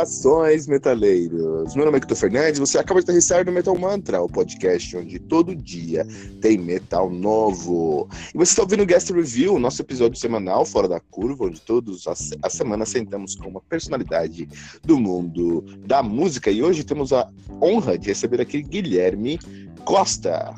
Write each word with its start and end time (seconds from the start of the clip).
Saudações, 0.00 0.66
metaleiros! 0.66 1.74
Meu 1.74 1.84
nome 1.84 1.98
é 1.98 2.00
Kito 2.00 2.16
Fernandes, 2.16 2.58
você 2.58 2.78
acaba 2.78 3.00
de 3.00 3.04
aterrissar 3.04 3.44
no 3.44 3.52
Metal 3.52 3.76
Mantra, 3.76 4.22
o 4.22 4.28
podcast 4.28 4.96
onde 4.96 5.18
todo 5.18 5.54
dia 5.54 6.06
tem 6.40 6.56
metal 6.56 7.10
novo. 7.10 8.08
E 8.34 8.38
você 8.38 8.52
está 8.52 8.62
ouvindo 8.62 8.82
o 8.82 8.86
Guest 8.86 9.10
Review, 9.10 9.58
nosso 9.58 9.82
episódio 9.82 10.18
semanal 10.18 10.64
fora 10.64 10.88
da 10.88 11.00
curva, 11.00 11.44
onde 11.44 11.60
todos 11.60 12.06
as 12.06 12.52
semanas 12.52 12.88
sentamos 12.88 13.34
com 13.34 13.48
uma 13.48 13.60
personalidade 13.60 14.48
do 14.82 14.98
mundo 14.98 15.64
da 15.86 16.02
música. 16.02 16.50
E 16.50 16.62
hoje 16.62 16.82
temos 16.82 17.12
a 17.12 17.28
honra 17.60 17.98
de 17.98 18.08
receber 18.08 18.40
aqui 18.40 18.62
Guilherme 18.62 19.38
Costa. 19.84 20.54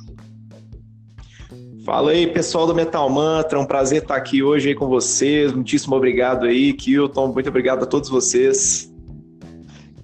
Fala 1.84 2.12
aí, 2.12 2.28
pessoal 2.28 2.64
do 2.64 2.74
Metal 2.74 3.10
Mantra, 3.10 3.58
um 3.58 3.66
prazer 3.66 4.02
estar 4.02 4.14
aqui 4.14 4.40
hoje 4.40 4.68
aí 4.68 4.74
com 4.76 4.86
vocês. 4.86 5.52
Muitíssimo 5.52 5.96
obrigado 5.96 6.46
aí, 6.46 6.72
Kilton. 6.72 7.32
Muito 7.32 7.48
obrigado 7.48 7.82
a 7.82 7.86
todos 7.86 8.08
vocês. 8.08 8.91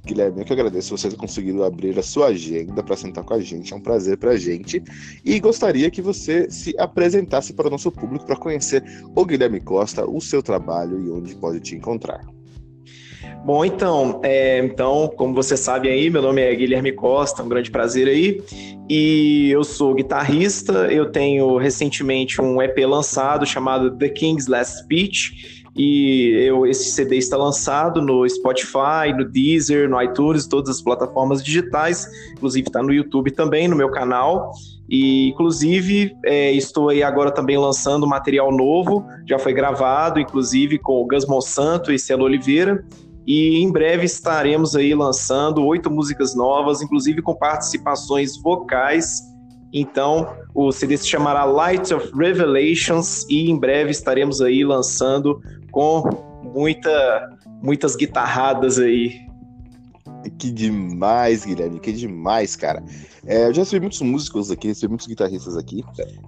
Guilherme, 0.08 0.40
eu 0.40 0.44
que 0.46 0.52
agradeço 0.54 0.96
você 0.96 1.10
ter 1.10 1.16
conseguido 1.16 1.62
abrir 1.62 1.98
a 1.98 2.02
sua 2.02 2.28
agenda 2.28 2.82
para 2.82 2.96
sentar 2.96 3.22
com 3.22 3.34
a 3.34 3.40
gente. 3.40 3.74
É 3.74 3.76
um 3.76 3.80
prazer 3.80 4.16
para 4.16 4.30
a 4.30 4.36
gente. 4.38 4.82
E 5.22 5.38
gostaria 5.38 5.90
que 5.90 6.00
você 6.00 6.50
se 6.50 6.74
apresentasse 6.78 7.52
para 7.52 7.66
o 7.66 7.70
nosso 7.70 7.92
público 7.92 8.24
para 8.24 8.34
conhecer 8.34 8.82
o 9.14 9.24
Guilherme 9.26 9.60
Costa, 9.60 10.08
o 10.08 10.18
seu 10.18 10.42
trabalho 10.42 10.98
e 10.98 11.10
onde 11.10 11.34
pode 11.34 11.60
te 11.60 11.76
encontrar. 11.76 12.24
Bom, 13.44 13.64
então, 13.64 14.20
é, 14.24 14.58
então, 14.64 15.12
como 15.14 15.34
você 15.34 15.56
sabe 15.56 15.88
aí, 15.88 16.08
meu 16.08 16.22
nome 16.22 16.40
é 16.40 16.54
Guilherme 16.54 16.92
Costa, 16.92 17.42
um 17.42 17.48
grande 17.48 17.70
prazer 17.70 18.08
aí. 18.08 18.42
E 18.88 19.50
eu 19.50 19.62
sou 19.62 19.94
guitarrista, 19.94 20.72
eu 20.90 21.12
tenho 21.12 21.58
recentemente 21.58 22.40
um 22.40 22.62
EP 22.62 22.78
lançado 22.86 23.44
chamado 23.44 23.96
The 23.96 24.08
King's 24.08 24.46
Last 24.46 24.82
Speech 24.82 25.57
e 25.78 26.32
eu, 26.44 26.66
esse 26.66 26.90
CD 26.90 27.18
está 27.18 27.36
lançado 27.36 28.02
no 28.02 28.28
Spotify, 28.28 29.12
no 29.16 29.24
Deezer, 29.24 29.88
no 29.88 30.02
iTunes, 30.02 30.44
todas 30.48 30.76
as 30.76 30.82
plataformas 30.82 31.40
digitais. 31.40 32.04
Inclusive 32.32 32.66
está 32.66 32.82
no 32.82 32.92
YouTube 32.92 33.30
também, 33.30 33.68
no 33.68 33.76
meu 33.76 33.88
canal. 33.88 34.50
E, 34.90 35.28
inclusive, 35.28 36.16
é, 36.24 36.50
estou 36.50 36.88
aí 36.88 37.00
agora 37.00 37.30
também 37.30 37.56
lançando 37.56 38.08
material 38.08 38.50
novo, 38.50 39.06
já 39.24 39.38
foi 39.38 39.52
gravado, 39.52 40.18
inclusive, 40.18 40.78
com 40.80 41.00
o 41.00 41.06
Gus 41.06 41.24
Monsanto 41.26 41.92
e 41.92 41.98
Cielo 41.98 42.24
Oliveira. 42.24 42.84
E 43.24 43.62
em 43.62 43.70
breve 43.70 44.04
estaremos 44.04 44.74
aí 44.74 44.92
lançando 44.94 45.64
oito 45.64 45.88
músicas 45.88 46.34
novas, 46.34 46.82
inclusive 46.82 47.22
com 47.22 47.36
participações 47.36 48.36
vocais. 48.36 49.22
Então, 49.72 50.34
o 50.54 50.72
CD 50.72 50.96
se 50.96 51.06
chamará 51.06 51.44
Light 51.44 51.92
of 51.92 52.10
Revelations 52.16 53.26
e 53.28 53.50
em 53.50 53.58
breve 53.58 53.90
estaremos 53.90 54.40
aí 54.40 54.64
lançando 54.64 55.40
com 55.70 56.02
muita, 56.54 57.38
muitas 57.62 57.96
guitarradas 57.96 58.78
aí. 58.78 59.26
Que 60.38 60.50
demais, 60.50 61.44
Guilherme, 61.44 61.78
que 61.78 61.92
demais, 61.92 62.56
cara. 62.56 62.82
É, 63.24 63.46
eu 63.46 63.54
já 63.54 63.62
recebi 63.62 63.80
muitos 63.80 64.00
músicos 64.02 64.50
aqui, 64.50 64.68
recebi 64.68 64.88
muitos 64.88 65.06
guitarristas 65.06 65.56
aqui, 65.56 65.84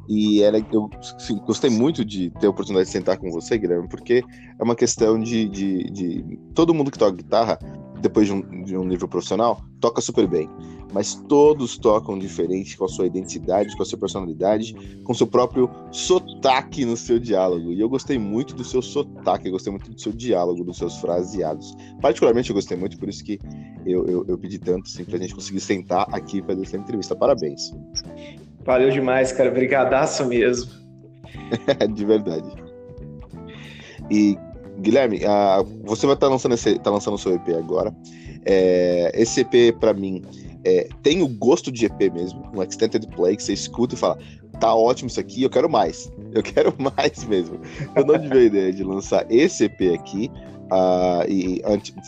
e 0.08 0.42
era, 0.42 0.58
eu 0.72 0.88
assim, 1.00 1.36
gostei 1.38 1.70
muito 1.70 2.04
de 2.04 2.30
ter 2.38 2.46
a 2.46 2.50
oportunidade 2.50 2.86
de 2.86 2.92
sentar 2.92 3.18
com 3.18 3.30
você, 3.30 3.58
Guilherme, 3.58 3.88
porque 3.88 4.22
é 4.58 4.62
uma 4.62 4.76
questão 4.76 5.18
de, 5.18 5.48
de, 5.48 5.90
de... 5.90 6.38
todo 6.54 6.74
mundo 6.74 6.90
que 6.90 6.98
toca 6.98 7.16
guitarra, 7.16 7.58
depois 8.00 8.26
de 8.26 8.32
um, 8.32 8.64
de 8.64 8.76
um 8.76 8.84
nível 8.84 9.08
profissional, 9.08 9.60
toca 9.80 10.00
super 10.00 10.26
bem 10.26 10.48
mas 10.92 11.14
todos 11.14 11.78
tocam 11.78 12.18
diferente 12.18 12.76
com 12.76 12.84
a 12.84 12.88
sua 12.88 13.06
identidade, 13.06 13.76
com 13.76 13.82
a 13.82 13.86
sua 13.86 13.98
personalidade, 13.98 14.74
com 15.04 15.12
o 15.12 15.14
seu 15.14 15.26
próprio 15.26 15.70
sotaque 15.90 16.84
no 16.84 16.96
seu 16.96 17.18
diálogo. 17.18 17.72
E 17.72 17.80
eu 17.80 17.88
gostei 17.88 18.18
muito 18.18 18.54
do 18.54 18.64
seu 18.64 18.82
sotaque, 18.82 19.46
eu 19.46 19.52
gostei 19.52 19.70
muito 19.70 19.90
do 19.90 20.00
seu 20.00 20.12
diálogo, 20.12 20.64
dos 20.64 20.78
seus 20.78 20.96
fraseados. 20.98 21.76
Particularmente 22.00 22.50
eu 22.50 22.54
gostei 22.54 22.76
muito, 22.76 22.98
por 22.98 23.08
isso 23.08 23.24
que 23.24 23.38
eu, 23.86 24.06
eu, 24.06 24.24
eu 24.28 24.38
pedi 24.38 24.58
tanto 24.58 24.86
assim, 24.86 25.04
pra 25.04 25.18
gente 25.18 25.34
conseguir 25.34 25.60
sentar 25.60 26.06
aqui 26.12 26.38
e 26.38 26.42
fazer 26.42 26.62
essa 26.62 26.76
entrevista. 26.76 27.14
Parabéns. 27.16 27.72
Valeu 28.64 28.90
demais, 28.90 29.32
cara. 29.32 29.50
Brigadaço 29.50 30.24
mesmo. 30.26 30.70
De 31.94 32.04
verdade. 32.04 32.48
E, 34.10 34.36
Guilherme, 34.80 35.18
uh, 35.18 35.64
você 35.84 36.06
vai 36.06 36.14
estar 36.14 36.26
tá 36.26 36.32
lançando, 36.32 36.54
esse, 36.54 36.78
tá 36.78 36.90
lançando 36.90 37.14
o 37.14 37.18
seu 37.18 37.34
EP 37.34 37.48
agora. 37.56 37.94
É, 38.44 39.12
esse 39.14 39.40
EP, 39.40 39.78
para 39.78 39.92
mim, 39.92 40.22
é, 40.64 40.88
tem 41.02 41.22
o 41.22 41.28
gosto 41.28 41.70
de 41.72 41.86
EP 41.86 42.12
mesmo, 42.12 42.42
um 42.54 42.62
extended 42.62 43.06
play 43.08 43.36
que 43.36 43.42
você 43.42 43.52
escuta 43.52 43.94
e 43.94 43.98
fala, 43.98 44.18
tá 44.58 44.74
ótimo 44.74 45.08
isso 45.08 45.20
aqui, 45.20 45.42
eu 45.42 45.50
quero 45.50 45.68
mais. 45.68 46.12
Eu 46.32 46.42
quero 46.42 46.74
mais 46.78 47.24
mesmo. 47.24 47.60
Eu 47.96 48.04
não 48.04 48.18
tive 48.18 48.38
a 48.38 48.42
ideia 48.42 48.72
de 48.72 48.84
lançar 48.84 49.24
esse 49.30 49.64
EP 49.64 49.94
aqui. 49.94 50.30
Uh, 50.72 51.26
e 51.28 51.60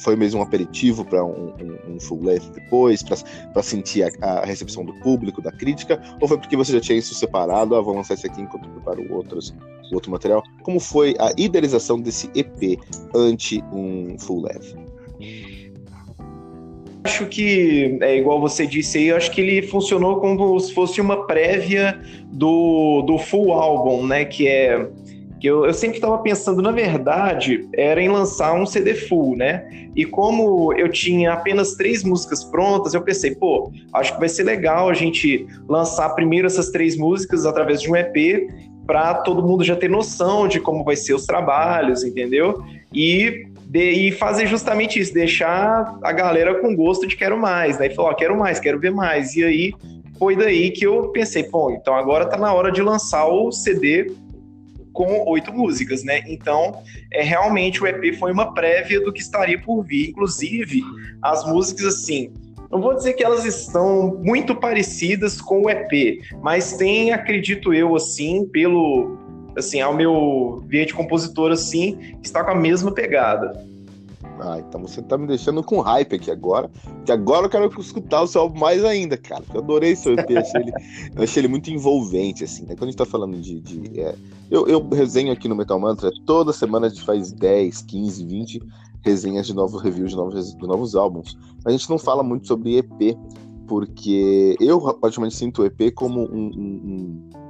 foi 0.05 0.15
mesmo 0.15 0.39
um 0.39 0.43
aperitivo 0.45 1.05
para 1.05 1.25
um, 1.25 1.49
um, 1.49 1.95
um, 1.95 2.01
full 2.01 2.23
length 2.23 2.49
depois, 2.55 3.03
para 3.03 3.61
sentir 3.61 4.05
a, 4.05 4.25
a, 4.25 4.45
recepção 4.45 4.85
do 4.85 4.95
público, 5.01 5.43
da 5.43 5.51
crítica, 5.51 6.01
ou 6.21 6.29
foi 6.29 6.39
porque 6.39 6.57
você 6.57 6.71
já 6.71 6.81
tinha 6.81 6.97
isso 6.97 7.13
separado, 7.13 7.75
ah, 7.75 7.81
vou 7.81 7.97
lançar 7.97 8.15
esse 8.15 8.29
aqui 8.29 8.41
enquanto 8.41 8.69
preparo 8.69 9.13
outros, 9.13 9.53
outro 9.93 10.13
material? 10.13 10.45
Como 10.63 10.79
foi 10.79 11.17
a 11.19 11.33
idealização 11.37 12.01
desse 12.01 12.31
EP 12.37 12.79
ante 13.13 13.61
um 13.73 14.17
full 14.17 14.43
length? 14.43 14.82
Acho 17.05 17.27
que, 17.27 17.99
é 18.01 18.17
igual 18.17 18.41
você 18.41 18.67
disse 18.67 18.99
aí, 18.99 19.09
eu 19.09 19.17
acho 19.17 19.31
que 19.31 19.41
ele 19.41 19.63
funcionou 19.67 20.17
como 20.21 20.59
se 20.61 20.73
fosse 20.73 21.01
uma 21.01 21.27
prévia 21.27 22.01
do, 22.27 23.03
do 23.03 23.19
full 23.19 23.53
álbum, 23.53 24.07
né? 24.07 24.25
Que 24.25 24.49
é. 24.49 24.89
Que 25.41 25.49
eu, 25.49 25.67
eu 25.67 25.75
sempre 25.75 25.97
estava 25.97 26.19
pensando, 26.19 26.63
na 26.63 26.71
verdade, 26.71 27.69
era 27.75 28.01
em 28.01 28.09
lançar 28.09 28.55
um 28.55 28.65
CD 28.65 28.95
full, 28.95 29.37
né? 29.37 29.69
E 29.97 30.05
como 30.05 30.73
eu 30.75 30.89
tinha 30.89 31.33
apenas 31.33 31.75
três 31.75 32.05
músicas 32.05 32.45
prontas, 32.45 32.95
eu 32.95 33.03
pensei, 33.03 33.35
pô, 33.35 33.73
acho 33.93 34.15
que 34.15 34.21
vai 34.21 34.29
ser 34.29 34.45
legal 34.45 34.89
a 34.89 34.95
gente 34.95 35.45
lançar 35.69 36.11
primeiro 36.11 36.47
essas 36.47 36.71
três 36.71 36.97
músicas 36.97 37.45
através 37.45 37.83
de 37.83 37.91
um 37.91 37.97
EP 37.97 38.49
para 38.87 39.15
todo 39.15 39.43
mundo 39.43 39.65
já 39.65 39.75
ter 39.75 39.91
noção 39.91 40.47
de 40.47 40.61
como 40.61 40.85
vai 40.85 40.95
ser 40.95 41.15
os 41.15 41.27
trabalhos, 41.27 42.05
entendeu? 42.05 42.63
E 42.93 43.47
de, 43.73 43.91
e 43.91 44.13
fazer 44.13 44.47
justamente 44.47 45.01
isso, 45.01 45.15
deixar 45.15 45.99
a 46.03 46.13
galera 46.13 46.61
com 46.61 46.77
gosto 46.77 47.07
de 47.07 47.17
quero 47.17 47.39
mais, 47.39 47.79
né? 47.79 47.87
E 47.87 47.95
falou, 47.95 48.11
ó, 48.11 48.15
quero 48.15 48.39
mais, 48.39 48.61
quero 48.61 48.79
ver 48.79 48.91
mais. 48.91 49.35
E 49.35 49.43
aí 49.43 49.73
foi 50.19 50.37
daí 50.37 50.71
que 50.71 50.85
eu 50.85 51.09
pensei, 51.09 51.45
pô, 51.45 51.71
então 51.71 51.95
agora 51.95 52.27
tá 52.27 52.37
na 52.37 52.53
hora 52.53 52.71
de 52.71 52.83
lançar 52.83 53.27
o 53.27 53.51
CD 53.51 54.13
com 54.93 55.25
oito 55.27 55.51
músicas, 55.55 56.05
né? 56.05 56.23
Então, 56.27 56.83
é 57.11 57.23
realmente 57.23 57.83
o 57.83 57.87
EP 57.87 58.15
foi 58.19 58.31
uma 58.31 58.53
prévia 58.53 59.01
do 59.01 59.11
que 59.11 59.23
estaria 59.23 59.59
por 59.59 59.83
vir. 59.83 60.11
Inclusive, 60.11 60.83
as 61.23 61.43
músicas 61.47 61.87
assim, 61.87 62.31
não 62.71 62.79
vou 62.79 62.95
dizer 62.95 63.15
que 63.15 63.25
elas 63.25 63.47
estão 63.47 64.21
muito 64.23 64.55
parecidas 64.55 65.41
com 65.41 65.63
o 65.63 65.71
EP, 65.71 66.21
mas 66.43 66.75
tem, 66.75 67.11
acredito 67.11 67.73
eu, 67.73 67.97
assim, 67.97 68.47
pelo 68.47 69.17
assim, 69.57 69.81
ao 69.81 69.95
meu 69.95 70.65
de 70.69 70.95
compositor, 70.95 71.51
assim, 71.51 72.17
está 72.23 72.43
com 72.45 72.51
a 72.51 72.55
mesma 72.55 72.93
pegada. 72.93 73.73
Ah, 74.41 74.59
então 74.59 74.81
você 74.81 75.01
tá 75.03 75.17
me 75.17 75.27
deixando 75.27 75.63
com 75.63 75.81
hype 75.81 76.17
aqui 76.17 76.31
agora. 76.31 76.71
Que 77.05 77.13
agora 77.13 77.47
eu 77.47 77.51
quero 77.51 77.81
escutar 77.81 78.23
o 78.23 78.27
seu 78.27 78.43
álbum 78.43 78.59
mais 78.59 78.85
ainda, 78.85 79.17
cara. 79.17 79.45
Eu 79.53 79.61
adorei 79.61 79.95
seu 79.95 80.15
EP, 80.15 80.37
achei 80.37 80.61
ele, 80.61 80.73
eu 81.15 81.23
achei 81.23 81.41
ele 81.41 81.49
muito 81.49 81.71
envolvente, 81.71 82.43
assim. 82.43 82.63
Né? 82.63 82.75
Quando 82.75 82.85
a 82.85 82.87
gente 82.87 82.97
tá 82.97 83.07
falando 83.07 83.39
de. 83.39 83.61
de 83.61 84.01
é, 84.01 84.15
eu, 84.51 84.67
eu 84.67 84.89
resenho 84.89 85.33
aqui 85.33 85.49
no 85.49 85.55
Metal 85.55 85.79
Mantra, 85.79 86.11
toda 86.27 86.53
semana 86.53 86.87
a 86.87 86.91
gente 86.91 87.05
faz 87.05 87.33
10, 87.33 87.83
15, 87.83 88.27
20 88.27 88.63
resenhas 89.05 89.47
de 89.47 89.55
novos 89.55 89.83
reviews 89.83 90.11
de 90.11 90.17
novos, 90.17 90.55
de 90.55 90.67
novos 90.67 90.95
álbuns. 90.95 91.37
A 91.65 91.71
gente 91.71 91.89
não 91.89 91.99
fala 91.99 92.23
muito 92.23 92.47
sobre 92.47 92.79
EP, 92.79 93.17
porque 93.67 94.57
eu 94.61 94.81
praticamente 94.95 95.37
sinto 95.37 95.63
o 95.63 95.67
EP 95.67 95.93
como 95.95 96.21
um, 96.21 96.47
um, 96.47 97.31
um 97.35 97.42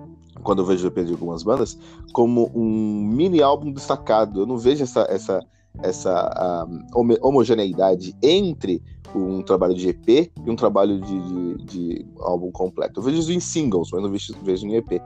quando 0.42 0.60
eu 0.60 0.66
vejo 0.66 0.86
EP 0.86 1.04
de 1.04 1.12
algumas 1.12 1.42
bandas, 1.42 1.78
como 2.12 2.50
um 2.54 3.04
mini 3.04 3.42
álbum 3.42 3.72
destacado. 3.72 4.40
Eu 4.40 4.46
não 4.46 4.58
vejo 4.58 4.82
essa, 4.82 5.06
essa, 5.08 5.40
essa 5.82 6.66
um, 6.96 7.26
homogeneidade 7.26 8.14
entre 8.22 8.82
um 9.14 9.42
trabalho 9.42 9.74
de 9.74 9.88
EP 9.88 10.08
e 10.44 10.50
um 10.50 10.56
trabalho 10.56 11.00
de, 11.00 11.20
de, 11.20 11.64
de, 11.64 12.06
álbum 12.20 12.50
completo. 12.50 13.00
Eu 13.00 13.04
vejo 13.04 13.18
isso 13.18 13.32
em 13.32 13.40
singles, 13.40 13.90
mas 13.92 14.02
não 14.02 14.10
vejo, 14.10 14.34
vejo 14.42 14.66
em 14.66 14.76
EP. 14.76 15.00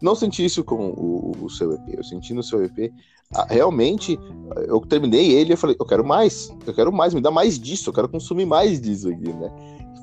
Não 0.00 0.14
senti 0.14 0.44
isso 0.44 0.64
com 0.64 0.90
o, 0.90 1.32
o 1.42 1.50
seu 1.50 1.72
EP. 1.72 1.94
Eu 1.94 2.04
senti 2.04 2.32
no 2.32 2.42
seu 2.42 2.64
EP 2.64 2.92
realmente, 3.48 4.18
eu 4.66 4.80
terminei 4.80 5.32
ele 5.32 5.52
e 5.52 5.56
falei, 5.56 5.76
eu 5.78 5.86
quero 5.86 6.04
mais, 6.04 6.52
eu 6.66 6.74
quero 6.74 6.92
mais, 6.92 7.14
me 7.14 7.20
dá 7.20 7.30
mais 7.30 7.58
disso, 7.58 7.90
eu 7.90 7.94
quero 7.94 8.08
consumir 8.08 8.44
mais 8.44 8.80
disso 8.80 9.08
aqui, 9.08 9.32
né? 9.32 9.50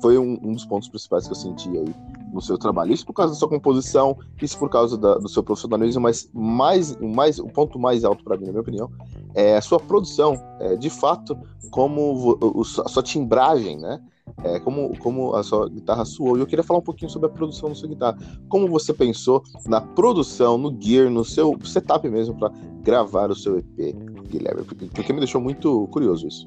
Foi 0.00 0.18
um, 0.18 0.38
um 0.42 0.52
dos 0.52 0.64
pontos 0.64 0.88
principais 0.88 1.26
que 1.26 1.32
eu 1.32 1.36
senti 1.36 1.68
aí 1.68 1.94
no 2.32 2.40
seu 2.40 2.58
trabalho. 2.58 2.92
Isso 2.92 3.04
por 3.04 3.12
causa 3.12 3.32
da 3.32 3.38
sua 3.38 3.48
composição, 3.48 4.16
isso 4.40 4.58
por 4.58 4.68
causa 4.68 4.96
da, 4.96 5.16
do 5.18 5.28
seu 5.28 5.42
profissionalismo, 5.42 6.02
mas 6.02 6.28
mais, 6.32 6.96
mais, 6.96 7.38
o 7.38 7.48
ponto 7.48 7.78
mais 7.78 8.04
alto 8.04 8.22
para 8.22 8.36
mim, 8.36 8.46
na 8.46 8.52
minha 8.52 8.60
opinião, 8.60 8.90
é 9.34 9.56
a 9.56 9.60
sua 9.60 9.80
produção. 9.80 10.40
É, 10.60 10.76
de 10.76 10.90
fato, 10.90 11.36
como 11.70 12.38
o, 12.40 12.60
a 12.60 12.88
sua 12.88 13.02
timbragem, 13.02 13.78
né? 13.78 14.00
É, 14.44 14.60
como, 14.60 14.96
como 14.98 15.34
a 15.34 15.42
sua 15.42 15.68
guitarra 15.68 16.04
soou. 16.04 16.36
E 16.36 16.40
eu 16.40 16.46
queria 16.46 16.62
falar 16.62 16.78
um 16.78 16.82
pouquinho 16.82 17.10
sobre 17.10 17.28
a 17.28 17.32
produção 17.32 17.70
da 17.70 17.74
sua 17.74 17.88
guitarra. 17.88 18.18
Como 18.48 18.68
você 18.68 18.92
pensou 18.92 19.42
na 19.66 19.80
produção, 19.80 20.56
no 20.56 20.76
gear, 20.80 21.10
no 21.10 21.24
seu 21.24 21.58
setup 21.64 22.08
mesmo 22.08 22.38
para 22.38 22.52
gravar 22.82 23.30
o 23.30 23.34
seu 23.34 23.58
EP, 23.58 23.96
Guilherme? 24.28 24.62
Porque, 24.64 24.86
porque 24.86 25.12
me 25.12 25.18
deixou 25.18 25.40
muito 25.40 25.88
curioso 25.88 26.28
isso. 26.28 26.46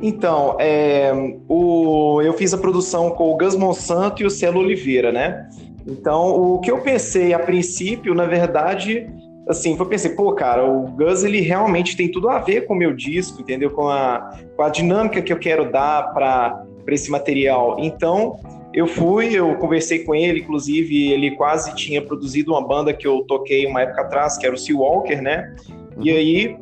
Então, 0.00 0.56
é, 0.60 1.12
o, 1.48 2.20
eu 2.22 2.32
fiz 2.32 2.54
a 2.54 2.58
produção 2.58 3.10
com 3.10 3.32
o 3.32 3.36
Gus 3.36 3.56
Monsanto 3.56 4.22
e 4.22 4.26
o 4.26 4.30
Celo 4.30 4.60
Oliveira, 4.60 5.10
né? 5.10 5.48
Então, 5.86 6.28
o 6.28 6.60
que 6.60 6.70
eu 6.70 6.80
pensei 6.80 7.32
a 7.32 7.38
princípio, 7.38 8.14
na 8.14 8.26
verdade, 8.26 9.08
assim, 9.48 9.76
foi 9.76 9.86
pensei, 9.86 10.10
pô, 10.10 10.32
cara, 10.32 10.64
o 10.64 10.86
Gus 10.88 11.24
ele 11.24 11.40
realmente 11.40 11.96
tem 11.96 12.10
tudo 12.10 12.28
a 12.28 12.38
ver 12.38 12.66
com 12.66 12.74
o 12.74 12.76
meu 12.76 12.94
disco, 12.94 13.40
entendeu? 13.40 13.70
Com 13.70 13.88
a, 13.88 14.38
com 14.54 14.62
a 14.62 14.68
dinâmica 14.68 15.22
que 15.22 15.32
eu 15.32 15.38
quero 15.38 15.72
dar 15.72 16.12
para 16.12 16.64
esse 16.88 17.10
material. 17.10 17.76
Então, 17.80 18.36
eu 18.74 18.86
fui, 18.86 19.32
eu 19.32 19.54
conversei 19.56 20.04
com 20.04 20.14
ele, 20.14 20.40
inclusive, 20.40 21.10
ele 21.10 21.30
quase 21.32 21.74
tinha 21.74 22.02
produzido 22.02 22.52
uma 22.52 22.64
banda 22.64 22.92
que 22.92 23.06
eu 23.06 23.24
toquei 23.26 23.66
uma 23.66 23.80
época 23.80 24.02
atrás, 24.02 24.36
que 24.36 24.46
era 24.46 24.54
o 24.54 24.58
Sea 24.58 24.76
Walker, 24.76 25.20
né? 25.20 25.56
Uhum. 25.68 26.04
E 26.04 26.10
aí, 26.10 26.56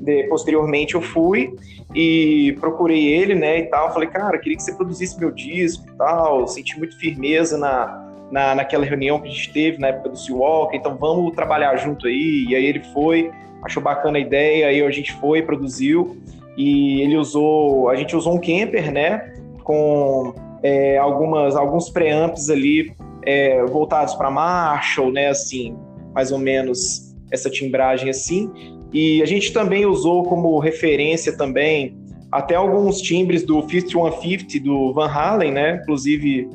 de, 0.00 0.24
posteriormente, 0.24 0.94
eu 0.94 1.00
fui 1.00 1.54
e 1.94 2.56
procurei 2.60 3.06
ele, 3.12 3.34
né, 3.34 3.60
e 3.60 3.66
tal. 3.66 3.92
Falei, 3.92 4.08
cara, 4.08 4.38
queria 4.38 4.56
que 4.56 4.62
você 4.62 4.74
produzisse 4.74 5.18
meu 5.18 5.30
disco 5.30 5.84
e 5.88 5.96
tal. 5.96 6.46
Senti 6.48 6.78
muito 6.78 6.98
firmeza 6.98 7.58
na, 7.58 8.10
na, 8.30 8.54
naquela 8.54 8.84
reunião 8.84 9.20
que 9.20 9.28
a 9.28 9.30
gente 9.30 9.52
teve 9.52 9.78
na 9.78 9.88
época 9.88 10.10
do 10.10 10.18
Seawalker, 10.18 10.78
então 10.78 10.96
vamos 10.96 11.34
trabalhar 11.34 11.76
junto 11.76 12.06
aí. 12.06 12.46
E 12.48 12.54
aí 12.54 12.64
ele 12.64 12.82
foi, 12.92 13.30
achou 13.62 13.82
bacana 13.82 14.18
a 14.18 14.20
ideia, 14.20 14.68
aí 14.68 14.82
a 14.82 14.90
gente 14.90 15.12
foi, 15.14 15.42
produziu, 15.42 16.16
e 16.56 17.02
ele 17.02 17.16
usou, 17.16 17.88
a 17.88 17.96
gente 17.96 18.14
usou 18.16 18.34
um 18.34 18.40
camper, 18.40 18.92
né, 18.92 19.34
com 19.64 20.34
é, 20.62 20.98
algumas, 20.98 21.56
alguns 21.56 21.90
preamps 21.90 22.50
ali 22.50 22.92
é, 23.24 23.64
voltados 23.64 24.14
para 24.14 24.30
Marshall, 24.30 25.12
né, 25.12 25.28
assim, 25.28 25.76
mais 26.14 26.32
ou 26.32 26.38
menos 26.38 27.14
essa 27.30 27.48
timbragem 27.48 28.10
assim. 28.10 28.50
E 28.92 29.22
a 29.22 29.26
gente 29.26 29.52
também 29.52 29.86
usou 29.86 30.24
como 30.24 30.58
referência 30.58 31.36
também 31.36 31.96
até 32.30 32.54
alguns 32.54 33.00
timbres 33.00 33.44
do 33.44 33.60
5150 33.60 34.60
do 34.60 34.92
Van 34.92 35.08
Halen, 35.08 35.52
né? 35.52 35.80
Inclusive 35.82 36.48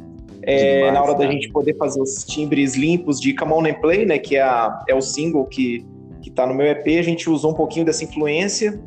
é, 0.47 0.75
Demais, 0.75 0.93
na 0.93 1.01
hora 1.01 1.11
né? 1.13 1.25
da 1.25 1.31
gente 1.31 1.49
poder 1.49 1.75
fazer 1.75 1.99
os 1.99 2.23
timbres 2.23 2.75
limpos 2.75 3.19
de 3.19 3.33
Come 3.33 3.53
On 3.53 3.65
and 3.65 3.73
Play, 3.75 4.05
né, 4.05 4.19
que 4.19 4.35
é, 4.35 4.41
a, 4.41 4.83
é 4.87 4.93
o 4.93 5.01
single 5.01 5.43
que, 5.45 5.83
que 6.21 6.29
tá 6.29 6.45
no 6.45 6.53
meu 6.53 6.67
EP, 6.67 6.85
a 6.99 7.01
gente 7.01 7.29
usou 7.29 7.51
um 7.51 7.55
pouquinho 7.55 7.83
dessa 7.83 8.03
influência. 8.03 8.79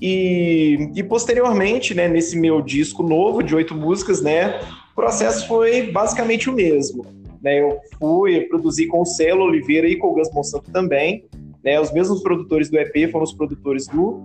E, 0.00 0.90
e 0.94 1.02
posteriormente, 1.02 1.94
né, 1.94 2.08
nesse 2.08 2.38
meu 2.38 2.60
disco 2.62 3.02
novo 3.02 3.42
de 3.42 3.54
oito 3.54 3.74
músicas, 3.74 4.22
né, 4.22 4.60
o 4.92 4.94
processo 4.94 5.46
foi 5.46 5.90
basicamente 5.92 6.48
o 6.48 6.52
mesmo. 6.54 7.04
Né, 7.42 7.60
eu 7.60 7.78
fui 7.98 8.40
produzir 8.42 8.86
com 8.86 9.02
o 9.02 9.06
Celo 9.06 9.44
Oliveira 9.44 9.86
e 9.86 9.96
com 9.96 10.08
o 10.08 10.14
Gus 10.14 10.32
Monsanto 10.32 10.70
também. 10.70 11.24
Né, 11.64 11.80
os 11.80 11.92
mesmos 11.92 12.22
produtores 12.22 12.70
do 12.70 12.78
EP 12.78 13.10
foram 13.10 13.24
os 13.24 13.32
produtores 13.32 13.86
do, 13.86 14.20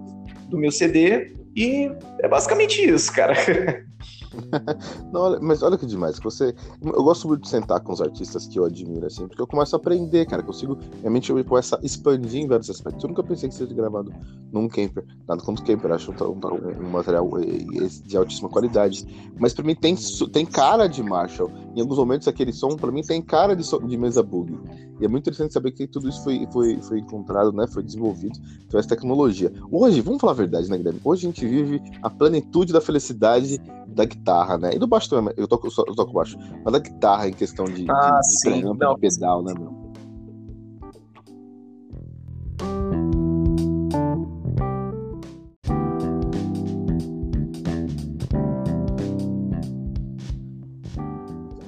do 0.49 0.57
meu 0.57 0.71
CD. 0.71 1.33
E 1.55 1.89
é 2.19 2.27
basicamente 2.27 2.81
isso, 2.83 3.13
cara. 3.13 3.33
Não, 5.11 5.21
olha, 5.21 5.39
mas 5.41 5.63
olha 5.63 5.77
que 5.77 5.85
demais. 5.85 6.19
Você, 6.19 6.53
eu 6.81 7.03
gosto 7.03 7.27
muito 7.27 7.41
de 7.41 7.49
sentar 7.49 7.79
com 7.81 7.93
os 7.93 8.01
artistas 8.01 8.47
que 8.47 8.59
eu 8.59 8.65
admiro, 8.65 9.05
assim, 9.05 9.27
porque 9.27 9.41
eu 9.41 9.47
começo 9.47 9.75
a 9.75 9.79
aprender, 9.79 10.25
cara. 10.25 10.43
Consigo. 10.43 10.77
Minha 10.99 11.11
mente 11.11 11.31
começa 11.43 11.77
a 11.77 11.79
expandir 11.83 12.41
em 12.41 12.47
vários 12.47 12.69
aspectos. 12.69 13.03
Eu 13.03 13.09
nunca 13.09 13.23
pensei 13.23 13.49
que 13.49 13.55
seja 13.55 13.73
gravado 13.73 14.13
num 14.51 14.67
camper. 14.67 15.05
Nada 15.27 15.41
contra 15.41 15.63
o 15.63 15.67
camper, 15.67 15.91
acho 15.91 16.11
um, 16.11 16.15
um, 16.15 16.85
um, 16.85 16.89
material 16.89 17.29
eh, 17.39 17.87
de 18.05 18.17
altíssima 18.17 18.49
qualidade. 18.49 19.05
Mas 19.39 19.53
pra 19.53 19.63
mim 19.63 19.75
tem, 19.75 19.95
tem 20.31 20.45
cara 20.45 20.87
de 20.87 21.01
Marshall. 21.01 21.51
Em 21.75 21.81
alguns 21.81 21.97
momentos, 21.97 22.27
aquele 22.27 22.53
som, 22.53 22.75
pra 22.75 22.91
mim, 22.91 23.01
tem 23.01 23.21
cara 23.21 23.55
de, 23.55 23.63
de 23.87 23.97
mesa 23.97 24.21
bug. 24.21 24.57
E 24.99 25.05
é 25.05 25.07
muito 25.07 25.23
interessante 25.23 25.53
saber 25.53 25.71
que 25.71 25.87
tudo 25.87 26.09
isso 26.09 26.23
foi, 26.23 26.47
foi, 26.51 26.81
foi 26.81 26.99
encontrado, 26.99 27.53
né? 27.53 27.65
Foi 27.67 27.81
desenvolvido 27.81 28.37
através 28.65 28.85
da 28.85 28.95
tecnologia. 28.95 29.51
Hoje, 29.71 30.01
vamos 30.01 30.19
falar 30.19 30.33
a 30.33 30.35
verdade, 30.35 30.69
né, 30.69 30.77
Guilherme? 30.77 30.99
Hoje 31.03 31.25
a 31.25 31.29
gente 31.29 31.47
vive 31.47 31.81
a 32.01 32.09
plenitude 32.09 32.73
da 32.73 32.81
felicidade 32.81 33.61
da 33.87 34.05
guitarra, 34.05 34.18
né? 34.59 34.71
E 34.73 34.79
do 34.79 34.87
baixo 34.87 35.09
também, 35.09 35.33
eu 35.37 35.47
toco, 35.47 35.67
eu 35.67 35.95
toco 35.95 36.13
baixo. 36.13 36.37
Mas 36.63 36.73
da 36.73 36.79
guitarra 36.79 37.27
em 37.27 37.33
questão 37.33 37.65
de, 37.65 37.85
ah, 37.89 38.19
de, 38.19 38.39
sim. 38.39 38.61
de, 38.61 38.61
de 38.61 38.99
pedal, 38.99 39.43
né, 39.43 39.53
meu? 39.57 39.79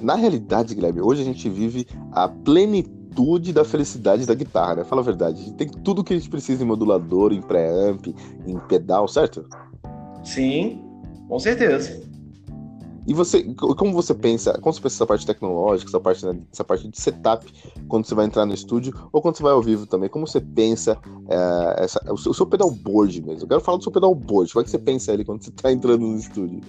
Na 0.00 0.16
realidade, 0.16 0.74
Guilherme, 0.74 1.00
hoje 1.00 1.22
a 1.22 1.24
gente 1.24 1.48
vive 1.48 1.86
a 2.10 2.28
plenitude 2.28 3.52
da 3.52 3.64
felicidade 3.64 4.26
da 4.26 4.34
guitarra, 4.34 4.76
né? 4.76 4.84
Fala 4.84 5.00
a 5.00 5.04
verdade. 5.04 5.40
A 5.40 5.44
gente 5.44 5.54
tem 5.54 5.68
tudo 5.68 6.02
que 6.02 6.12
a 6.12 6.16
gente 6.16 6.28
precisa 6.28 6.64
em 6.64 6.66
modulador, 6.66 7.32
em 7.32 7.40
pré-amp, 7.40 8.08
em 8.44 8.58
pedal, 8.68 9.06
certo? 9.06 9.46
Sim, 10.24 10.82
com 11.28 11.38
certeza. 11.38 12.11
E 13.06 13.12
você, 13.12 13.42
como 13.76 13.92
você 13.92 14.14
pensa, 14.14 14.52
como 14.60 14.72
você 14.72 14.80
pensa 14.80 14.96
essa 14.96 15.06
parte 15.06 15.26
tecnológica, 15.26 15.90
essa 15.90 16.00
parte, 16.00 16.24
né, 16.24 16.38
essa 16.52 16.62
parte 16.62 16.88
de 16.88 17.00
setup, 17.00 17.46
quando 17.88 18.06
você 18.06 18.14
vai 18.14 18.26
entrar 18.26 18.46
no 18.46 18.54
estúdio, 18.54 18.94
ou 19.12 19.20
quando 19.20 19.36
você 19.36 19.42
vai 19.42 19.52
ao 19.52 19.62
vivo 19.62 19.86
também, 19.86 20.08
como 20.08 20.26
você 20.26 20.40
pensa 20.40 20.96
é, 21.28 21.84
essa, 21.84 22.00
o, 22.12 22.16
seu, 22.16 22.30
o 22.30 22.34
seu 22.34 22.46
mesmo? 22.46 23.42
Eu 23.42 23.48
quero 23.48 23.60
falar 23.60 23.78
do 23.78 23.82
seu 23.82 23.92
pedalboard, 23.92 24.52
como 24.52 24.60
é 24.60 24.64
que 24.64 24.70
você 24.70 24.78
pensa 24.78 25.12
ele 25.12 25.24
quando 25.24 25.42
você 25.42 25.50
está 25.50 25.72
entrando 25.72 26.06
no 26.06 26.16
estúdio? 26.16 26.60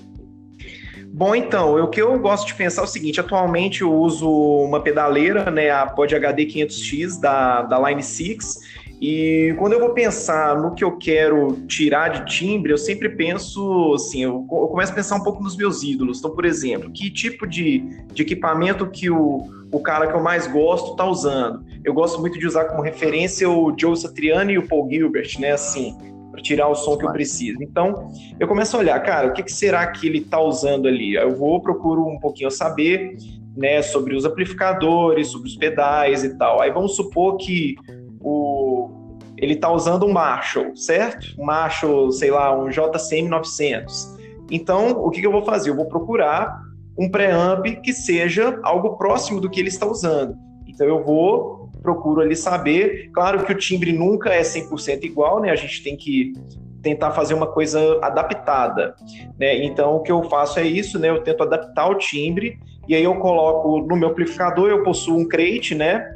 Bom, 1.16 1.36
então, 1.36 1.75
o 1.75 1.88
que 1.90 2.02
eu 2.02 2.18
gosto 2.18 2.48
de 2.48 2.56
pensar 2.56 2.82
é 2.82 2.86
o 2.86 2.88
seguinte, 2.88 3.20
atualmente 3.20 3.84
eu 3.84 3.94
uso 3.94 4.28
uma 4.28 4.80
pedaleira, 4.80 5.52
né, 5.52 5.70
a 5.70 5.86
Pod 5.86 6.16
HD 6.16 6.48
500X 6.48 7.22
da, 7.22 7.62
da 7.62 7.78
Line 7.88 8.02
6, 8.02 8.60
e 9.02 9.54
quando 9.58 9.74
eu 9.74 9.80
vou 9.80 9.90
pensar 9.90 10.60
no 10.62 10.74
que 10.74 10.84
eu 10.84 10.98
quero 10.98 11.58
tirar 11.68 12.10
de 12.10 12.38
timbre, 12.38 12.72
eu 12.72 12.78
sempre 12.78 13.10
penso 13.10 13.94
assim, 13.96 14.24
eu, 14.24 14.44
começo 14.44 14.92
a 14.92 14.96
pensar 14.96 15.16
um 15.16 15.24
pouco 15.24 15.44
nos 15.44 15.58
meus 15.58 15.84
ídolos. 15.84 16.20
Então, 16.20 16.32
por 16.32 16.46
exemplo, 16.46 16.92
que 16.92 17.10
tipo 17.10 17.46
de, 17.46 17.80
de 18.14 18.22
equipamento 18.22 18.88
que 18.88 19.10
o, 19.10 19.50
o 19.72 19.80
cara 19.80 20.08
que 20.08 20.14
eu 20.14 20.22
mais 20.22 20.48
gosto 20.48 20.92
está 20.92 21.06
usando? 21.06 21.66
Eu 21.84 21.94
gosto 21.94 22.20
muito 22.22 22.40
de 22.40 22.48
usar 22.48 22.66
como 22.66 22.82
referência 22.82 23.50
o 23.50 23.74
Joe 23.78 23.98
Satriani 23.98 24.54
e 24.54 24.58
o 24.58 24.68
Paul 24.68 24.90
Gilbert, 24.90 25.38
né? 25.38 25.52
Assim, 25.52 25.98
para 26.32 26.42
tirar 26.42 26.68
o 26.68 26.76
som 26.76 26.98
que 26.98 27.06
eu 27.06 27.12
preciso. 27.12 27.62
Então, 27.62 28.12
eu 28.40 28.48
começo 28.48 28.76
a 28.76 28.80
olhar, 28.80 29.00
cara, 29.02 29.28
o 29.28 29.34
que, 29.34 29.44
que 29.44 29.52
será 29.52 29.86
que 29.86 30.08
ele 30.08 30.20
está 30.20 30.40
usando 30.40 30.88
ali? 30.88 31.14
Eu 31.14 31.36
vou, 31.36 31.62
procuro 31.62 32.08
um 32.08 32.20
pouquinho 32.20 32.50
saber, 32.50 33.18
né, 33.56 33.84
sobre 33.84 34.16
os 34.16 34.26
amplificadores, 34.26 35.28
sobre 35.28 35.48
os 35.48 35.56
pedais 35.56 36.24
e 36.24 36.36
tal. 36.38 36.60
Aí 36.60 36.72
vamos 36.72 36.96
supor 36.96 37.38
que 37.38 37.76
o, 38.24 39.18
ele 39.38 39.53
está 39.53 39.72
usando 39.72 40.06
um 40.06 40.12
Marshall, 40.12 40.75
certo? 40.75 41.39
Um 41.39 41.46
Marshall, 41.46 42.12
sei 42.12 42.32
lá, 42.32 42.56
um 42.58 42.70
JCM 42.70 43.30
900. 43.30 44.18
Então, 44.50 44.92
o 44.92 45.10
que, 45.10 45.22
que 45.22 45.27
eu 45.27 45.32
vou 45.32 45.44
fazer? 45.44 45.70
Eu 45.70 45.75
vou 45.75 45.86
procurar 45.86 46.62
um 46.98 47.10
preamp 47.10 47.65
que 47.82 47.92
seja 47.92 48.60
algo 48.63 48.98
próximo 48.98 49.42
do 49.42 49.50
que 49.50 49.60
ele 49.60 49.70
está 49.70 49.86
usando. 49.86 50.36
Então, 50.68 50.88
eu 50.88 51.03
vou 51.03 51.63
procuro 51.84 52.22
ali 52.22 52.36
saber. 52.36 53.12
Claro 53.13 53.46
que 53.46 53.51
o 53.51 53.58
timbre 53.58 53.92
nunca 53.92 54.34
é 54.34 54.42
100% 54.42 55.03
igual, 55.03 55.42
né? 55.42 55.51
A 55.51 55.56
gente 55.56 55.84
tem 55.84 55.98
que 55.98 56.34
tentar 56.82 57.12
fazer 57.12 57.34
uma 57.34 57.48
coisa 57.48 58.00
adaptada, 58.01 58.96
né? 59.39 59.63
Então 59.63 59.98
o 59.98 60.01
que 60.01 60.12
eu 60.12 60.24
faço 60.24 60.60
é 60.60 60.65
isso, 60.65 60.98
né? 60.98 61.10
Eu 61.10 61.22
tento 61.22 61.44
adaptar 61.44 61.88
o 61.89 61.96
timbre 61.96 62.58
e 62.88 62.96
aí 62.96 63.03
eu 63.03 63.15
coloco 63.15 63.80
no 63.82 63.96
meu 63.96 64.10
amplificador, 64.10 64.70
eu 64.70 64.84
possuo 64.84 65.18
um 65.18 65.27
crate, 65.27 65.75
né? 65.75 66.13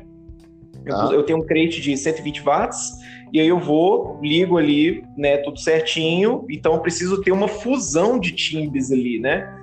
Eu, 0.89 0.95
ah. 0.95 1.09
eu 1.13 1.23
tenho 1.23 1.39
um 1.39 1.45
crate 1.45 1.81
de 1.81 1.95
120 1.95 2.41
watts 2.41 2.93
e 3.31 3.39
aí 3.39 3.47
eu 3.47 3.59
vou, 3.59 4.19
ligo 4.21 4.57
ali, 4.57 5.03
né, 5.17 5.37
tudo 5.37 5.59
certinho. 5.59 6.45
Então 6.49 6.73
eu 6.73 6.79
preciso 6.79 7.21
ter 7.21 7.31
uma 7.31 7.47
fusão 7.47 8.19
de 8.19 8.31
timbres 8.31 8.91
ali, 8.91 9.19
né? 9.19 9.53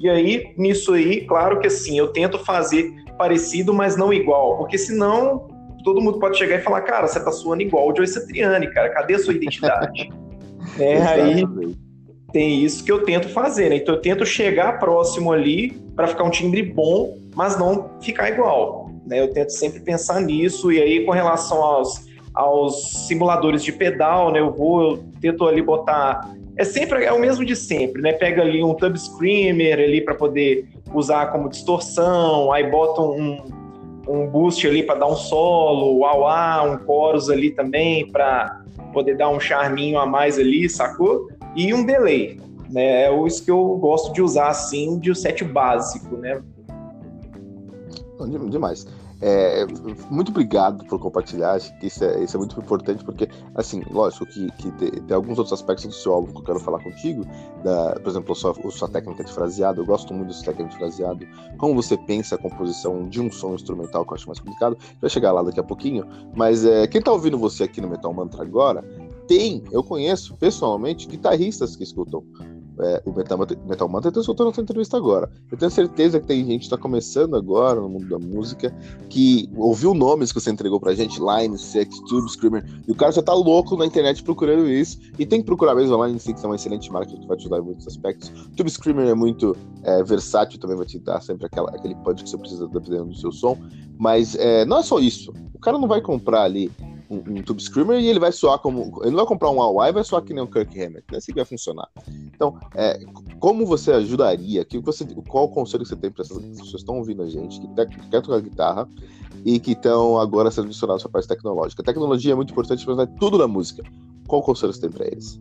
E 0.00 0.08
aí, 0.08 0.54
nisso 0.56 0.92
aí, 0.92 1.22
claro 1.22 1.58
que 1.58 1.66
assim, 1.66 1.98
eu 1.98 2.08
tento 2.08 2.38
fazer 2.38 2.92
parecido, 3.18 3.74
mas 3.74 3.96
não 3.96 4.12
igual, 4.12 4.56
porque 4.56 4.78
senão 4.78 5.48
todo 5.82 6.00
mundo 6.00 6.20
pode 6.20 6.38
chegar 6.38 6.56
e 6.56 6.60
falar, 6.60 6.82
cara, 6.82 7.08
você 7.08 7.22
tá 7.22 7.32
suando 7.32 7.62
igual 7.62 7.90
o 7.90 7.96
Joe 7.96 8.06
Satriani, 8.06 8.70
cara, 8.72 8.90
cadê 8.90 9.14
a 9.14 9.18
sua 9.18 9.34
identidade? 9.34 10.08
é, 10.78 11.02
aí 11.02 11.44
tem 12.32 12.62
isso 12.62 12.84
que 12.84 12.92
eu 12.92 13.02
tento 13.04 13.28
fazer, 13.28 13.70
né? 13.70 13.76
Então 13.76 13.94
eu 13.94 14.00
tento 14.00 14.24
chegar 14.24 14.78
próximo 14.78 15.32
ali 15.32 15.70
para 15.96 16.06
ficar 16.06 16.24
um 16.24 16.30
timbre 16.30 16.62
bom, 16.62 17.18
mas 17.34 17.58
não 17.58 17.90
ficar 18.00 18.30
igual. 18.30 18.87
Né? 19.06 19.20
Eu 19.20 19.32
tento 19.32 19.50
sempre 19.50 19.80
pensar 19.80 20.20
nisso, 20.20 20.72
e 20.72 20.80
aí 20.80 21.04
com 21.04 21.12
relação 21.12 21.62
aos, 21.62 22.06
aos 22.34 23.06
simuladores 23.06 23.62
de 23.62 23.72
pedal, 23.72 24.32
né? 24.32 24.40
Eu 24.40 24.52
vou, 24.52 24.92
eu 24.92 25.04
tento 25.20 25.46
ali 25.46 25.62
botar 25.62 26.28
é 26.58 26.64
sempre 26.64 27.04
é 27.04 27.12
o 27.12 27.20
mesmo 27.20 27.44
de 27.44 27.54
sempre, 27.54 28.02
né? 28.02 28.12
Pega 28.12 28.42
ali 28.42 28.64
um 28.64 28.74
tub 28.74 28.96
screamer 28.96 29.78
ali 29.78 30.00
para 30.00 30.14
poder 30.14 30.68
usar 30.92 31.26
como 31.26 31.48
distorção, 31.48 32.52
aí 32.52 32.68
bota 32.68 33.00
um, 33.00 33.44
um 34.08 34.26
boost 34.26 34.66
ali 34.66 34.82
para 34.82 34.96
dar 34.96 35.06
um 35.06 35.14
solo, 35.14 36.00
uau, 36.00 36.68
um 36.68 36.84
chorus 36.84 37.30
ali 37.30 37.52
também 37.52 38.10
para 38.10 38.62
poder 38.92 39.16
dar 39.16 39.28
um 39.28 39.38
charminho 39.38 40.00
a 40.00 40.04
mais 40.04 40.36
ali, 40.36 40.68
sacou? 40.68 41.28
E 41.54 41.72
um 41.72 41.86
delay, 41.86 42.40
né? 42.68 43.04
É 43.04 43.26
isso 43.26 43.44
que 43.44 43.52
eu 43.52 43.76
gosto 43.76 44.12
de 44.12 44.20
usar 44.20 44.48
assim 44.48 44.98
de 44.98 45.12
um 45.12 45.14
set 45.14 45.44
básico, 45.44 46.16
né? 46.16 46.42
Demais. 48.26 48.86
É, 49.20 49.66
muito 50.10 50.30
obrigado 50.30 50.84
por 50.84 50.98
compartilhar, 51.00 51.52
acho 51.52 51.76
que 51.80 51.88
isso 51.88 52.04
é, 52.04 52.22
isso 52.22 52.36
é 52.36 52.38
muito 52.38 52.58
importante, 52.58 53.04
porque, 53.04 53.28
assim, 53.54 53.82
lógico 53.90 54.26
que, 54.26 54.50
que 54.52 54.70
tem, 54.72 54.90
tem, 54.90 55.14
alguns 55.14 55.38
outros 55.38 55.52
aspectos 55.52 55.86
do 55.86 55.92
seu 55.92 56.12
álbum 56.12 56.32
que 56.32 56.38
eu 56.38 56.44
quero 56.44 56.60
falar 56.60 56.80
contigo, 56.82 57.24
da, 57.64 57.94
por 58.00 58.08
exemplo, 58.08 58.32
a 58.32 58.34
sua, 58.36 58.52
a 58.52 58.70
sua 58.70 58.88
técnica 58.88 59.24
de 59.24 59.32
fraseado, 59.32 59.80
eu 59.80 59.86
gosto 59.86 60.14
muito 60.14 60.28
dessa 60.28 60.44
técnica 60.44 60.70
de 60.70 60.76
fraseado, 60.76 61.26
como 61.58 61.74
você 61.74 61.96
pensa 61.96 62.36
a 62.36 62.38
composição 62.38 63.08
de 63.08 63.20
um 63.20 63.30
som 63.30 63.54
instrumental, 63.54 64.04
que 64.04 64.12
eu 64.12 64.14
acho 64.14 64.26
mais 64.28 64.38
complicado, 64.38 64.78
vai 65.00 65.10
chegar 65.10 65.32
lá 65.32 65.42
daqui 65.42 65.58
a 65.58 65.64
pouquinho, 65.64 66.06
mas 66.36 66.64
é, 66.64 66.86
quem 66.86 67.02
tá 67.02 67.10
ouvindo 67.10 67.36
você 67.36 67.64
aqui 67.64 67.80
no 67.80 67.88
Metal 67.88 68.12
Mantra 68.14 68.42
agora, 68.42 68.84
tem, 69.26 69.62
eu 69.70 69.82
conheço 69.82 70.34
pessoalmente, 70.36 71.06
guitarristas 71.06 71.76
que 71.76 71.82
escutam 71.82 72.24
é, 72.80 73.02
o 73.04 73.12
Metal, 73.12 73.38
Metal 73.66 73.88
Mantra 73.88 74.08
está 74.08 74.22
soltando 74.22 74.50
essa 74.50 74.60
entrevista 74.60 74.96
agora. 74.96 75.30
Eu 75.50 75.58
tenho 75.58 75.70
certeza 75.70 76.20
que 76.20 76.26
tem 76.26 76.44
gente 76.44 76.60
que 76.60 76.64
está 76.66 76.76
começando 76.76 77.36
agora 77.36 77.80
no 77.80 77.88
mundo 77.88 78.08
da 78.08 78.18
música 78.18 78.74
que 79.08 79.48
ouviu 79.56 79.94
nomes 79.94 80.32
que 80.32 80.40
você 80.40 80.50
entregou 80.50 80.78
pra 80.80 80.94
gente, 80.94 81.20
Line, 81.20 81.58
Sex, 81.58 81.98
Tube, 82.08 82.30
Screamer, 82.30 82.64
e 82.86 82.92
o 82.92 82.94
cara 82.94 83.12
já 83.12 83.22
tá 83.22 83.34
louco 83.34 83.76
na 83.76 83.86
internet 83.86 84.22
procurando 84.22 84.68
isso. 84.68 84.98
E 85.18 85.26
tem 85.26 85.40
que 85.40 85.46
procurar 85.46 85.74
mesmo 85.74 86.00
a 86.00 86.06
Line 86.06 86.20
Six, 86.20 86.42
é 86.42 86.46
uma 86.46 86.56
excelente 86.56 86.90
marca 86.92 87.16
que 87.16 87.26
vai 87.26 87.36
te 87.36 87.40
ajudar 87.40 87.58
em 87.58 87.62
muitos 87.62 87.86
aspectos. 87.86 88.30
Tube 88.56 88.70
Screamer 88.70 89.08
é 89.08 89.14
muito 89.14 89.56
é, 89.82 90.02
versátil, 90.02 90.58
também 90.60 90.76
vai 90.76 90.86
te 90.86 90.98
dar 90.98 91.20
sempre 91.20 91.46
aquela, 91.46 91.70
aquele 91.70 91.94
punch 91.96 92.22
que 92.22 92.30
você 92.30 92.38
precisa 92.38 92.68
dependendo 92.68 93.06
do 93.06 93.16
seu 93.16 93.32
som. 93.32 93.58
Mas 93.98 94.34
é, 94.36 94.64
não 94.64 94.78
é 94.78 94.82
só 94.82 94.98
isso. 94.98 95.32
O 95.52 95.58
cara 95.58 95.78
não 95.78 95.88
vai 95.88 96.00
comprar 96.00 96.42
ali 96.42 96.70
um, 97.10 97.16
um 97.16 97.42
Tube 97.42 97.62
Screamer 97.62 98.00
e 98.00 98.08
ele 98.08 98.18
vai 98.18 98.32
soar 98.32 98.58
como. 98.58 99.00
Ele 99.02 99.10
não 99.10 99.18
vai 99.18 99.26
comprar 99.26 99.50
um 99.50 99.80
AY 99.80 99.92
vai 99.92 100.04
soar 100.04 100.22
que 100.22 100.34
nem 100.34 100.42
um 100.42 100.46
Kirk 100.46 100.78
Hammett. 100.78 101.04
Não 101.08 101.14
é 101.14 101.18
assim 101.18 101.32
que 101.32 101.38
vai 101.38 101.44
funcionar. 101.44 101.88
Então, 102.34 102.58
é, 102.74 103.00
como 103.38 103.64
você 103.66 103.92
ajudaria? 103.92 104.64
Que 104.64 104.78
você, 104.78 105.06
qual 105.28 105.44
o 105.44 105.48
conselho 105.48 105.82
que 105.82 105.88
você 105.88 105.96
tem 105.96 106.10
para 106.10 106.22
essas 106.22 106.38
pessoas 106.38 106.70
que 106.70 106.76
estão 106.76 106.98
ouvindo 106.98 107.22
a 107.22 107.28
gente, 107.28 107.60
que, 107.60 107.68
querem 107.74 108.10
quer 108.10 108.22
tocar 108.22 108.40
guitarra 108.40 108.88
e 109.44 109.58
que 109.58 109.72
estão 109.72 110.18
agora 110.18 110.50
sendo 110.50 110.66
adicionados 110.66 111.04
à 111.04 111.08
parte 111.08 111.28
tecnológica? 111.28 111.82
A 111.82 111.84
tecnologia 111.84 112.32
é 112.32 112.36
muito 112.36 112.50
importante, 112.52 112.86
mas 112.86 112.98
é 112.98 113.06
tudo 113.18 113.38
na 113.38 113.48
música. 113.48 113.82
Qual 114.26 114.40
o 114.40 114.44
conselho 114.44 114.72
você 114.72 114.80
tem 114.80 114.90
para 114.90 115.06
eles? 115.06 115.40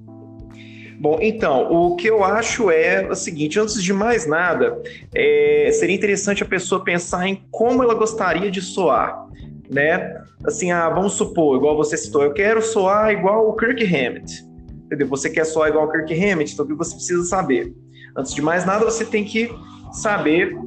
Bom, 1.00 1.20
então, 1.22 1.72
o 1.72 1.96
que 1.96 2.08
eu 2.08 2.24
acho 2.24 2.72
é 2.72 3.08
o 3.08 3.14
seguinte: 3.14 3.60
antes 3.60 3.84
de 3.84 3.94
mais 3.94 4.26
nada, 4.26 4.82
é, 5.14 5.70
seria 5.74 5.96
interessante 5.96 6.42
a 6.42 6.46
pessoa 6.46 6.84
pensar 6.84 7.28
em 7.28 7.44
como 7.52 7.84
ela 7.84 7.94
gostaria 7.94 8.50
de 8.50 8.62
soar 8.62 9.28
né? 9.70 10.22
Assim, 10.46 10.72
ah, 10.72 10.90
vamos 10.90 11.14
supor, 11.14 11.58
igual 11.58 11.76
você 11.76 11.98
citou, 11.98 12.24
eu 12.24 12.34
quero 12.34 12.62
soar 12.62 13.12
igual 13.12 13.50
o 13.50 13.56
Kirk 13.56 13.84
Hammett. 13.84 14.46
Entendeu? 14.86 15.08
Você 15.08 15.30
quer 15.30 15.46
soar 15.46 15.70
igual 15.70 15.88
o 15.88 15.92
Kirk 15.92 16.14
Hammett, 16.14 16.54
então 16.54 16.66
o 16.66 16.68
que 16.68 16.76
você 16.76 16.96
precisa 16.96 17.24
saber? 17.24 17.74
Antes 18.16 18.34
de 18.34 18.42
mais 18.42 18.66
nada, 18.66 18.86
você 18.86 19.04
tem 19.04 19.26
que 19.26 19.50
saber, 19.92 20.58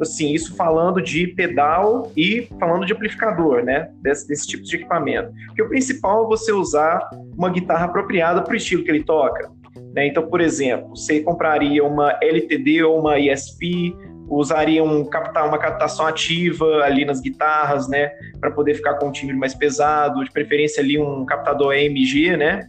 assim, 0.00 0.32
isso 0.32 0.56
falando 0.56 1.00
de 1.00 1.26
pedal 1.28 2.10
e 2.16 2.48
falando 2.58 2.84
de 2.84 2.92
amplificador, 2.92 3.62
né? 3.62 3.90
Desse, 4.02 4.26
desse 4.26 4.46
tipo 4.46 4.64
de 4.64 4.76
equipamento. 4.76 5.32
Porque 5.46 5.62
o 5.62 5.68
principal 5.68 6.24
é 6.24 6.28
você 6.28 6.52
usar 6.52 7.08
uma 7.36 7.50
guitarra 7.50 7.86
apropriada 7.86 8.42
para 8.42 8.52
o 8.52 8.56
estilo 8.56 8.82
que 8.82 8.90
ele 8.90 9.04
toca. 9.04 9.50
Né? 9.94 10.06
Então, 10.06 10.26
por 10.26 10.40
exemplo, 10.40 10.90
você 10.90 11.20
compraria 11.20 11.84
uma 11.84 12.18
LTD 12.22 12.82
ou 12.82 12.98
uma 12.98 13.18
ESP 13.18 13.94
usariam 14.28 14.86
um, 14.86 15.08
uma 15.46 15.58
captação 15.58 16.06
ativa 16.06 16.82
ali 16.82 17.04
nas 17.04 17.20
guitarras, 17.20 17.88
né, 17.88 18.10
para 18.40 18.50
poder 18.50 18.74
ficar 18.74 18.94
com 18.94 19.08
um 19.08 19.12
timbre 19.12 19.36
mais 19.36 19.54
pesado, 19.54 20.24
de 20.24 20.30
preferência 20.30 20.82
ali 20.82 20.98
um 20.98 21.24
captador 21.24 21.72
AMG, 21.72 22.36
né? 22.36 22.68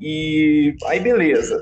E 0.00 0.74
aí 0.86 1.00
beleza. 1.00 1.60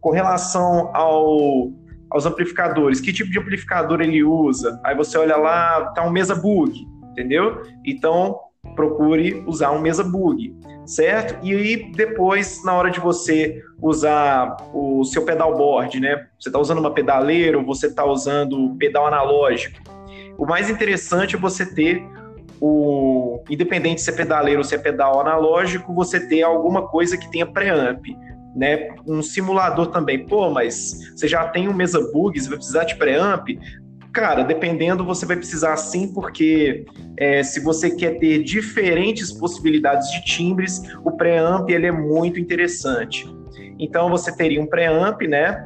Com 0.00 0.10
relação 0.10 0.90
ao, 0.94 1.72
aos 2.10 2.26
amplificadores, 2.26 3.00
que 3.00 3.12
tipo 3.12 3.30
de 3.30 3.38
amplificador 3.38 4.00
ele 4.00 4.22
usa? 4.22 4.80
Aí 4.84 4.94
você 4.94 5.16
olha 5.18 5.36
lá, 5.36 5.86
tá 5.92 6.06
um 6.06 6.10
mesa 6.10 6.34
bug, 6.34 6.72
entendeu? 7.10 7.62
Então 7.84 8.38
procure 8.74 9.42
usar 9.46 9.70
um 9.70 9.80
mesa 9.80 10.04
bug 10.04 10.54
certo? 10.86 11.44
E 11.44 11.54
aí 11.54 11.92
depois, 11.92 12.64
na 12.64 12.72
hora 12.74 12.90
de 12.90 13.00
você 13.00 13.62
usar 13.82 14.56
o 14.72 15.04
seu 15.04 15.24
pedalboard, 15.24 16.00
né? 16.00 16.26
Você 16.38 16.48
está 16.48 16.58
usando 16.58 16.78
uma 16.78 16.92
pedaleira 16.92 17.58
ou 17.58 17.64
você 17.64 17.88
está 17.88 18.04
usando 18.04 18.74
pedal 18.78 19.06
analógico. 19.06 19.80
O 20.38 20.46
mais 20.46 20.70
interessante 20.70 21.36
é 21.36 21.38
você 21.38 21.66
ter 21.66 22.02
o 22.60 23.42
independente 23.50 24.00
se 24.00 24.10
é 24.10 24.12
pedaleiro 24.14 24.60
ou 24.60 24.64
se 24.64 24.74
é 24.74 24.78
pedal 24.78 25.20
analógico, 25.20 25.94
você 25.94 26.26
ter 26.26 26.42
alguma 26.42 26.88
coisa 26.88 27.16
que 27.16 27.30
tenha 27.30 27.46
preamp, 27.46 28.06
né? 28.54 28.94
Um 29.06 29.22
simulador 29.22 29.88
também. 29.88 30.26
Pô, 30.26 30.50
mas 30.50 31.12
você 31.14 31.28
já 31.28 31.46
tem 31.48 31.68
um 31.68 31.74
mesa 31.74 32.00
bug, 32.12 32.40
você 32.40 32.48
vai 32.48 32.56
precisar 32.56 32.84
de 32.84 32.96
preamp? 32.96 33.48
Cara, 34.16 34.42
dependendo, 34.44 35.04
você 35.04 35.26
vai 35.26 35.36
precisar 35.36 35.76
sim, 35.76 36.08
porque 36.08 36.86
é, 37.18 37.42
se 37.42 37.60
você 37.60 37.90
quer 37.90 38.18
ter 38.18 38.42
diferentes 38.42 39.30
possibilidades 39.30 40.10
de 40.10 40.24
timbres, 40.24 40.80
o 41.04 41.10
preamp 41.10 41.68
ele 41.68 41.84
é 41.84 41.92
muito 41.92 42.40
interessante. 42.40 43.28
Então 43.78 44.08
você 44.08 44.34
teria 44.34 44.58
um 44.58 44.64
preamp, 44.64 45.20
né? 45.20 45.62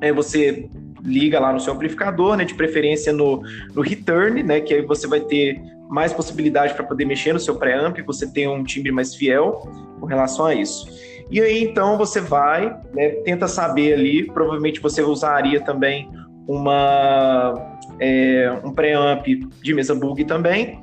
Aí 0.00 0.10
você 0.10 0.68
liga 1.00 1.38
lá 1.38 1.52
no 1.52 1.60
seu 1.60 1.72
amplificador, 1.72 2.36
né? 2.36 2.44
De 2.44 2.54
preferência 2.54 3.12
no, 3.12 3.40
no 3.72 3.82
return, 3.82 4.42
né? 4.42 4.60
Que 4.60 4.74
aí 4.74 4.82
você 4.82 5.06
vai 5.06 5.20
ter 5.20 5.62
mais 5.88 6.12
possibilidade 6.12 6.74
para 6.74 6.82
poder 6.82 7.04
mexer 7.04 7.32
no 7.32 7.38
seu 7.38 7.54
preamp, 7.54 8.00
você 8.04 8.26
tem 8.26 8.48
um 8.48 8.64
timbre 8.64 8.90
mais 8.90 9.14
fiel 9.14 9.60
com 10.00 10.06
relação 10.06 10.46
a 10.46 10.56
isso. 10.56 10.88
E 11.30 11.40
aí 11.40 11.62
então 11.62 11.96
você 11.96 12.20
vai, 12.20 12.76
né, 12.92 13.10
tenta 13.24 13.46
saber 13.46 13.94
ali, 13.94 14.26
provavelmente 14.26 14.80
você 14.80 15.02
usaria 15.02 15.60
também 15.60 16.10
uma, 16.46 17.78
é, 17.98 18.52
um 18.64 18.72
preamp 18.72 19.26
de 19.62 19.74
mesa 19.74 19.94
bug 19.94 20.24
também. 20.24 20.80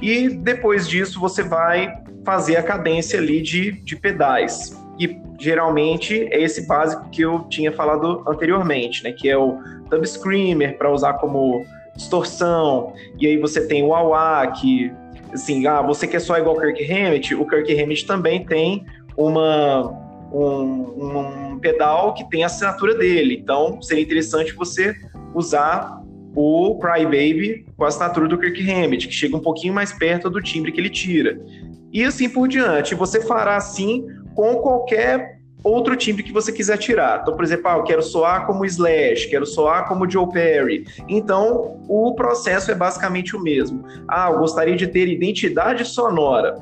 E 0.00 0.28
depois 0.28 0.88
disso 0.88 1.20
você 1.20 1.42
vai 1.42 1.92
fazer 2.24 2.56
a 2.56 2.62
cadência 2.62 3.18
ali 3.18 3.42
de, 3.42 3.72
de 3.82 3.96
pedais. 3.96 4.76
E 4.98 5.20
geralmente 5.38 6.28
é 6.30 6.40
esse 6.40 6.66
básico 6.66 7.08
que 7.10 7.22
eu 7.22 7.44
tinha 7.48 7.72
falado 7.72 8.22
anteriormente, 8.26 9.02
né? 9.04 9.12
Que 9.12 9.28
é 9.28 9.36
o 9.36 9.58
Tub 9.88 10.04
Screamer 10.04 10.76
para 10.76 10.92
usar 10.92 11.14
como 11.14 11.64
distorção. 11.96 12.92
E 13.18 13.26
aí 13.26 13.36
você 13.38 13.66
tem 13.66 13.82
o 13.82 13.88
wah 13.88 14.46
que 14.48 14.92
assim, 15.32 15.66
ah, 15.66 15.82
você 15.82 16.06
quer 16.06 16.20
só 16.20 16.38
igual 16.38 16.56
Kirk 16.56 16.90
Hammett, 16.90 17.34
o 17.34 17.46
Kirk 17.46 17.80
Hammett 17.80 18.06
também 18.06 18.44
tem 18.44 18.86
uma 19.16 20.07
um, 20.32 21.52
um 21.52 21.58
pedal 21.58 22.14
que 22.14 22.28
tem 22.28 22.42
a 22.42 22.46
assinatura 22.46 22.94
dele. 22.94 23.38
Então, 23.42 23.80
seria 23.82 24.02
interessante 24.02 24.52
você 24.52 24.94
usar 25.34 26.02
o 26.34 26.78
Cry 26.78 27.04
Baby 27.04 27.66
com 27.76 27.84
a 27.84 27.88
assinatura 27.88 28.28
do 28.28 28.38
Kirk 28.38 28.70
Hammett, 28.70 29.08
que 29.08 29.14
chega 29.14 29.36
um 29.36 29.40
pouquinho 29.40 29.74
mais 29.74 29.92
perto 29.92 30.30
do 30.30 30.40
timbre 30.40 30.72
que 30.72 30.80
ele 30.80 30.90
tira. 30.90 31.40
E 31.92 32.04
assim 32.04 32.28
por 32.28 32.48
diante. 32.48 32.94
Você 32.94 33.20
fará 33.20 33.56
assim 33.56 34.06
com 34.34 34.56
qualquer 34.56 35.38
outro 35.64 35.96
timbre 35.96 36.22
que 36.22 36.32
você 36.32 36.52
quiser 36.52 36.76
tirar. 36.78 37.20
Então, 37.22 37.34
por 37.34 37.44
exemplo, 37.44 37.68
ah, 37.68 37.76
eu 37.76 37.82
quero 37.82 38.02
soar 38.02 38.46
como 38.46 38.64
Slash, 38.64 39.28
quero 39.28 39.46
soar 39.46 39.88
como 39.88 40.08
Joe 40.08 40.30
Perry. 40.30 40.84
Então, 41.08 41.82
o 41.88 42.14
processo 42.14 42.70
é 42.70 42.74
basicamente 42.74 43.34
o 43.34 43.40
mesmo. 43.40 43.84
Ah, 44.06 44.30
eu 44.30 44.38
gostaria 44.38 44.76
de 44.76 44.86
ter 44.86 45.08
identidade 45.08 45.84
sonora. 45.84 46.54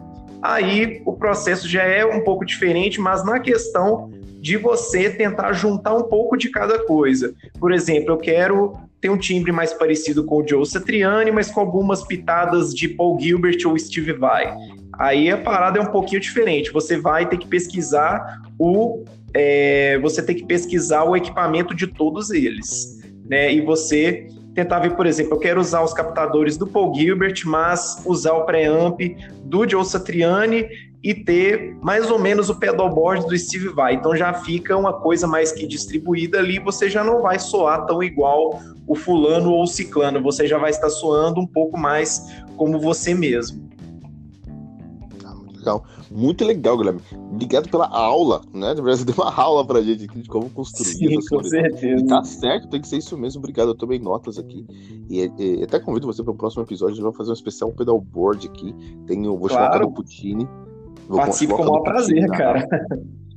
Aí 0.43 1.03
o 1.05 1.13
processo 1.13 1.69
já 1.69 1.83
é 1.83 2.05
um 2.05 2.23
pouco 2.23 2.45
diferente, 2.45 3.01
mas 3.01 3.25
na 3.25 3.41
questão 3.41 4.11
de 4.41 4.57
você 4.57 5.11
tentar 5.11 5.53
juntar 5.53 5.95
um 5.95 6.05
pouco 6.05 6.37
de 6.37 6.49
cada 6.51 6.79
coisa. 6.85 7.35
Por 7.59 7.73
exemplo, 7.73 8.13
eu 8.13 8.17
quero 8.17 8.75
ter 9.01 9.11
um 9.11 9.19
timbre 9.19 9.51
mais 9.51 9.73
parecido 9.73 10.25
com 10.25 10.37
o 10.37 10.47
Joe 10.47 10.65
Satriani, 10.65 11.31
mas 11.31 11.51
com 11.51 11.61
algumas 11.61 12.05
pitadas 12.07 12.73
de 12.73 12.89
Paul 12.89 13.19
Gilbert 13.19 13.59
ou 13.67 13.79
Steve 13.79 14.13
Vai. 14.13 14.55
Aí 14.99 15.31
a 15.31 15.37
parada 15.37 15.79
é 15.79 15.83
um 15.83 15.91
pouquinho 15.91 16.21
diferente. 16.21 16.73
Você 16.73 16.97
vai 16.97 17.29
ter 17.29 17.39
que 17.39 17.47
pesquisar 17.47 18.43
o 18.59 19.05
é, 19.35 19.99
você 19.99 20.23
tem 20.23 20.35
que 20.35 20.47
pesquisar 20.47 21.05
o 21.05 21.15
equipamento 21.15 21.75
de 21.75 21.87
todos 21.87 22.31
eles, 22.31 23.03
né? 23.29 23.53
E 23.53 23.61
você 23.61 24.29
tentar 24.57 24.79
ver, 24.79 24.97
por 24.97 25.07
exemplo, 25.07 25.35
eu 25.35 25.39
quero 25.39 25.61
usar 25.61 25.83
os 25.83 25.93
captadores 25.93 26.57
do 26.57 26.67
Paul 26.67 26.95
Gilbert, 26.95 27.43
mas 27.45 28.03
usar 28.07 28.33
o 28.33 28.47
preamp 28.47 28.99
do 29.45 29.69
Joe 29.69 29.85
Satriani 29.85 30.67
e 31.05 31.15
ter 31.15 31.77
mais 31.83 32.11
ou 32.11 32.19
menos 32.19 32.49
o 32.49 32.59
pedalboard 32.59 33.27
do 33.27 33.39
Steve 33.39 33.69
Vai. 33.69 33.95
Então 33.95 34.17
já 34.17 34.33
fica 34.33 34.75
uma 34.75 34.95
coisa 34.95 35.27
mais 35.27 35.53
que 35.53 35.67
distribuída 35.67 36.39
ali, 36.39 36.59
você 36.59 36.89
já 36.89 37.05
não 37.05 37.21
vai 37.21 37.39
soar 37.39 37.85
tão 37.85 38.03
igual 38.03 38.59
o 38.87 38.95
fulano 38.95 39.51
ou 39.51 39.63
o 39.63 39.67
ciclano, 39.67 40.23
você 40.23 40.47
já 40.47 40.57
vai 40.57 40.71
estar 40.71 40.89
soando 40.89 41.39
um 41.39 41.47
pouco 41.47 41.79
mais 41.79 42.35
como 42.57 42.81
você 42.81 43.15
mesmo 43.15 43.67
Muito 46.11 46.45
legal, 46.45 46.77
Guilherme. 46.77 47.01
Obrigado 47.13 47.69
pela 47.69 47.87
aula, 47.87 48.43
né? 48.53 48.75
Você 48.75 49.05
deu 49.05 49.15
uma 49.17 49.33
aula 49.35 49.67
pra 49.67 49.83
gente 49.83 50.05
aqui 50.05 50.23
de 50.23 50.29
como 50.29 50.49
construir. 50.51 50.87
Sim, 50.87 51.19
com 51.29 51.43
certeza. 51.43 52.03
E 52.03 52.07
tá 52.07 52.23
certo, 52.25 52.69
tem 52.69 52.81
que 52.81 52.89
ser 52.89 52.99
isso 52.99 53.17
mesmo. 53.17 53.39
Obrigado. 53.41 53.69
Eu 53.69 53.75
tomei 53.75 53.99
notas 53.99 54.39
aqui. 54.39 54.67
E, 55.09 55.31
e 55.39 55.63
até 55.63 55.79
convido 55.79 56.07
você 56.07 56.23
para 56.23 56.33
o 56.33 56.37
próximo 56.37 56.63
episódio. 56.63 56.93
A 56.93 56.97
gente 56.97 57.05
vai 57.05 57.13
fazer 57.13 57.31
um 57.31 57.35
especial 57.35 57.73
pedalboard 57.73 58.47
aqui. 58.47 58.75
Tenho, 59.07 59.37
vou 59.37 59.49
claro. 59.49 59.73
chamar 59.73 59.85
o 59.85 59.93
Putini. 59.93 60.49
Participe 61.09 61.55
com 61.55 61.63
o 61.63 61.67
maior 61.67 61.83
prazer, 61.83 62.29
cara. 62.31 62.67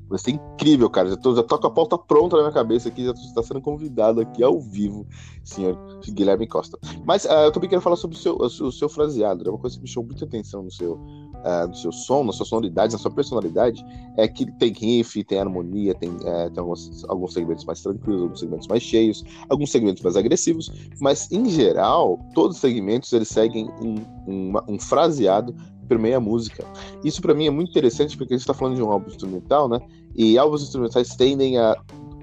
Vai 0.10 0.18
ser 0.18 0.32
incrível, 0.32 0.90
cara. 0.90 1.10
Já 1.10 1.18
tô, 1.18 1.36
já 1.36 1.44
tô 1.44 1.58
com 1.60 1.68
a 1.68 1.72
pauta 1.72 1.98
pronta 1.98 2.36
na 2.36 2.42
minha 2.42 2.54
cabeça 2.54 2.90
aqui, 2.90 3.06
já 3.06 3.12
está 3.12 3.44
sendo 3.44 3.62
convidado 3.62 4.20
aqui 4.20 4.42
ao 4.42 4.60
vivo, 4.60 5.06
senhor 5.44 5.78
Guilherme 6.12 6.48
Costa. 6.48 6.80
Mas 7.06 7.26
uh, 7.26 7.46
eu 7.46 7.52
também 7.52 7.70
quero 7.70 7.82
falar 7.82 7.96
sobre 7.96 8.18
o 8.18 8.20
seu, 8.20 8.36
o 8.36 8.72
seu 8.72 8.90
fraseado. 8.90 9.48
É 9.48 9.52
uma 9.52 9.60
coisa 9.60 9.76
que 9.76 9.84
me 9.84 9.88
chamou 9.88 10.08
muita 10.08 10.26
atenção 10.26 10.64
no 10.64 10.72
seu, 10.72 11.00
uh, 11.40 11.68
no 11.68 11.76
seu 11.76 11.92
som, 11.92 12.24
na 12.24 12.32
sua 12.32 12.46
sonoridade, 12.46 12.94
na 12.94 13.00
sua 13.00 13.12
personalidade. 13.12 13.86
É 14.18 14.28
que 14.28 14.46
tem 14.54 14.74
riff, 14.74 15.24
tem 15.24 15.40
harmonia, 15.40 15.94
tem, 15.96 16.10
uh, 16.10 16.50
tem 16.52 16.60
alguns, 16.60 17.06
alguns 17.08 17.34
segmentos 17.34 17.66
mais 17.66 17.82
tranquilos, 17.82 18.22
alguns 18.22 18.40
segmentos 18.40 18.68
mais 18.68 18.84
cheios, 18.84 19.24
alguns 19.50 19.72
segmentos 19.72 20.02
mais 20.02 20.16
agressivos. 20.16 20.72
Mas, 21.00 21.32
em 21.32 21.50
geral, 21.50 22.20
todos 22.34 22.58
os 22.58 22.62
segmentos 22.62 23.12
eles 23.14 23.30
seguem 23.30 23.70
um, 23.82 23.96
um, 24.28 24.54
um 24.68 24.80
fraseado 24.80 25.56
permeia 25.88 26.18
a 26.18 26.22
música. 26.22 26.64
Isso 27.04 27.20
para 27.20 27.34
mim 27.34 27.48
é 27.48 27.50
muito 27.50 27.72
interessante 27.72 28.16
porque 28.16 28.34
a 28.34 28.38
gente 28.38 28.44
está 28.44 28.54
falando 28.54 28.76
de 28.76 28.84
um 28.84 28.92
álbum 28.92 29.08
instrumental, 29.08 29.68
né? 29.68 29.80
E 30.16 30.38
álbuns 30.38 30.62
instrumentais 30.62 31.16
tendem 31.16 31.58
a 31.58 31.76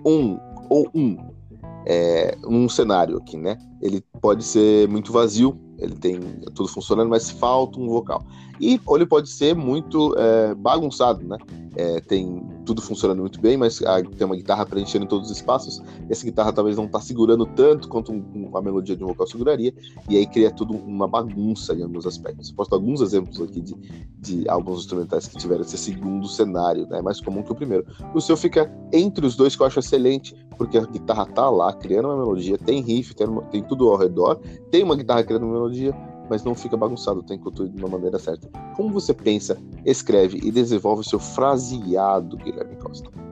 um 0.04 0.38
ou 0.70 0.88
um 0.94 1.16
é, 1.86 2.36
cenário 2.68 3.16
aqui, 3.16 3.36
né? 3.36 3.58
Ele 3.82 4.02
pode 4.20 4.44
ser 4.44 4.88
muito 4.88 5.12
vazio, 5.12 5.58
ele 5.78 5.94
tem 5.94 6.20
tudo 6.54 6.68
funcionando, 6.68 7.08
mas 7.08 7.30
falta 7.30 7.78
um 7.78 7.88
vocal. 7.88 8.24
E 8.60 8.80
ele 8.88 9.06
pode 9.06 9.28
ser 9.28 9.54
muito 9.54 10.14
é, 10.18 10.54
bagunçado, 10.54 11.24
né? 11.26 11.36
É, 11.78 12.00
tem 12.00 12.42
tudo 12.64 12.80
funcionando 12.80 13.20
muito 13.20 13.38
bem, 13.38 13.56
mas 13.56 13.82
a, 13.82 14.02
tem 14.02 14.26
uma 14.26 14.34
guitarra 14.34 14.64
preenchendo 14.64 15.06
todos 15.06 15.30
os 15.30 15.36
espaços. 15.36 15.82
Essa 16.08 16.24
guitarra 16.24 16.52
talvez 16.52 16.76
não 16.76 16.86
está 16.86 16.98
segurando 17.00 17.44
tanto 17.44 17.86
quanto 17.88 18.12
um, 18.12 18.50
a 18.56 18.62
melodia 18.62 18.96
de 18.96 19.04
um 19.04 19.08
vocal 19.08 19.26
seguraria, 19.26 19.74
e 20.08 20.16
aí 20.16 20.26
cria 20.26 20.50
tudo 20.50 20.74
uma 20.74 21.06
bagunça 21.06 21.74
em 21.74 21.82
alguns 21.82 22.06
aspectos. 22.06 22.50
Dar 22.50 22.64
alguns 22.70 23.00
exemplos 23.00 23.40
aqui 23.40 23.60
de, 23.60 23.74
de 24.18 24.48
alguns 24.48 24.80
instrumentais 24.80 25.28
que 25.28 25.36
tiveram 25.36 25.60
esse 25.60 25.76
segundo 25.76 26.26
cenário, 26.26 26.86
né? 26.88 27.02
mais 27.02 27.20
comum 27.20 27.42
que 27.42 27.52
o 27.52 27.54
primeiro. 27.54 27.86
O 28.14 28.20
seu 28.20 28.36
fica 28.36 28.72
entre 28.92 29.26
os 29.26 29.36
dois, 29.36 29.54
que 29.54 29.62
eu 29.62 29.66
acho 29.66 29.78
excelente, 29.78 30.34
porque 30.56 30.78
a 30.78 30.86
guitarra 30.86 31.26
tá 31.26 31.48
lá 31.50 31.72
criando 31.74 32.06
uma 32.08 32.16
melodia, 32.16 32.56
tem 32.56 32.80
riff, 32.80 33.14
tem, 33.14 33.26
tem 33.50 33.62
tudo 33.62 33.88
ao 33.90 33.96
redor, 33.96 34.40
tem 34.70 34.82
uma 34.82 34.96
guitarra 34.96 35.22
criando 35.22 35.44
uma 35.44 35.52
melodia, 35.52 35.94
mas 36.28 36.44
não 36.44 36.54
fica 36.54 36.76
bagunçado, 36.76 37.22
tem 37.22 37.38
conteúdo 37.38 37.72
de 37.72 37.78
uma 37.78 37.90
maneira 37.90 38.18
certa. 38.18 38.48
Como 38.74 38.90
você 38.90 39.14
pensa, 39.14 39.58
escreve 39.84 40.38
e 40.42 40.50
desenvolve 40.50 41.00
o 41.00 41.04
seu 41.04 41.18
fraseado, 41.18 42.36
Guilherme 42.36 42.76
Costa? 42.76 43.25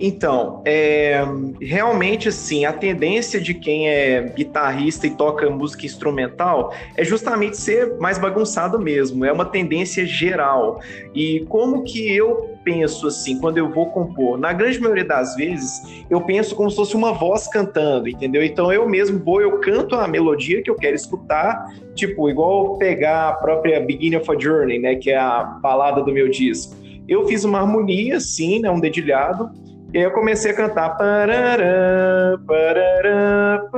Então, 0.00 0.62
é, 0.64 1.22
realmente 1.60 2.28
assim, 2.28 2.64
a 2.64 2.72
tendência 2.72 3.40
de 3.40 3.54
quem 3.54 3.88
é 3.88 4.22
guitarrista 4.22 5.06
e 5.06 5.10
toca 5.10 5.48
música 5.50 5.86
instrumental 5.86 6.72
é 6.96 7.04
justamente 7.04 7.56
ser 7.56 7.96
mais 7.98 8.18
bagunçado 8.18 8.78
mesmo, 8.78 9.24
é 9.24 9.32
uma 9.32 9.44
tendência 9.44 10.04
geral. 10.04 10.80
E 11.14 11.46
como 11.48 11.84
que 11.84 12.14
eu 12.14 12.52
penso 12.64 13.06
assim 13.06 13.38
quando 13.38 13.58
eu 13.58 13.70
vou 13.70 13.90
compor? 13.90 14.38
Na 14.38 14.52
grande 14.52 14.80
maioria 14.80 15.04
das 15.04 15.34
vezes, 15.36 16.04
eu 16.10 16.20
penso 16.20 16.54
como 16.54 16.70
se 16.70 16.76
fosse 16.76 16.96
uma 16.96 17.12
voz 17.12 17.48
cantando, 17.48 18.08
entendeu? 18.08 18.42
Então 18.42 18.72
eu 18.72 18.88
mesmo 18.88 19.18
vou, 19.18 19.40
eu 19.40 19.58
canto 19.60 19.94
a 19.94 20.08
melodia 20.08 20.62
que 20.62 20.70
eu 20.70 20.74
quero 20.74 20.96
escutar, 20.96 21.64
tipo, 21.94 22.28
igual 22.28 22.76
pegar 22.76 23.28
a 23.28 23.32
própria 23.34 23.80
Beginning 23.80 24.16
of 24.16 24.30
a 24.30 24.38
Journey, 24.38 24.78
né, 24.78 24.96
que 24.96 25.10
é 25.10 25.18
a 25.18 25.42
balada 25.44 26.02
do 26.02 26.12
meu 26.12 26.28
disco. 26.28 26.81
Eu 27.08 27.26
fiz 27.26 27.44
uma 27.44 27.60
harmonia, 27.60 28.20
sim, 28.20 28.60
né, 28.60 28.70
um 28.70 28.80
dedilhado, 28.80 29.50
e 29.92 29.98
aí 29.98 30.04
eu 30.04 30.10
comecei 30.12 30.52
a 30.52 30.54
cantar. 30.54 30.96
Parará, 30.96 32.38
parará, 32.48 33.68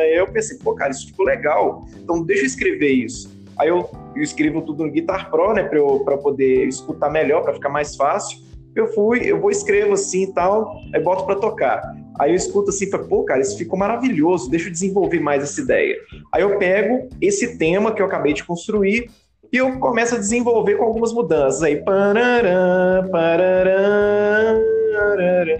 aí 0.00 0.16
eu 0.16 0.26
pensei, 0.26 0.58
pô, 0.58 0.74
cara, 0.74 0.90
isso 0.90 1.06
ficou 1.06 1.24
legal. 1.24 1.86
Então 1.96 2.22
deixa 2.22 2.42
eu 2.42 2.46
escrever 2.46 2.90
isso. 2.90 3.30
Aí 3.58 3.68
eu, 3.68 3.88
eu 4.14 4.22
escrevo 4.22 4.62
tudo 4.62 4.84
no 4.84 4.90
Guitar 4.90 5.30
Pro, 5.30 5.54
né, 5.54 5.62
para 5.62 6.16
poder 6.18 6.66
escutar 6.66 7.10
melhor, 7.10 7.42
para 7.42 7.54
ficar 7.54 7.68
mais 7.68 7.96
fácil. 7.96 8.38
Eu 8.74 8.86
fui, 8.88 9.20
eu 9.24 9.40
vou 9.40 9.50
escrevo 9.50 9.94
assim 9.94 10.24
e 10.24 10.32
tal, 10.32 10.76
aí 10.94 11.00
boto 11.00 11.24
para 11.24 11.36
tocar. 11.36 11.82
Aí 12.18 12.32
eu 12.32 12.36
escuto 12.36 12.70
assim, 12.70 12.88
pô, 12.90 13.24
cara, 13.24 13.40
isso 13.40 13.56
ficou 13.56 13.78
maravilhoso, 13.78 14.50
deixa 14.50 14.68
eu 14.68 14.72
desenvolver 14.72 15.20
mais 15.20 15.42
essa 15.42 15.60
ideia. 15.60 15.96
Aí 16.32 16.42
eu 16.42 16.58
pego 16.58 17.08
esse 17.20 17.56
tema 17.56 17.92
que 17.92 18.02
eu 18.02 18.06
acabei 18.06 18.32
de 18.32 18.44
construir 18.44 19.10
e 19.52 19.56
eu 19.56 19.78
começo 19.78 20.14
a 20.14 20.18
desenvolver 20.18 20.76
com 20.76 20.84
algumas 20.84 21.12
mudanças. 21.12 21.62
Aí, 21.62 21.76
parará, 21.76 23.06
parará, 23.10 24.54
parará, 24.92 25.58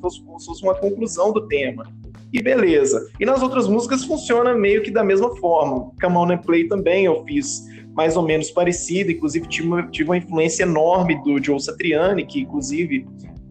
como 0.00 0.38
se 0.38 0.46
fosse 0.46 0.62
uma 0.62 0.74
conclusão 0.74 1.32
do 1.32 1.46
tema. 1.48 1.84
E 2.32 2.42
beleza. 2.42 3.08
E 3.20 3.24
nas 3.24 3.42
outras 3.42 3.68
músicas 3.68 4.04
funciona 4.04 4.54
meio 4.54 4.82
que 4.82 4.90
da 4.90 5.04
mesma 5.04 5.34
forma. 5.36 5.90
Come 6.00 6.16
On 6.16 6.30
and 6.32 6.38
Play 6.38 6.66
também 6.66 7.04
eu 7.04 7.24
fiz 7.24 7.64
mais 7.94 8.16
ou 8.16 8.24
menos 8.24 8.50
parecido. 8.50 9.12
Inclusive, 9.12 9.48
tive 9.48 9.68
uma, 9.68 9.86
tive 9.86 10.10
uma 10.10 10.16
influência 10.16 10.64
enorme 10.64 11.20
do 11.22 11.42
Joe 11.42 11.60
Satriani, 11.60 12.26
que 12.26 12.40
inclusive 12.40 13.06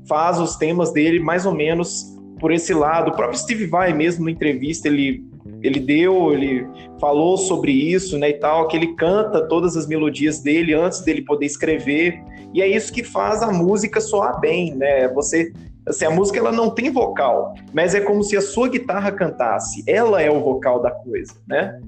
faz 0.08 0.38
os 0.38 0.58
temas 0.58 0.92
dele 0.92 1.20
mais 1.20 1.46
ou 1.46 1.54
menos 1.54 2.14
por 2.40 2.52
esse 2.52 2.74
lado. 2.74 3.12
O 3.12 3.16
próprio 3.16 3.40
Steve 3.40 3.68
Vai 3.68 3.94
mesmo, 3.94 4.26
na 4.26 4.32
entrevista, 4.32 4.90
ele 4.90 5.26
ele 5.64 5.80
deu, 5.80 6.34
ele 6.34 6.68
falou 7.00 7.38
sobre 7.38 7.72
isso, 7.72 8.18
né, 8.18 8.30
e 8.30 8.34
tal, 8.34 8.68
que 8.68 8.76
ele 8.76 8.96
canta 8.96 9.48
todas 9.48 9.78
as 9.78 9.88
melodias 9.88 10.40
dele 10.40 10.74
antes 10.74 11.02
dele 11.02 11.22
poder 11.22 11.46
escrever, 11.46 12.22
e 12.54 12.62
é 12.62 12.68
isso 12.68 12.92
que 12.92 13.04
faz 13.04 13.42
a 13.42 13.52
música 13.52 14.00
soar 14.00 14.40
bem, 14.40 14.76
né? 14.76 15.08
Você, 15.10 15.52
assim, 15.88 16.06
a 16.06 16.12
música 16.12 16.38
ela 16.38 16.52
não 16.52 16.70
tem 16.70 16.92
vocal, 16.92 17.56
mas 17.74 17.96
é 17.96 18.02
como 18.02 18.24
se 18.24 18.38
a 18.38 18.42
sua 18.42 18.68
guitarra 18.68 19.12
cantasse, 19.12 19.84
ela 19.88 20.22
é 20.22 20.30
o 20.30 20.42
vocal 20.42 20.82
da 20.82 20.92
coisa, 20.92 21.34
né? 21.48 21.80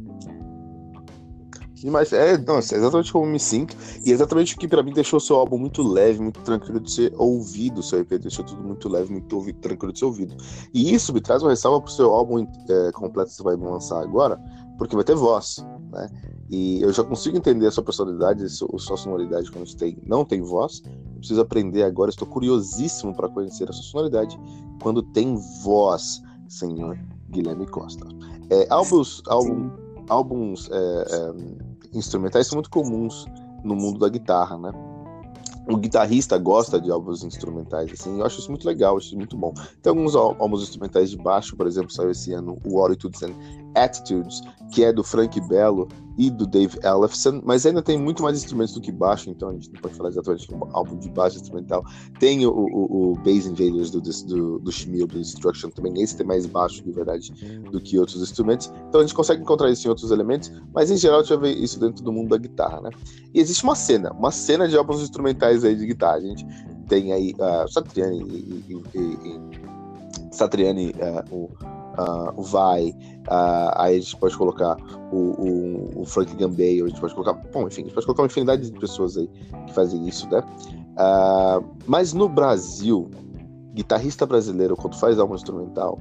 Mas 1.90 2.12
é, 2.14 2.38
não, 2.38 2.56
é 2.56 2.60
exatamente 2.60 3.12
como 3.12 3.26
eu 3.26 3.32
me 3.32 3.40
sinto. 3.40 3.76
E 4.06 4.12
é 4.12 4.14
exatamente 4.14 4.56
o 4.56 4.58
que 4.58 4.68
para 4.68 4.84
mim 4.84 4.94
deixou 4.94 5.18
o 5.18 5.22
seu 5.22 5.36
álbum 5.36 5.58
muito 5.58 5.82
leve, 5.84 6.20
muito 6.20 6.42
tranquilo 6.42 6.80
de 6.80 6.92
ser 6.92 7.14
ouvido. 7.18 7.80
O 7.80 7.84
seu 7.84 8.00
EP 8.00 8.10
deixou 8.20 8.46
tudo 8.46 8.64
muito 8.64 8.90
leve, 8.90 9.12
muito 9.12 9.36
ouvido, 9.36 9.60
tranquilo 9.60 9.94
de 9.94 10.00
ser 10.00 10.06
ouvido. 10.06 10.36
E 10.74 10.94
isso 10.94 11.14
me 11.14 11.22
traz 11.22 11.42
uma 11.42 11.50
ressalva 11.50 11.82
pro 11.82 11.92
seu 11.92 12.12
álbum 12.12 12.48
é, 12.70 12.92
completo 12.92 13.30
que 13.30 13.36
você 13.38 13.44
vai 13.44 13.56
lançar 13.56 14.02
agora, 14.02 14.40
porque 14.78 14.96
vai 14.96 15.04
ter 15.04 15.16
voz, 15.16 15.66
né? 15.92 16.10
E 16.50 16.82
eu 16.82 16.94
já 16.94 17.04
consigo 17.04 17.38
entender 17.38 17.68
a 17.68 17.72
sua 17.72 17.84
personalidade, 17.84 18.44
a 18.44 18.50
sua 18.50 18.98
sonoridade 18.98 19.52
quando 19.52 19.68
você 19.68 19.78
tem, 19.78 19.98
não 20.06 20.24
tem 20.24 20.42
voz. 20.42 20.82
Eu 20.86 21.20
preciso 21.20 21.42
aprender 21.42 21.84
agora, 21.84 22.10
estou 22.10 22.28
curiosíssimo 22.28 23.16
para 23.16 23.28
conhecer 23.28 23.68
a 23.70 23.74
sua 23.74 23.84
sonoridade 23.84 24.40
quando 24.82 25.02
tem 25.02 25.36
voz, 25.64 26.22
senhor 26.48 27.00
Guilherme 27.30 27.66
Costa. 27.66 28.06
É, 28.50 28.68
álbuns, 28.70 29.24
álbum, 29.28 29.72
álbuns 30.08 30.70
é, 30.72 30.76
é, 30.76 31.34
instrumentais 31.96 32.48
são 32.48 32.58
muito 32.58 32.70
comuns 32.70 33.26
no 33.64 33.76
mundo 33.76 34.00
da 34.00 34.10
guitarra, 34.10 34.58
né? 34.58 34.72
O 35.68 35.78
guitarrista 35.78 36.38
gosta 36.38 36.80
de 36.80 36.92
álbuns 36.92 37.24
instrumentais, 37.24 37.92
assim, 37.92 38.20
eu 38.20 38.26
acho 38.26 38.40
isso 38.40 38.52
muito 38.52 38.68
legal, 38.68 38.98
acho 38.98 39.08
isso 39.08 39.18
muito 39.18 39.36
bom. 39.36 39.52
Tem 39.82 39.90
alguns 39.90 40.16
álbuns 40.16 40.62
instrumentais 40.62 41.10
de 41.10 41.18
baixo, 41.18 41.56
por 41.56 41.66
exemplo, 41.66 41.92
saiu 41.92 42.12
esse 42.12 42.34
ano 42.34 42.60
o 42.64 42.80
Oritudes 42.80 43.24
and 43.24 43.34
Attitudes, 43.76 44.42
que 44.72 44.84
é 44.84 44.92
do 44.92 45.04
Frank 45.04 45.40
Bello 45.42 45.88
e 46.18 46.30
do 46.30 46.48
Dave 46.48 46.80
Ellefson, 46.82 47.42
mas 47.44 47.66
ainda 47.66 47.82
tem 47.82 47.98
muito 47.98 48.24
mais 48.24 48.38
instrumentos 48.38 48.74
do 48.74 48.82
que 48.82 48.92
baixo, 48.92 49.30
então 49.30 49.50
a 49.50 49.54
gente 49.54 49.72
não 49.72 49.82
pode 49.82 49.96
falar 49.96 50.10
exatamente 50.10 50.54
um 50.54 50.60
álbum 50.72 50.98
de 50.98 51.10
baixo 51.10 51.36
instrumental. 51.38 51.84
Tem 52.20 52.46
o, 52.46 52.52
o, 52.52 53.12
o 53.12 53.16
Bass 53.16 53.46
Invaders 53.46 53.92
do, 53.92 54.02
do, 54.02 54.60
do 54.60 54.72
Shmiel, 54.72 55.08
do 55.08 55.20
Destruction 55.20 55.70
também, 55.70 56.02
esse 56.02 56.16
tem 56.16 56.26
mais 56.26 56.46
baixo, 56.46 56.82
de 56.84 56.92
verdade, 56.92 57.32
do 57.70 57.82
que 57.82 58.00
outros 58.00 58.22
instrumentos. 58.22 58.72
Então 58.88 59.02
a 59.02 59.04
gente 59.04 59.14
consegue 59.14 59.42
encontrar 59.42 59.70
isso 59.70 59.88
em 59.88 59.90
outros 59.90 60.10
elementos, 60.12 60.52
mas 60.74 60.90
em 60.90 60.98
geral 60.98 61.20
a 61.20 61.24
gente 61.24 61.36
vai 61.38 61.54
ver 61.54 61.62
isso 61.62 61.80
dentro 61.80 62.04
do 62.04 62.14
mundo 62.14 62.30
da 62.30 62.38
guitarra, 62.38 62.82
né? 62.82 62.90
E 63.34 63.40
existe 63.40 63.64
uma 63.64 63.76
cena, 63.76 64.12
uma 64.14 64.32
cena 64.32 64.68
de 64.68 64.78
álbuns 64.78 65.02
instrumentais 65.02 65.66
aí 65.66 65.76
de 65.76 65.86
guitarra. 65.86 66.18
A 66.18 66.22
gente 66.22 66.46
tem 66.88 67.12
aí 67.12 67.34
uh, 67.34 67.70
Satriani 67.70 68.22
e, 68.22 68.66
e, 68.70 68.98
e, 68.98 69.00
e 69.02 70.36
Satriani, 70.36 70.92
uh, 70.92 71.36
o 71.36 71.75
uh, 72.00 72.42
Vai, 72.42 72.90
uh, 72.90 73.72
aí 73.76 73.98
a 73.98 74.00
gente 74.00 74.18
pode 74.18 74.38
colocar 74.38 74.78
o, 75.12 75.18
o, 75.18 76.02
o, 76.02 76.06
Frank 76.06 76.36
Gambale, 76.36 76.84
a 76.84 76.88
gente 76.88 77.00
pode 77.00 77.14
colocar, 77.14 77.34
bom, 77.34 77.68
enfim, 77.68 77.82
a 77.82 77.86
gente 77.86 77.94
pode 77.94 78.06
colocar 78.06 78.24
uma 78.24 78.28
infinidade 78.28 78.70
de 78.70 78.80
pessoas 78.80 79.18
aí 79.18 79.30
que 79.68 79.74
fazem 79.74 80.08
isso, 80.08 80.30
né? 80.30 80.44
Uh, 80.98 81.66
mas 81.86 82.14
no 82.14 82.30
Brasil, 82.30 83.10
guitarrista 83.74 84.26
brasileiro, 84.26 84.76
quando 84.76 84.96
faz 84.96 85.20
álbum 85.20 85.36
instrumental, 85.36 86.00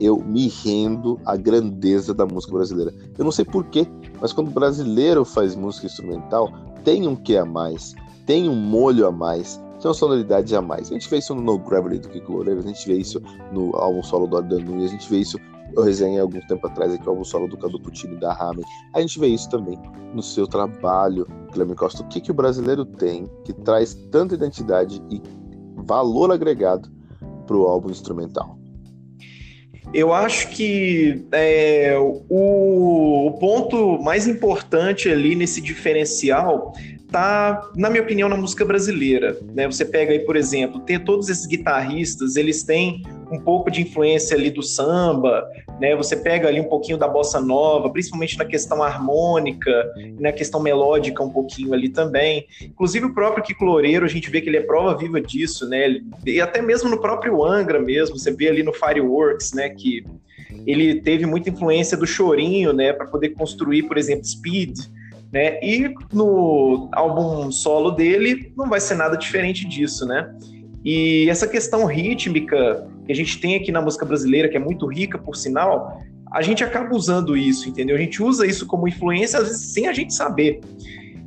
eu 0.00 0.18
me 0.18 0.48
rendo 0.48 1.18
à 1.24 1.36
grandeza 1.36 2.12
da 2.12 2.26
música 2.26 2.52
brasileira. 2.52 2.92
Eu 3.16 3.24
não 3.24 3.32
sei 3.32 3.44
porquê, 3.44 3.86
mas 4.20 4.32
quando 4.32 4.50
brasileiro 4.50 5.24
faz 5.24 5.54
música 5.54 5.86
instrumental, 5.86 6.52
tem 6.84 7.08
um 7.08 7.16
que 7.16 7.36
a 7.36 7.44
mais, 7.44 7.94
tem 8.26 8.48
um 8.48 8.54
molho 8.54 9.06
a 9.06 9.12
mais, 9.12 9.60
tem 9.78 9.88
uma 9.88 9.94
sonoridade 9.94 10.54
a 10.54 10.62
mais. 10.62 10.90
A 10.90 10.94
gente 10.94 11.08
vê 11.08 11.18
isso 11.18 11.34
no 11.34 11.42
No 11.42 11.58
Gravity 11.58 11.98
do 12.00 12.08
Kiko 12.08 12.32
Loureiro, 12.32 12.60
a 12.60 12.62
gente 12.62 12.86
vê 12.86 12.94
isso 12.94 13.22
no 13.52 13.74
álbum 13.76 14.02
solo 14.02 14.26
do 14.26 14.36
Ardanu, 14.36 14.84
a 14.84 14.88
gente 14.88 15.08
vê 15.10 15.18
isso, 15.18 15.38
eu 15.76 15.82
resenhei 15.82 16.20
algum 16.20 16.40
tempo 16.46 16.66
atrás 16.66 16.92
aqui 16.92 17.06
o 17.06 17.10
álbum 17.10 17.24
solo 17.24 17.48
do 17.48 17.56
Cadu 17.56 17.80
Puccini 17.80 18.16
da 18.16 18.32
Ramen. 18.32 18.64
A 18.94 19.00
gente 19.00 19.18
vê 19.18 19.28
isso 19.28 19.48
também 19.50 19.78
no 20.14 20.22
seu 20.22 20.46
trabalho, 20.46 21.26
Guilherme 21.52 21.74
Costa. 21.74 22.02
O 22.02 22.08
que, 22.08 22.20
que 22.20 22.30
o 22.30 22.34
brasileiro 22.34 22.84
tem 22.84 23.30
que 23.44 23.52
traz 23.52 23.94
tanta 24.10 24.34
identidade 24.34 25.02
e 25.10 25.20
valor 25.84 26.32
agregado 26.32 26.90
para 27.46 27.56
o 27.56 27.66
álbum 27.66 27.90
instrumental? 27.90 28.58
Eu 29.94 30.12
acho 30.12 30.50
que 30.50 31.24
é, 31.32 31.96
o, 31.98 33.28
o, 33.28 33.38
ponto 33.38 33.98
mais 34.02 34.26
importante 34.26 35.08
ali 35.08 35.36
nesse 35.36 35.60
diferencial 35.60 36.72
tá, 37.10 37.70
na 37.74 37.88
minha 37.88 38.02
opinião, 38.02 38.28
na 38.28 38.36
música 38.36 38.64
brasileira. 38.64 39.38
Né? 39.54 39.66
Você 39.66 39.84
pega 39.84 40.12
aí, 40.12 40.20
por 40.20 40.36
exemplo, 40.36 40.80
tem 40.80 40.98
todos 40.98 41.28
esses 41.28 41.46
guitarristas, 41.46 42.36
eles 42.36 42.62
têm 42.62 43.02
um 43.30 43.40
pouco 43.40 43.70
de 43.70 43.82
influência 43.82 44.36
ali 44.36 44.50
do 44.50 44.62
samba, 44.62 45.46
né? 45.80 45.94
Você 45.96 46.16
pega 46.16 46.48
ali 46.48 46.60
um 46.60 46.68
pouquinho 46.68 46.96
da 46.96 47.08
bossa 47.08 47.40
nova, 47.40 47.90
principalmente 47.90 48.38
na 48.38 48.44
questão 48.44 48.82
harmônica, 48.82 49.70
na 50.18 50.32
questão 50.32 50.60
melódica 50.60 51.22
um 51.22 51.30
pouquinho 51.30 51.74
ali 51.74 51.88
também. 51.88 52.46
Inclusive 52.62 53.06
o 53.06 53.14
próprio 53.14 53.42
Kiko 53.42 53.64
Loureiro, 53.64 54.04
a 54.04 54.08
gente 54.08 54.30
vê 54.30 54.40
que 54.40 54.48
ele 54.48 54.58
é 54.58 54.62
prova 54.62 54.96
viva 54.96 55.20
disso, 55.20 55.68
né? 55.68 56.00
E 56.24 56.40
até 56.40 56.62
mesmo 56.62 56.88
no 56.88 57.00
próprio 57.00 57.44
Angra 57.44 57.80
mesmo, 57.80 58.18
você 58.18 58.30
vê 58.30 58.48
ali 58.48 58.62
no 58.62 58.72
Fireworks, 58.72 59.52
né, 59.52 59.68
que 59.70 60.04
ele 60.66 61.00
teve 61.00 61.26
muita 61.26 61.50
influência 61.50 61.96
do 61.96 62.06
chorinho, 62.06 62.72
né, 62.72 62.92
para 62.92 63.06
poder 63.06 63.30
construir, 63.30 63.84
por 63.84 63.98
exemplo, 63.98 64.24
Speed, 64.24 64.78
né? 65.36 65.60
E 65.62 65.94
no 66.14 66.88
álbum 66.92 67.52
solo 67.52 67.90
dele 67.90 68.54
não 68.56 68.70
vai 68.70 68.80
ser 68.80 68.94
nada 68.94 69.18
diferente 69.18 69.68
disso, 69.68 70.06
né? 70.06 70.34
E 70.82 71.28
essa 71.28 71.46
questão 71.46 71.84
rítmica 71.84 72.88
que 73.04 73.12
a 73.12 73.14
gente 73.14 73.38
tem 73.38 73.54
aqui 73.54 73.70
na 73.70 73.82
música 73.82 74.06
brasileira, 74.06 74.48
que 74.48 74.56
é 74.56 74.60
muito 74.60 74.86
rica, 74.86 75.18
por 75.18 75.36
sinal, 75.36 76.00
a 76.32 76.40
gente 76.40 76.64
acaba 76.64 76.94
usando 76.94 77.36
isso, 77.36 77.68
entendeu? 77.68 77.96
A 77.96 77.98
gente 77.98 78.22
usa 78.22 78.46
isso 78.46 78.66
como 78.66 78.88
influência, 78.88 79.38
às 79.38 79.48
vezes, 79.48 79.72
sem 79.74 79.86
a 79.86 79.92
gente 79.92 80.14
saber. 80.14 80.60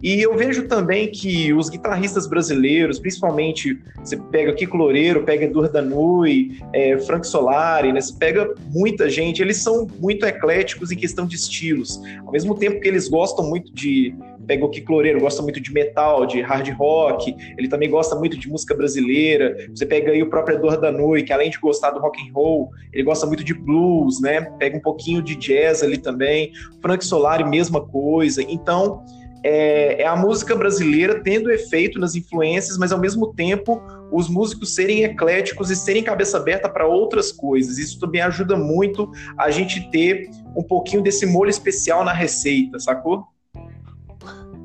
E 0.01 0.21
eu 0.21 0.35
vejo 0.35 0.67
também 0.67 1.11
que 1.11 1.53
os 1.53 1.69
guitarristas 1.69 2.27
brasileiros, 2.27 2.99
principalmente, 2.99 3.77
você 3.97 4.15
pega 4.15 4.53
Kiko 4.53 4.77
Loureiro, 4.77 5.23
pega 5.23 5.45
Eduardo 5.45 5.73
Danui, 5.73 6.59
é, 6.73 6.97
Frank 6.99 7.27
Solari, 7.27 7.91
né? 7.91 7.99
Você 7.99 8.13
pega 8.17 8.53
muita 8.67 9.09
gente, 9.09 9.41
eles 9.41 9.57
são 9.57 9.87
muito 9.99 10.25
ecléticos 10.25 10.91
em 10.91 10.95
questão 10.95 11.25
de 11.25 11.35
estilos. 11.35 12.01
Ao 12.25 12.31
mesmo 12.31 12.55
tempo 12.55 12.79
que 12.79 12.87
eles 12.87 13.07
gostam 13.09 13.49
muito 13.49 13.73
de 13.73 14.13
pega 14.49 14.65
o 14.65 14.69
Kiko 14.69 14.93
Loureiro, 14.93 15.19
gosta 15.19 15.43
muito 15.43 15.61
de 15.61 15.71
metal, 15.71 16.25
de 16.25 16.41
hard 16.41 16.67
rock, 16.71 17.35
ele 17.55 17.67
também 17.67 17.87
gosta 17.87 18.15
muito 18.15 18.35
de 18.35 18.49
música 18.49 18.73
brasileira. 18.73 19.55
Você 19.69 19.85
pega 19.85 20.11
aí 20.11 20.23
o 20.23 20.29
próprio 20.29 20.57
Eduardo 20.57 20.81
Danui, 20.81 21.21
que 21.21 21.31
além 21.31 21.51
de 21.51 21.59
gostar 21.59 21.91
do 21.91 21.99
rock 21.99 22.19
and 22.27 22.33
roll, 22.33 22.71
ele 22.91 23.03
gosta 23.03 23.27
muito 23.27 23.43
de 23.43 23.53
blues, 23.53 24.19
né? 24.19 24.41
Pega 24.57 24.75
um 24.75 24.81
pouquinho 24.81 25.21
de 25.21 25.35
jazz 25.35 25.83
ali 25.83 25.99
também. 25.99 26.51
Frank 26.81 27.05
Solari, 27.05 27.43
mesma 27.43 27.79
coisa. 27.85 28.41
Então, 28.41 29.05
é, 29.43 30.01
é, 30.01 30.07
a 30.07 30.15
música 30.15 30.55
brasileira 30.55 31.21
tendo 31.23 31.51
efeito 31.51 31.99
nas 31.99 32.15
influências, 32.15 32.77
mas 32.77 32.91
ao 32.91 32.99
mesmo 32.99 33.33
tempo 33.33 33.81
os 34.11 34.29
músicos 34.29 34.73
serem 34.73 35.03
ecléticos 35.03 35.69
e 35.69 35.75
serem 35.75 36.03
cabeça 36.03 36.37
aberta 36.37 36.67
para 36.67 36.87
outras 36.87 37.31
coisas. 37.31 37.77
Isso 37.77 37.99
também 37.99 38.21
ajuda 38.21 38.55
muito 38.57 39.11
a 39.37 39.49
gente 39.51 39.89
ter 39.91 40.29
um 40.55 40.63
pouquinho 40.63 41.01
desse 41.01 41.25
molho 41.25 41.49
especial 41.49 42.03
na 42.03 42.13
receita, 42.13 42.79
sacou? 42.79 43.27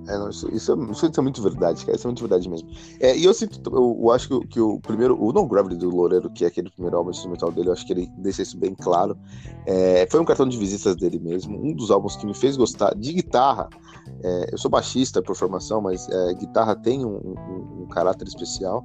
É, 0.07 0.19
não, 0.19 0.29
isso, 0.29 0.49
isso, 0.55 0.73
é, 0.73 0.91
isso, 0.91 1.07
é, 1.07 1.23
muito 1.23 1.43
verdade, 1.43 1.85
cara. 1.85 1.97
Isso 1.97 2.07
é 2.07 2.09
muito 2.09 2.21
verdade 2.21 2.49
mesmo. 2.49 2.69
É, 3.01 3.17
e 3.17 3.25
eu 3.25 3.33
sinto, 3.33 3.71
eu, 3.71 3.99
eu 4.03 4.11
acho 4.11 4.29
que, 4.29 4.47
que, 4.49 4.61
o 4.61 4.79
primeiro, 4.81 5.21
o 5.23 5.33
No 5.33 5.47
Gravity 5.47 5.77
do 5.77 5.91
Loureiro, 5.91 6.31
que 6.31 6.45
é 6.45 6.49
aquele 6.49 6.71
primeiro 6.71 6.97
álbum 6.97 7.11
instrumental 7.11 7.51
dele, 7.51 7.69
eu 7.69 7.73
acho 7.73 7.87
que 7.87 7.93
ele 7.93 8.11
deixa 8.19 8.43
isso 8.43 8.59
bem 8.59 8.75
claro. 8.75 9.17
É, 9.67 10.07
foi 10.11 10.21
um 10.21 10.25
cartão 10.25 10.49
de 10.49 10.59
visitas 10.59 10.97
dele 10.97 11.19
mesmo. 11.19 11.59
Um 11.59 11.75
dos 11.75 11.91
álbuns 11.91 12.17
que 12.17 12.27
me 12.27 12.35
fez 12.35 12.57
gostar 12.57 12.95
de 12.95 13.13
guitarra. 13.13 13.69
É, 14.23 14.51
eu 14.53 14.59
sou 14.59 14.71
baixista 14.71 15.23
por 15.23 15.35
formação, 15.35 15.81
mas 15.81 16.09
é, 16.09 16.35
guitarra 16.35 16.77
tem 16.77 17.05
um, 17.05 17.17
um, 17.17 17.83
um 17.83 17.87
caráter 17.89 18.29
especial 18.29 18.85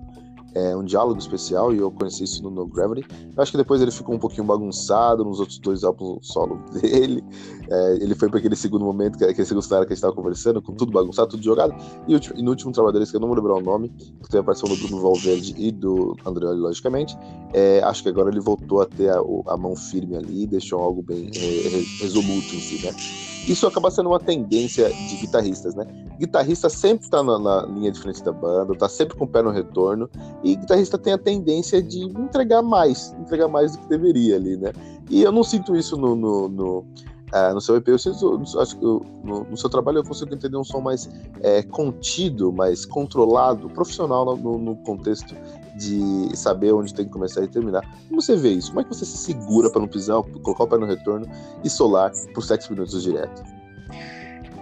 é, 0.53 0.75
um 0.75 0.83
diálogo 0.83 1.19
especial, 1.19 1.73
e 1.73 1.77
eu 1.77 1.91
conheci 1.91 2.23
isso 2.23 2.43
no 2.43 2.49
No 2.49 2.67
Gravity. 2.67 3.07
Eu 3.35 3.41
acho 3.41 3.51
que 3.51 3.57
depois 3.57 3.81
ele 3.81 3.91
ficou 3.91 4.15
um 4.15 4.19
pouquinho 4.19 4.45
bagunçado 4.45 5.23
nos 5.23 5.39
outros 5.39 5.59
dois 5.59 5.83
álbuns 5.83 6.27
solo 6.27 6.59
dele. 6.73 7.23
É, 7.69 7.95
ele 8.01 8.15
foi 8.15 8.29
para 8.29 8.39
aquele 8.39 8.55
segundo 8.55 8.83
momento, 8.83 9.17
que 9.17 9.23
aquele 9.23 9.45
segundo 9.45 9.63
cenário 9.63 9.87
que 9.87 9.93
a 9.93 9.95
gente 9.95 9.99
estava 9.99 10.13
conversando, 10.13 10.61
com 10.61 10.73
tudo 10.73 10.91
bagunçado, 10.91 11.29
tudo 11.29 11.43
jogado. 11.43 11.73
E, 12.07 12.15
e, 12.15 12.41
no 12.41 12.51
último 12.51 12.71
trabalho 12.71 12.93
deles, 12.93 13.11
que 13.11 13.17
eu 13.17 13.21
não 13.21 13.27
vou 13.27 13.37
lembrar 13.37 13.55
o 13.55 13.61
nome, 13.61 13.89
que 13.89 14.29
teve 14.29 14.39
a 14.39 14.43
participação 14.43 14.75
do 14.75 14.87
Bruno 14.87 15.01
Valverde 15.01 15.55
e 15.57 15.71
do 15.71 16.15
Andreoli, 16.25 16.59
logicamente, 16.59 17.17
é, 17.53 17.81
acho 17.83 18.03
que 18.03 18.09
agora 18.09 18.29
ele 18.29 18.39
voltou 18.39 18.81
a 18.81 18.85
ter 18.85 19.09
a, 19.09 19.19
a 19.47 19.57
mão 19.57 19.75
firme 19.75 20.15
ali 20.15 20.47
deixou 20.47 20.81
algo 20.81 21.01
bem 21.01 21.29
é, 21.35 22.01
resoluto 22.01 22.55
em 22.55 22.59
si, 22.59 22.85
né? 22.85 22.93
Isso 23.47 23.65
acaba 23.65 23.89
sendo 23.89 24.09
uma 24.09 24.19
tendência 24.19 24.89
de 24.89 25.17
guitarristas, 25.17 25.73
né? 25.75 25.85
Guitarrista 26.19 26.69
sempre 26.69 27.05
está 27.05 27.23
na, 27.23 27.39
na, 27.39 27.65
linha 27.65 27.91
de 27.91 27.99
frente 27.99 28.23
da 28.23 28.31
banda, 28.31 28.75
tá 28.75 28.89
sempre 28.89 29.15
com 29.15 29.23
o 29.23 29.27
pé 29.27 29.41
no 29.41 29.49
retorno, 29.49 30.09
e 30.43 30.55
guitarrista 30.55 30.97
tem 30.97 31.13
a 31.13 31.17
tendência 31.17 31.81
de 31.81 32.03
entregar 32.03 32.61
mais, 32.61 33.15
entregar 33.19 33.47
mais 33.47 33.71
do 33.71 33.79
que 33.79 33.87
deveria 33.87 34.35
ali, 34.35 34.57
né? 34.57 34.71
E 35.09 35.21
eu 35.21 35.31
não 35.31 35.43
sinto 35.43 35.75
isso 35.75 35.97
no, 35.97 36.15
no, 36.15 36.49
no 36.49 36.85
Uh, 37.31 37.53
no 37.53 37.61
seu 37.61 37.75
EP, 37.75 37.87
eu 37.89 37.99
sinto, 37.99 38.41
acho 38.59 38.75
que 38.75 38.83
eu, 38.83 39.05
no, 39.23 39.43
no, 39.43 39.55
seu 39.55 39.69
trabalho 39.69 39.99
eu 39.99 40.03
consigo 40.03 40.33
entender 40.33 40.57
um 40.57 40.63
som 40.63 40.81
mais 40.81 41.07
é, 41.41 41.61
contido, 41.61 42.51
mais 42.51 42.85
controlado, 42.87 43.69
profissional 43.69 44.35
no, 44.35 44.57
no, 44.57 44.75
contexto 44.77 45.35
de 45.75 46.35
saber 46.35 46.73
onde 46.73 46.91
tem 46.91 47.05
que 47.05 47.11
começar 47.11 47.43
e 47.43 47.47
terminar. 47.47 47.83
Como 48.07 48.19
você 48.19 48.35
vê 48.35 48.49
isso? 48.49 48.69
Como 48.69 48.81
é 48.81 48.83
que 48.83 48.89
você 48.89 49.05
se 49.05 49.17
segura 49.17 49.69
para 49.69 49.79
não 49.79 49.87
pisar, 49.87 50.21
colocar 50.41 50.63
o 50.63 50.67
pé 50.67 50.77
no 50.77 50.87
retorno 50.87 51.27
e 51.63 51.69
solar 51.69 52.11
por 52.33 52.43
7 52.43 52.71
minutos 52.71 53.03
direto? 53.03 53.58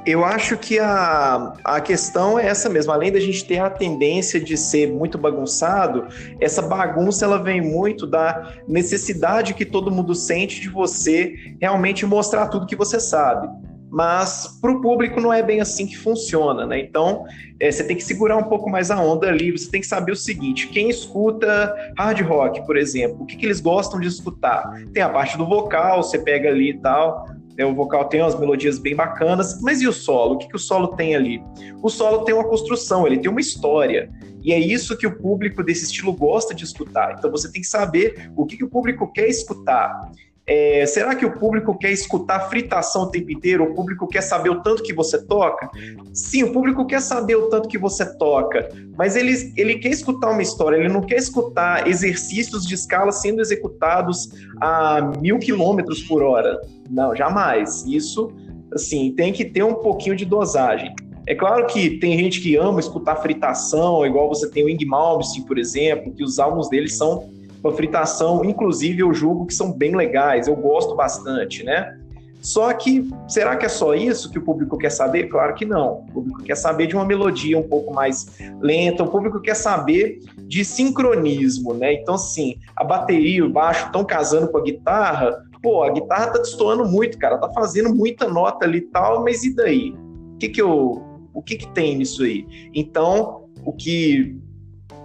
Eu 0.08 0.24
acho 0.24 0.58
que 0.58 0.80
a, 0.80 1.54
a 1.66 1.82
questão 1.82 2.40
é 2.40 2.48
essa 2.48 2.70
mesmo. 2.70 2.94
Além 2.94 3.12
da 3.12 3.20
gente 3.20 3.44
ter 3.44 3.60
a 3.60 3.70
tendência 3.70 4.40
de 4.40 4.56
ser 4.56 4.90
muito 4.90 5.18
bagunçado, 5.18 6.08
essa 6.40 6.62
bagunça 6.62 7.26
ela 7.26 7.44
vem 7.44 7.60
muito 7.60 8.08
da 8.08 8.54
necessidade 8.66 9.54
que 9.54 9.66
todo 9.66 9.92
mundo 9.92 10.16
sente 10.16 10.62
de 10.62 10.70
você 10.70 11.34
realmente 11.60 12.06
mostrar 12.06 12.48
tudo 12.48 12.66
que 12.66 12.76
você 12.76 13.02
sabe 13.02 13.50
mas 13.90 14.60
para 14.62 14.72
o 14.72 14.82
público 14.82 15.20
não 15.22 15.32
é 15.32 15.42
bem 15.42 15.62
assim 15.62 15.88
que 15.88 15.98
funciona, 15.98 16.66
né? 16.66 16.80
Então 16.80 17.24
é, 17.60 17.72
você 17.72 17.84
tem 17.84 17.96
que 17.96 18.04
segurar 18.04 18.38
um 18.38 18.44
pouco 18.44 18.70
mais 18.70 18.92
a 18.92 19.02
onda 19.02 19.28
ali, 19.28 19.52
você 19.52 19.72
tem 19.72 19.82
que 19.82 19.88
saber 19.88 20.12
o 20.12 20.16
seguinte: 20.16 20.68
quem 20.68 20.90
escuta 20.90 21.74
hard 21.98 22.22
rock, 22.22 22.66
por 22.66 22.78
exemplo, 22.78 23.24
o 23.24 23.26
que, 23.26 23.38
que 23.38 23.46
eles 23.46 23.62
gostam 23.62 24.00
de 24.00 24.08
escutar? 24.08 24.84
Tem 24.94 25.02
a 25.02 25.10
parte 25.10 25.38
do 25.38 25.46
vocal, 25.46 26.04
você 26.04 26.20
pega 26.20 26.50
ali 26.50 26.72
e 26.72 26.80
tal. 26.80 27.26
Né, 27.58 27.66
o 27.66 27.74
vocal 27.74 28.06
tem 28.06 28.22
umas 28.22 28.40
melodias 28.40 28.78
bem 28.78 28.96
bacanas, 28.96 29.60
mas 29.62 29.82
e 29.82 29.88
o 29.88 29.94
solo? 29.94 30.36
O 30.36 30.38
que, 30.38 30.48
que 30.48 30.56
o 30.56 30.60
solo 30.60 30.90
tem 30.90 31.16
ali? 31.16 31.42
O 31.82 31.90
solo 31.90 32.24
tem 32.24 32.36
uma 32.36 32.48
construção, 32.48 33.08
ele 33.08 33.18
tem 33.18 33.32
uma 33.32 33.42
história. 33.42 34.12
E 34.44 34.54
é 34.54 34.60
isso 34.60 34.96
que 34.96 35.08
o 35.08 35.18
público 35.18 35.64
desse 35.64 35.86
estilo 35.86 36.14
gosta 36.14 36.54
de 36.54 36.64
escutar. 36.64 37.16
Então 37.18 37.32
você 37.32 37.52
tem 37.52 37.62
que 37.62 37.68
saber 37.68 38.32
o 38.36 38.46
que, 38.46 38.58
que 38.58 38.64
o 38.64 38.70
público 38.70 39.12
quer 39.12 39.28
escutar. 39.28 40.12
É, 40.50 40.86
será 40.86 41.14
que 41.14 41.26
o 41.26 41.38
público 41.38 41.78
quer 41.78 41.92
escutar 41.92 42.50
fritação 42.50 43.04
o 43.04 43.12
tempo 43.12 43.30
inteiro? 43.30 43.66
O 43.66 43.76
público 43.76 44.08
quer 44.08 44.22
saber 44.22 44.50
o 44.50 44.62
tanto 44.62 44.82
que 44.82 44.94
você 44.94 45.22
toca? 45.26 45.70
Sim, 46.14 46.44
o 46.44 46.54
público 46.54 46.86
quer 46.86 47.02
saber 47.02 47.36
o 47.36 47.50
tanto 47.50 47.68
que 47.68 47.78
você 47.78 48.18
toca, 48.18 48.70
mas 48.98 49.18
ele, 49.18 49.34
ele 49.58 49.78
quer 49.78 49.90
escutar 49.90 50.32
uma 50.32 50.42
história, 50.42 50.78
ele 50.78 50.88
não 50.88 51.02
quer 51.02 51.18
escutar 51.18 51.86
exercícios 51.86 52.66
de 52.66 52.76
escala 52.76 53.12
sendo 53.12 53.42
executados 53.42 54.30
a 54.62 55.12
mil 55.20 55.38
quilômetros 55.38 56.02
por 56.04 56.24
hora. 56.24 56.62
Não, 56.90 57.14
jamais. 57.14 57.86
Isso, 57.86 58.32
assim, 58.74 59.14
tem 59.18 59.34
que 59.34 59.44
ter 59.44 59.64
um 59.64 59.76
pouquinho 59.76 60.16
de 60.16 60.24
dosagem. 60.24 60.96
É 61.28 61.36
claro 61.36 61.68
que 61.68 62.00
tem 62.00 62.18
gente 62.18 62.40
que 62.40 62.56
ama 62.56 62.80
escutar 62.80 63.18
fritação, 63.18 64.06
igual 64.06 64.30
você 64.30 64.50
tem 64.50 64.64
o 64.64 64.70
Ing 64.70 64.86
Malmsteen, 64.86 65.46
por 65.46 65.58
exemplo, 65.58 66.14
que 66.14 66.24
os 66.24 66.40
álbuns 66.40 66.70
dele 66.70 66.88
são 66.88 67.30
uma 67.68 67.76
fritação, 67.76 68.44
inclusive 68.44 69.02
eu 69.02 69.14
julgo 69.14 69.46
que 69.46 69.54
são 69.54 69.72
bem 69.72 69.96
legais, 69.96 70.48
eu 70.48 70.56
gosto 70.56 70.96
bastante, 70.96 71.64
né? 71.64 71.98
Só 72.42 72.72
que, 72.72 73.10
será 73.28 73.58
que 73.58 73.66
é 73.66 73.70
só 73.70 73.94
isso 73.94 74.32
que 74.32 74.38
o 74.38 74.42
público 74.42 74.78
quer 74.78 74.92
saber? 74.92 75.28
Claro 75.28 75.54
que 75.54 75.66
não. 75.66 76.06
O 76.08 76.12
público 76.14 76.44
quer 76.44 76.56
saber 76.56 76.88
de 76.88 76.96
uma 76.96 77.04
melodia 77.04 77.58
um 77.58 77.68
pouco 77.68 77.94
mais 77.94 78.40
lenta, 78.62 79.04
o 79.04 79.10
público 79.10 79.42
quer 79.42 79.56
saber 79.56 80.20
de 80.44 80.64
sincronismo, 80.64 81.74
né? 81.74 81.94
Então, 81.94 82.16
assim, 82.16 82.56
a 82.76 82.84
bateria 82.84 83.38
e 83.38 83.42
o 83.42 83.50
baixo 83.50 83.88
estão 83.88 84.06
casando 84.06 84.48
com 84.50 84.58
a 84.60 84.64
guitarra, 84.64 85.44
pô, 85.62 85.84
a 85.84 85.92
guitarra 85.92 86.28
tá 86.28 86.40
destoando 86.40 86.86
muito, 86.86 87.18
cara, 87.18 87.38
tá 87.38 87.50
fazendo 87.50 87.94
muita 87.94 88.28
nota 88.28 88.66
ali 88.66 88.78
e 88.78 88.82
tal, 88.82 89.24
mas 89.24 89.44
e 89.44 89.56
daí? 89.56 89.94
O 90.36 90.38
que 90.38 90.50
que 90.50 90.62
eu... 90.62 91.04
O 91.34 91.42
que 91.42 91.56
que 91.56 91.68
tem 91.68 91.98
nisso 91.98 92.24
aí? 92.24 92.48
Então, 92.74 93.44
o 93.64 93.72
que 93.72 94.40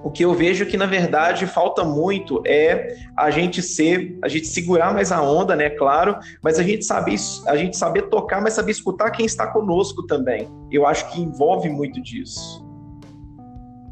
o 0.04 0.10
que 0.10 0.24
eu 0.24 0.34
vejo 0.34 0.66
que 0.66 0.76
na 0.76 0.86
verdade 0.86 1.46
falta 1.46 1.84
muito 1.84 2.42
é 2.46 2.96
a 3.16 3.30
gente 3.30 3.62
ser, 3.62 4.18
a 4.22 4.28
gente 4.28 4.46
segurar 4.46 4.92
mais 4.92 5.12
a 5.12 5.22
onda, 5.22 5.54
né, 5.54 5.70
claro, 5.70 6.16
mas 6.42 6.58
a 6.58 6.62
gente 6.62 6.84
saber, 6.84 7.16
a 7.46 7.56
gente 7.56 7.76
saber 7.76 8.02
tocar, 8.08 8.40
mas 8.40 8.54
saber 8.54 8.72
escutar 8.72 9.10
quem 9.10 9.26
está 9.26 9.46
conosco 9.46 10.04
também. 10.06 10.48
Eu 10.70 10.86
acho 10.86 11.10
que 11.10 11.20
envolve 11.20 11.68
muito 11.68 12.00
disso. 12.00 12.62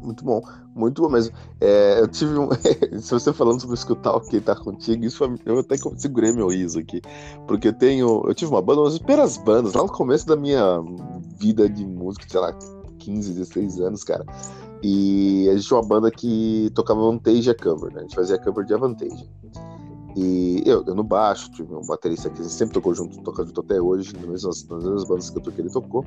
Muito 0.01 0.25
bom, 0.25 0.41
muito 0.73 0.99
bom 1.01 1.09
mesmo. 1.09 1.35
É, 1.59 1.99
eu 1.99 2.07
tive 2.07 2.37
um. 2.37 2.49
se 2.99 3.11
você 3.11 3.31
falando 3.31 3.61
sobre 3.61 3.75
escutar 3.75 4.15
o 4.15 4.21
que 4.21 4.41
tá 4.41 4.55
contigo, 4.55 5.05
isso 5.05 5.17
foi... 5.17 5.35
eu 5.45 5.59
até 5.59 5.75
segurei 5.95 6.33
meu 6.33 6.47
riso 6.47 6.79
aqui. 6.79 7.01
Porque 7.47 7.67
eu 7.67 7.73
tenho. 7.73 8.23
Eu 8.25 8.33
tive 8.33 8.49
uma 8.49 8.63
banda, 8.63 8.81
umas 8.81 8.97
primeiras 8.97 9.37
bandas, 9.37 9.73
lá 9.73 9.83
no 9.83 9.91
começo 9.91 10.25
da 10.25 10.35
minha 10.35 10.81
vida 11.39 11.69
de 11.69 11.85
música, 11.85 12.25
sei 12.27 12.39
lá, 12.39 12.51
15, 12.97 13.33
16 13.33 13.79
anos, 13.79 14.03
cara. 14.03 14.25
E 14.83 15.47
a 15.49 15.55
gente 15.55 15.67
tinha 15.67 15.79
uma 15.79 15.87
banda 15.87 16.09
que 16.09 16.71
tocava 16.73 17.01
Vantage 17.01 17.53
cover, 17.55 17.93
né? 17.93 17.99
A 17.99 18.01
gente 18.01 18.15
fazia 18.15 18.39
cover 18.39 18.65
de 18.65 18.73
Avantage. 18.73 19.29
E 20.15 20.61
eu, 20.65 20.83
eu 20.85 20.93
no 20.93 21.03
baixo, 21.03 21.49
tive 21.51 21.73
um 21.73 21.85
baterista 21.85 22.29
que 22.29 22.43
sempre 22.43 22.73
tocou 22.73 22.93
junto, 22.93 23.21
toca 23.21 23.45
junto 23.45 23.61
até 23.61 23.79
hoje, 23.79 24.13
nas 24.13 24.25
mesmas, 24.25 24.67
nas 24.67 24.83
mesmas 24.83 25.03
bandas 25.05 25.29
que 25.29 25.37
eu 25.37 25.43
toquei, 25.43 25.63
ele 25.63 25.71
tocou. 25.71 26.05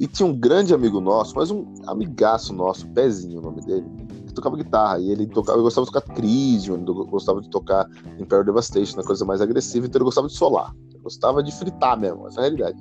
E 0.00 0.06
tinha 0.06 0.26
um 0.26 0.34
grande 0.34 0.74
amigo 0.74 1.00
nosso, 1.00 1.34
mas 1.36 1.50
um 1.50 1.64
amigaço 1.86 2.52
nosso, 2.52 2.88
Pezinho 2.88 3.38
o 3.38 3.42
nome 3.42 3.60
dele, 3.62 3.86
que 4.26 4.34
tocava 4.34 4.56
guitarra. 4.56 4.98
E 4.98 5.10
ele 5.10 5.26
tocava, 5.28 5.58
eu 5.58 5.62
gostava 5.62 5.86
de 5.86 5.92
tocar 5.92 6.14
Crisium, 6.14 6.74
ele 6.74 6.84
gostava 7.08 7.40
de 7.40 7.48
tocar 7.48 7.88
Imperial 8.18 8.44
Devastation, 8.44 8.96
uma 8.98 9.04
coisa 9.04 9.24
mais 9.24 9.40
agressiva, 9.40 9.86
então 9.86 9.98
ele 9.98 10.06
gostava 10.06 10.26
de 10.26 10.34
solar. 10.34 10.74
Ele 10.90 10.98
gostava 11.02 11.42
de 11.42 11.52
fritar 11.52 11.98
mesmo, 11.98 12.26
essa 12.26 12.40
é 12.40 12.40
a 12.40 12.42
realidade. 12.42 12.78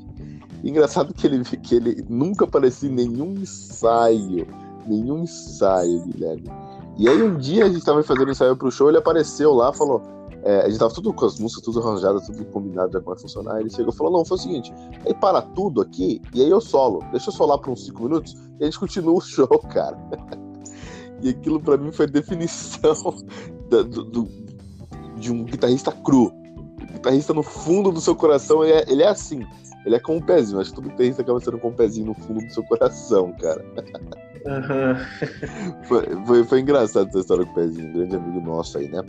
E 0.64 0.70
engraçado 0.70 1.14
que 1.14 1.28
ele, 1.28 1.44
que 1.44 1.76
ele 1.76 2.04
nunca 2.10 2.46
aparecia 2.46 2.90
em 2.90 2.94
nenhum 2.94 3.34
ensaio 3.34 4.48
nenhum 4.88 5.20
ensaio, 5.20 6.04
Guilherme. 6.04 6.50
E 6.98 7.10
aí 7.10 7.22
um 7.22 7.38
dia 7.38 7.66
a 7.66 7.70
gente 7.70 7.84
tava 7.84 8.02
fazendo 8.04 8.32
ensaio 8.32 8.56
pro 8.56 8.72
show, 8.72 8.90
ele 8.90 8.98
apareceu 8.98 9.54
lá, 9.54 9.74
falou. 9.74 10.02
É, 10.44 10.62
a 10.62 10.70
gente 10.70 10.78
tava 10.78 10.94
tudo 10.94 11.12
com 11.12 11.26
as 11.26 11.40
músicas, 11.40 11.64
tudo 11.64 11.80
arranjado, 11.80 12.22
tudo 12.22 12.46
combinado 12.46 12.92
já 12.92 13.00
como 13.00 13.16
vai 13.16 13.22
funcionar. 13.22 13.60
Ele 13.60 13.70
chegou 13.70 13.92
e 13.92 13.98
falou: 13.98 14.14
Não, 14.14 14.24
foi 14.24 14.38
o 14.38 14.40
seguinte, 14.40 14.72
aí 15.06 15.14
para 15.14 15.42
tudo 15.42 15.82
aqui 15.82 16.22
e 16.34 16.42
aí 16.42 16.50
eu 16.50 16.62
solo. 16.62 17.04
Deixa 17.12 17.30
eu 17.30 17.34
solar 17.34 17.58
por 17.58 17.72
uns 17.72 17.84
5 17.86 18.04
minutos 18.04 18.36
e 18.60 18.64
a 18.64 18.66
gente 18.66 18.80
continua 18.80 19.14
o 19.16 19.22
show, 19.22 19.48
cara. 19.74 19.98
e 21.22 21.30
aquilo 21.30 21.60
para 21.60 21.78
mim 21.78 21.92
foi 21.92 22.06
a 22.06 22.10
definição 22.10 22.94
da, 23.70 23.82
do, 23.82 24.04
do, 24.04 24.28
de 25.18 25.32
um 25.32 25.44
guitarrista 25.44 25.92
cru. 25.92 26.32
O 26.80 26.94
guitarrista 26.94 27.34
no 27.34 27.42
fundo 27.42 27.92
do 27.92 28.00
seu 28.00 28.16
coração, 28.16 28.64
ele 28.64 28.74
é, 28.74 28.86
ele 28.88 29.02
é 29.02 29.08
assim. 29.08 29.44
Ele 29.86 29.96
é 29.96 30.00
com 30.00 30.18
um 30.18 30.22
pezinho. 30.22 30.60
Acho 30.60 30.72
que 30.72 30.76
todo 30.76 30.90
guitarrista 30.90 31.22
acaba 31.22 31.40
sendo 31.40 31.60
com 31.60 31.70
um 31.70 31.74
pezinho 31.74 32.08
no 32.08 32.14
fundo 32.14 32.46
do 32.46 32.52
seu 32.52 32.64
coração, 32.64 33.34
cara. 33.34 33.64
Uhum. 34.46 35.84
foi, 35.86 36.26
foi, 36.26 36.44
foi, 36.44 36.60
engraçado 36.60 37.08
essa 37.08 37.20
história 37.20 37.46
com 37.46 37.52
o 37.52 37.56
Pezinho, 37.56 37.90
um 37.90 37.94
grande 37.94 38.16
amigo 38.16 38.40
nosso 38.42 38.78
aí, 38.78 38.88
né? 38.88 39.02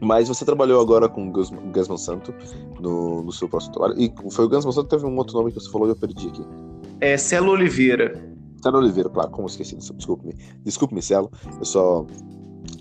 Mas 0.00 0.28
você 0.28 0.44
trabalhou 0.44 0.80
agora 0.80 1.08
com 1.08 1.28
o 1.28 1.30
Gus, 1.30 1.50
Gus 1.50 1.88
Monsanto 1.88 2.34
no, 2.78 3.22
no 3.22 3.32
seu 3.32 3.48
próximo 3.48 3.74
trabalho. 3.74 3.94
E 3.98 4.12
foi 4.30 4.44
o 4.44 4.48
Gus 4.48 4.64
Monsanto, 4.64 4.88
teve 4.88 5.06
um 5.06 5.16
outro 5.16 5.36
nome 5.36 5.50
que 5.50 5.60
você 5.60 5.70
falou 5.70 5.88
e 5.88 5.90
eu 5.90 5.96
perdi 5.96 6.28
aqui. 6.28 6.44
É 7.00 7.16
Celo 7.16 7.52
Oliveira. 7.52 8.22
Celo 8.62 8.78
Oliveira, 8.78 9.08
claro, 9.08 9.30
como 9.30 9.46
esqueci 9.46 9.76
disso, 9.76 9.94
desculpe-me. 9.94 10.34
Desculpe-me, 10.62 11.02
Celo. 11.02 11.30
Eu 11.58 11.64
só 11.64 12.06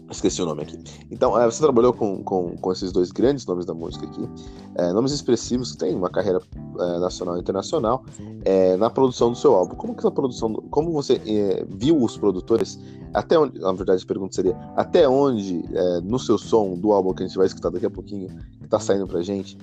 Esqueci 0.09 0.41
o 0.41 0.45
nome 0.45 0.63
aqui. 0.63 0.79
Então, 1.11 1.39
é, 1.39 1.45
você 1.45 1.61
trabalhou 1.61 1.93
com, 1.93 2.23
com, 2.23 2.57
com, 2.57 2.71
esses 2.71 2.91
dois 2.91 3.11
grandes 3.11 3.45
nomes 3.45 3.65
da 3.65 3.73
música 3.73 4.05
aqui, 4.05 4.27
é, 4.75 4.91
nomes 4.91 5.11
expressivos 5.11 5.73
que 5.73 5.77
têm 5.77 5.95
uma 5.95 6.09
carreira 6.09 6.41
é, 6.79 6.99
nacional 6.99 7.37
e 7.37 7.39
internacional 7.39 8.03
é, 8.43 8.75
na 8.77 8.89
produção 8.89 9.31
do 9.31 9.37
seu 9.37 9.53
álbum. 9.53 9.75
Como 9.75 9.95
que 9.95 10.05
a 10.07 10.11
produção, 10.11 10.53
como 10.71 10.91
você 10.91 11.21
é, 11.25 11.63
viu 11.69 12.01
os 12.01 12.17
produtores? 12.17 12.79
Até 13.13 13.37
onde, 13.37 13.59
na 13.59 13.71
verdade, 13.71 14.03
a 14.03 14.07
pergunta 14.07 14.35
seria 14.35 14.55
até 14.75 15.07
onde 15.07 15.63
é, 15.73 16.01
no 16.01 16.17
seu 16.17 16.37
som 16.37 16.75
do 16.75 16.91
álbum 16.91 17.13
que 17.13 17.23
a 17.23 17.27
gente 17.27 17.37
vai 17.37 17.47
escutar 17.47 17.69
daqui 17.69 17.85
a 17.85 17.89
pouquinho, 17.89 18.29
que 18.59 18.65
está 18.65 18.79
saindo 18.79 19.07
pra 19.07 19.21
gente, 19.21 19.57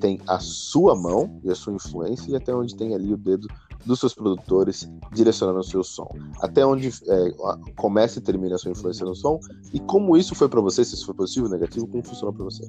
tem 0.00 0.20
a 0.26 0.40
sua 0.40 0.96
mão 0.96 1.38
e 1.44 1.50
a 1.50 1.54
sua 1.54 1.72
influência 1.72 2.32
e 2.32 2.34
até 2.34 2.52
onde 2.52 2.74
tem 2.74 2.94
ali 2.94 3.12
o 3.12 3.16
dedo 3.16 3.46
dos 3.86 4.00
seus 4.00 4.14
produtores 4.14 4.90
direcionando 5.12 5.60
o 5.60 5.64
seu 5.64 5.84
som. 5.84 6.08
Até 6.40 6.66
onde 6.66 6.88
é, 6.88 7.30
começa 7.76 8.18
e 8.18 8.22
termina 8.22 8.56
a 8.56 8.58
sua 8.58 8.72
influência 8.72 9.06
no 9.06 9.14
som 9.14 9.38
e 9.72 9.80
como 9.80 10.16
isso 10.16 10.34
foi 10.34 10.48
para 10.48 10.60
você, 10.60 10.84
se 10.84 10.94
isso 10.94 11.06
foi 11.06 11.14
positivo 11.14 11.48
negativo, 11.48 11.86
como 11.86 12.02
funcionou 12.02 12.34
para 12.34 12.44
você? 12.44 12.68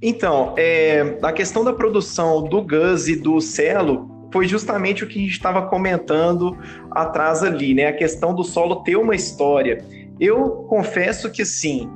Então, 0.00 0.54
é, 0.56 1.18
a 1.22 1.32
questão 1.32 1.64
da 1.64 1.72
produção 1.72 2.44
do 2.44 2.62
Gus 2.62 3.08
e 3.08 3.16
do 3.16 3.40
Celo 3.40 4.28
foi 4.32 4.46
justamente 4.46 5.02
o 5.02 5.08
que 5.08 5.18
a 5.18 5.22
gente 5.22 5.32
estava 5.32 5.66
comentando 5.66 6.56
atrás 6.90 7.42
ali, 7.42 7.74
né? 7.74 7.86
A 7.86 7.92
questão 7.92 8.34
do 8.34 8.44
solo 8.44 8.82
ter 8.82 8.96
uma 8.96 9.14
história. 9.14 9.84
Eu 10.20 10.66
confesso 10.68 11.30
que 11.30 11.44
sim, 11.44 11.90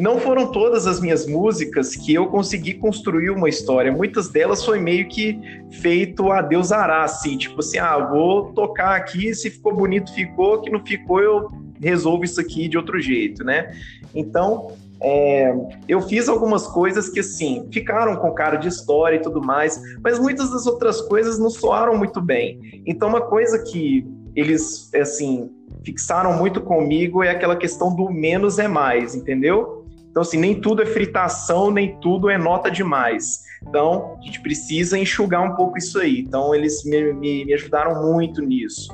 não 0.00 0.18
foram 0.18 0.50
todas 0.50 0.86
as 0.86 0.98
minhas 0.98 1.26
músicas 1.26 1.94
que 1.94 2.14
eu 2.14 2.26
consegui 2.28 2.74
construir 2.74 3.30
uma 3.30 3.48
história. 3.48 3.92
Muitas 3.92 4.28
delas 4.28 4.64
foi 4.64 4.80
meio 4.80 5.06
que 5.08 5.38
feito 5.80 6.32
a 6.32 6.40
Deus 6.40 6.72
ará, 6.72 7.04
assim, 7.04 7.36
tipo 7.36 7.60
assim, 7.60 7.78
ah, 7.78 7.98
vou 7.98 8.52
tocar 8.54 8.96
aqui, 8.96 9.34
se 9.34 9.50
ficou 9.50 9.76
bonito, 9.76 10.12
ficou, 10.14 10.62
que 10.62 10.70
não 10.70 10.84
ficou, 10.84 11.20
eu 11.20 11.50
resolvo 11.78 12.24
isso 12.24 12.40
aqui 12.40 12.66
de 12.66 12.78
outro 12.78 12.98
jeito, 12.98 13.44
né? 13.44 13.72
Então, 14.14 14.72
é, 15.02 15.54
eu 15.86 16.00
fiz 16.00 16.28
algumas 16.28 16.66
coisas 16.66 17.10
que, 17.10 17.20
assim, 17.20 17.68
ficaram 17.70 18.16
com 18.16 18.32
cara 18.32 18.56
de 18.56 18.68
história 18.68 19.16
e 19.16 19.20
tudo 19.20 19.42
mais, 19.42 19.80
mas 20.02 20.18
muitas 20.18 20.50
das 20.50 20.66
outras 20.66 21.00
coisas 21.02 21.38
não 21.38 21.50
soaram 21.50 21.96
muito 21.96 22.20
bem. 22.22 22.82
Então, 22.86 23.08
uma 23.08 23.20
coisa 23.20 23.58
que 23.58 24.06
eles, 24.34 24.90
assim, 24.94 25.50
fixaram 25.84 26.36
muito 26.38 26.60
comigo 26.60 27.22
é 27.22 27.30
aquela 27.30 27.56
questão 27.56 27.94
do 27.94 28.10
menos 28.10 28.58
é 28.58 28.68
mais, 28.68 29.14
entendeu? 29.14 29.79
Então, 30.10 30.22
assim, 30.22 30.38
nem 30.38 30.60
tudo 30.60 30.82
é 30.82 30.86
fritação, 30.86 31.70
nem 31.70 31.96
tudo 32.00 32.28
é 32.28 32.36
nota 32.36 32.70
demais. 32.70 33.42
Então, 33.66 34.16
a 34.18 34.22
gente 34.22 34.40
precisa 34.40 34.98
enxugar 34.98 35.42
um 35.42 35.54
pouco 35.54 35.78
isso 35.78 35.98
aí. 35.98 36.20
Então, 36.20 36.54
eles 36.54 36.84
me, 36.84 37.12
me, 37.12 37.44
me 37.44 37.54
ajudaram 37.54 38.12
muito 38.12 38.42
nisso, 38.42 38.92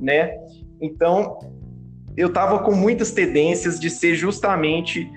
né? 0.00 0.36
Então, 0.80 1.38
eu 2.16 2.32
tava 2.32 2.60
com 2.60 2.72
muitas 2.72 3.10
tendências 3.10 3.78
de 3.78 3.90
ser 3.90 4.14
justamente 4.14 5.10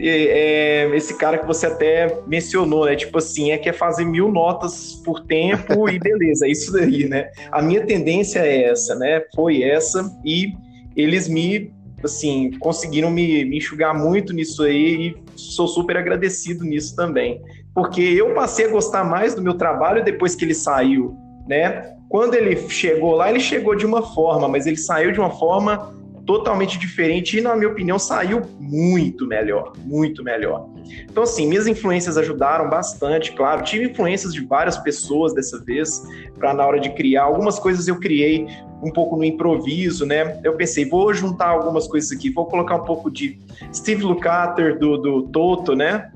é, 0.00 0.84
é, 0.84 0.96
esse 0.96 1.16
cara 1.18 1.38
que 1.38 1.46
você 1.46 1.66
até 1.66 2.20
mencionou, 2.26 2.86
né? 2.86 2.96
Tipo 2.96 3.18
assim, 3.18 3.50
é 3.50 3.58
que 3.58 3.68
é 3.68 3.72
fazer 3.72 4.04
mil 4.04 4.30
notas 4.30 4.94
por 5.04 5.20
tempo 5.26 5.88
e 5.88 5.98
beleza, 6.00 6.46
é 6.46 6.50
isso 6.50 6.72
daí, 6.72 7.08
né? 7.08 7.30
A 7.50 7.60
minha 7.60 7.84
tendência 7.84 8.40
é 8.40 8.64
essa, 8.64 8.94
né? 8.94 9.22
Foi 9.34 9.62
essa 9.62 10.10
e 10.24 10.54
eles 10.96 11.28
me 11.28 11.72
assim, 12.06 12.50
conseguiram 12.58 13.10
me, 13.10 13.44
me 13.44 13.58
enxugar 13.58 13.94
muito 13.94 14.32
nisso 14.32 14.62
aí 14.62 15.08
e 15.08 15.16
sou 15.36 15.66
super 15.66 15.96
agradecido 15.96 16.64
nisso 16.64 16.94
também. 16.96 17.40
Porque 17.74 18.00
eu 18.00 18.34
passei 18.34 18.66
a 18.66 18.70
gostar 18.70 19.04
mais 19.04 19.34
do 19.34 19.42
meu 19.42 19.54
trabalho 19.54 20.04
depois 20.04 20.34
que 20.34 20.44
ele 20.44 20.54
saiu, 20.54 21.16
né? 21.48 21.94
Quando 22.08 22.34
ele 22.34 22.56
chegou 22.68 23.14
lá, 23.14 23.30
ele 23.30 23.40
chegou 23.40 23.74
de 23.74 23.86
uma 23.86 24.02
forma, 24.02 24.46
mas 24.46 24.66
ele 24.66 24.76
saiu 24.76 25.12
de 25.12 25.18
uma 25.18 25.30
forma 25.30 25.94
totalmente 26.26 26.78
diferente 26.78 27.38
e, 27.38 27.40
na 27.40 27.56
minha 27.56 27.68
opinião, 27.68 27.98
saiu 27.98 28.42
muito 28.58 29.26
melhor, 29.26 29.72
muito 29.84 30.22
melhor. 30.22 30.68
Então, 31.10 31.22
assim, 31.22 31.46
minhas 31.46 31.66
influências 31.66 32.16
ajudaram 32.16 32.68
bastante, 32.68 33.32
claro. 33.32 33.62
Tive 33.62 33.86
influências 33.90 34.32
de 34.32 34.44
várias 34.44 34.78
pessoas 34.78 35.34
dessa 35.34 35.58
vez, 35.58 36.02
para 36.38 36.54
na 36.54 36.66
hora 36.66 36.80
de 36.80 36.90
criar. 36.90 37.24
Algumas 37.24 37.58
coisas 37.58 37.88
eu 37.88 37.98
criei 37.98 38.46
um 38.82 38.90
pouco 38.90 39.16
no 39.16 39.24
improviso, 39.24 40.04
né? 40.04 40.40
Eu 40.42 40.54
pensei, 40.54 40.84
vou 40.84 41.14
juntar 41.14 41.48
algumas 41.48 41.86
coisas 41.86 42.10
aqui, 42.10 42.30
vou 42.30 42.46
colocar 42.46 42.76
um 42.76 42.84
pouco 42.84 43.10
de 43.10 43.38
Steve 43.72 44.02
Lukather 44.02 44.78
do, 44.78 44.96
do 44.96 45.22
Toto, 45.24 45.74
né? 45.74 46.10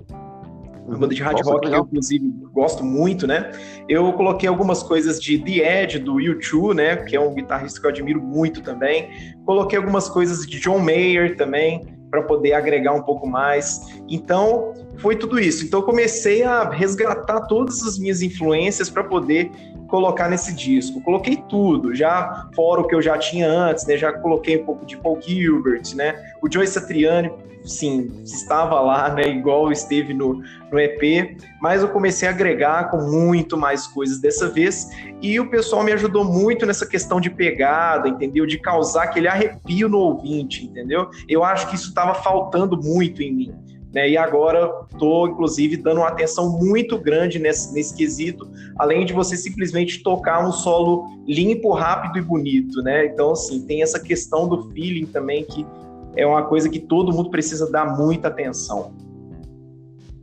Uma 0.86 0.98
banda 0.98 1.14
de 1.14 1.22
hard 1.22 1.38
Nossa, 1.38 1.50
rock 1.50 1.68
que 1.68 1.74
eu, 1.74 1.80
inclusive, 1.80 2.28
gosto 2.52 2.84
muito, 2.84 3.26
né? 3.26 3.50
Eu 3.88 4.12
coloquei 4.12 4.48
algumas 4.48 4.82
coisas 4.82 5.20
de 5.20 5.38
The 5.38 5.82
Edge, 5.82 5.98
do 5.98 6.14
U2, 6.14 6.74
né? 6.74 6.96
Que 6.96 7.16
é 7.16 7.20
um 7.20 7.34
guitarrista 7.34 7.80
que 7.80 7.86
eu 7.86 7.90
admiro 7.90 8.22
muito 8.22 8.62
também. 8.62 9.34
Coloquei 9.44 9.76
algumas 9.78 10.08
coisas 10.08 10.46
de 10.46 10.60
John 10.60 10.78
Mayer 10.78 11.36
também, 11.36 11.96
para 12.10 12.22
poder 12.22 12.52
agregar 12.52 12.92
um 12.92 13.02
pouco 13.02 13.26
mais. 13.26 14.00
Então, 14.08 14.72
foi 14.98 15.16
tudo 15.16 15.38
isso. 15.38 15.64
Então, 15.64 15.82
comecei 15.82 16.42
a 16.42 16.68
resgatar 16.68 17.42
todas 17.42 17.82
as 17.82 17.98
minhas 17.98 18.22
influências 18.22 18.88
para 18.88 19.04
poder 19.04 19.50
colocar 19.86 20.28
nesse 20.28 20.52
disco. 20.52 21.00
Coloquei 21.00 21.36
tudo, 21.48 21.94
já 21.94 22.48
fora 22.54 22.80
o 22.80 22.86
que 22.86 22.94
eu 22.94 23.02
já 23.02 23.16
tinha 23.18 23.48
antes, 23.48 23.86
né? 23.86 23.96
Já 23.96 24.12
coloquei 24.12 24.60
um 24.60 24.64
pouco 24.64 24.84
de 24.84 24.96
Paul 24.96 25.20
Gilbert, 25.20 25.94
né? 25.94 26.14
O 26.42 26.52
Joe 26.52 26.66
Satriani, 26.66 27.30
sim, 27.64 28.10
estava 28.24 28.80
lá, 28.80 29.12
né? 29.12 29.28
Igual 29.28 29.70
esteve 29.70 30.12
no, 30.12 30.42
no 30.70 30.78
EP, 30.78 31.36
mas 31.60 31.82
eu 31.82 31.88
comecei 31.88 32.28
a 32.28 32.30
agregar 32.30 32.90
com 32.90 32.98
muito 32.98 33.56
mais 33.56 33.86
coisas 33.86 34.18
dessa 34.18 34.48
vez 34.48 34.88
e 35.22 35.38
o 35.40 35.48
pessoal 35.48 35.82
me 35.82 35.92
ajudou 35.92 36.24
muito 36.24 36.66
nessa 36.66 36.86
questão 36.86 37.20
de 37.20 37.30
pegada, 37.30 38.08
entendeu? 38.08 38.46
De 38.46 38.58
causar 38.58 39.04
aquele 39.04 39.28
arrepio 39.28 39.88
no 39.88 39.98
ouvinte, 39.98 40.64
entendeu? 40.64 41.10
Eu 41.28 41.44
acho 41.44 41.68
que 41.68 41.76
isso 41.76 41.88
estava 41.88 42.14
faltando 42.14 42.76
muito 42.76 43.22
em 43.22 43.32
mim. 43.32 43.65
Né? 43.96 44.10
E 44.10 44.18
agora 44.18 44.84
estou, 44.92 45.26
inclusive, 45.26 45.78
dando 45.78 46.02
uma 46.02 46.08
atenção 46.08 46.50
muito 46.50 46.98
grande 46.98 47.38
nesse, 47.38 47.72
nesse 47.72 47.94
quesito, 47.94 48.46
além 48.78 49.06
de 49.06 49.14
você 49.14 49.38
simplesmente 49.38 50.02
tocar 50.02 50.46
um 50.46 50.52
solo 50.52 51.06
limpo, 51.26 51.72
rápido 51.72 52.18
e 52.18 52.20
bonito, 52.20 52.82
né? 52.82 53.06
Então, 53.06 53.30
assim, 53.30 53.62
tem 53.62 53.80
essa 53.80 53.98
questão 53.98 54.46
do 54.46 54.70
feeling 54.72 55.06
também, 55.06 55.44
que 55.44 55.66
é 56.14 56.26
uma 56.26 56.42
coisa 56.42 56.68
que 56.68 56.78
todo 56.78 57.10
mundo 57.10 57.30
precisa 57.30 57.70
dar 57.72 57.96
muita 57.96 58.28
atenção. 58.28 58.92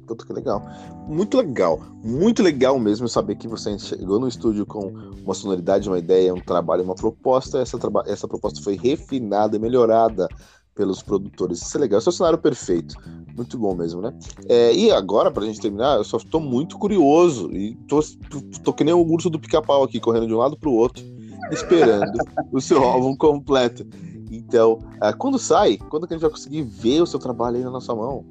Puta 0.06 0.24
que 0.24 0.34
legal. 0.34 0.62
Muito 1.08 1.36
legal. 1.36 1.82
Muito 2.04 2.44
legal 2.44 2.78
mesmo 2.78 3.08
saber 3.08 3.38
que 3.38 3.48
você 3.48 3.80
chegou 3.80 4.20
no 4.20 4.28
estúdio 4.28 4.68
com 4.68 4.94
uma 5.26 5.34
sonoridade, 5.34 5.90
uma 5.90 5.98
ideia, 5.98 6.32
um 6.32 6.40
trabalho, 6.40 6.84
uma 6.84 6.94
proposta. 6.94 7.58
Essa, 7.58 7.80
essa 8.06 8.28
proposta 8.28 8.62
foi 8.62 8.76
refinada 8.76 9.56
e 9.56 9.60
melhorada 9.60 10.28
pelos 10.76 11.02
produtores. 11.02 11.62
Isso 11.62 11.78
é 11.78 11.80
legal. 11.80 12.00
Esse 12.00 12.08
é 12.08 12.12
o 12.12 12.14
cenário 12.14 12.38
perfeito. 12.38 12.96
Muito 13.36 13.58
bom 13.58 13.76
mesmo, 13.76 14.02
né? 14.02 14.14
É, 14.48 14.74
e 14.74 14.92
agora, 14.92 15.32
pra 15.32 15.46
gente 15.46 15.60
terminar, 15.60 15.98
eu 15.98 16.04
só 16.04 16.18
tô 16.18 16.40
muito 16.40 16.78
curioso. 16.78 17.52
E 17.52 17.76
tô, 17.88 18.00
tô 18.64 18.74
que 18.74 18.84
nem 18.84 18.94
o 18.94 19.06
urso 19.06 19.30
do 19.30 19.40
pica-pau 19.40 19.84
aqui, 19.84 20.00
correndo 20.00 20.28
de 20.28 20.34
um 20.34 20.38
lado 20.38 20.58
pro 20.58 20.72
outro, 20.72 21.04
esperando 21.52 22.12
o 22.52 22.62
seu 22.62 22.84
álbum 22.84 23.16
completo. 23.16 23.86
Então, 24.32 24.80
é, 25.02 25.14
quando 25.14 25.38
sai? 25.38 25.78
Quando 25.78 26.08
que 26.08 26.14
a 26.14 26.18
gente 26.18 26.24
vai 26.24 26.32
conseguir 26.32 26.64
ver 26.64 27.02
o 27.02 27.08
seu 27.08 27.20
trabalho 27.20 27.58
aí 27.58 27.64
na 27.64 27.72
nossa 27.72 27.94
mão? 27.94 28.26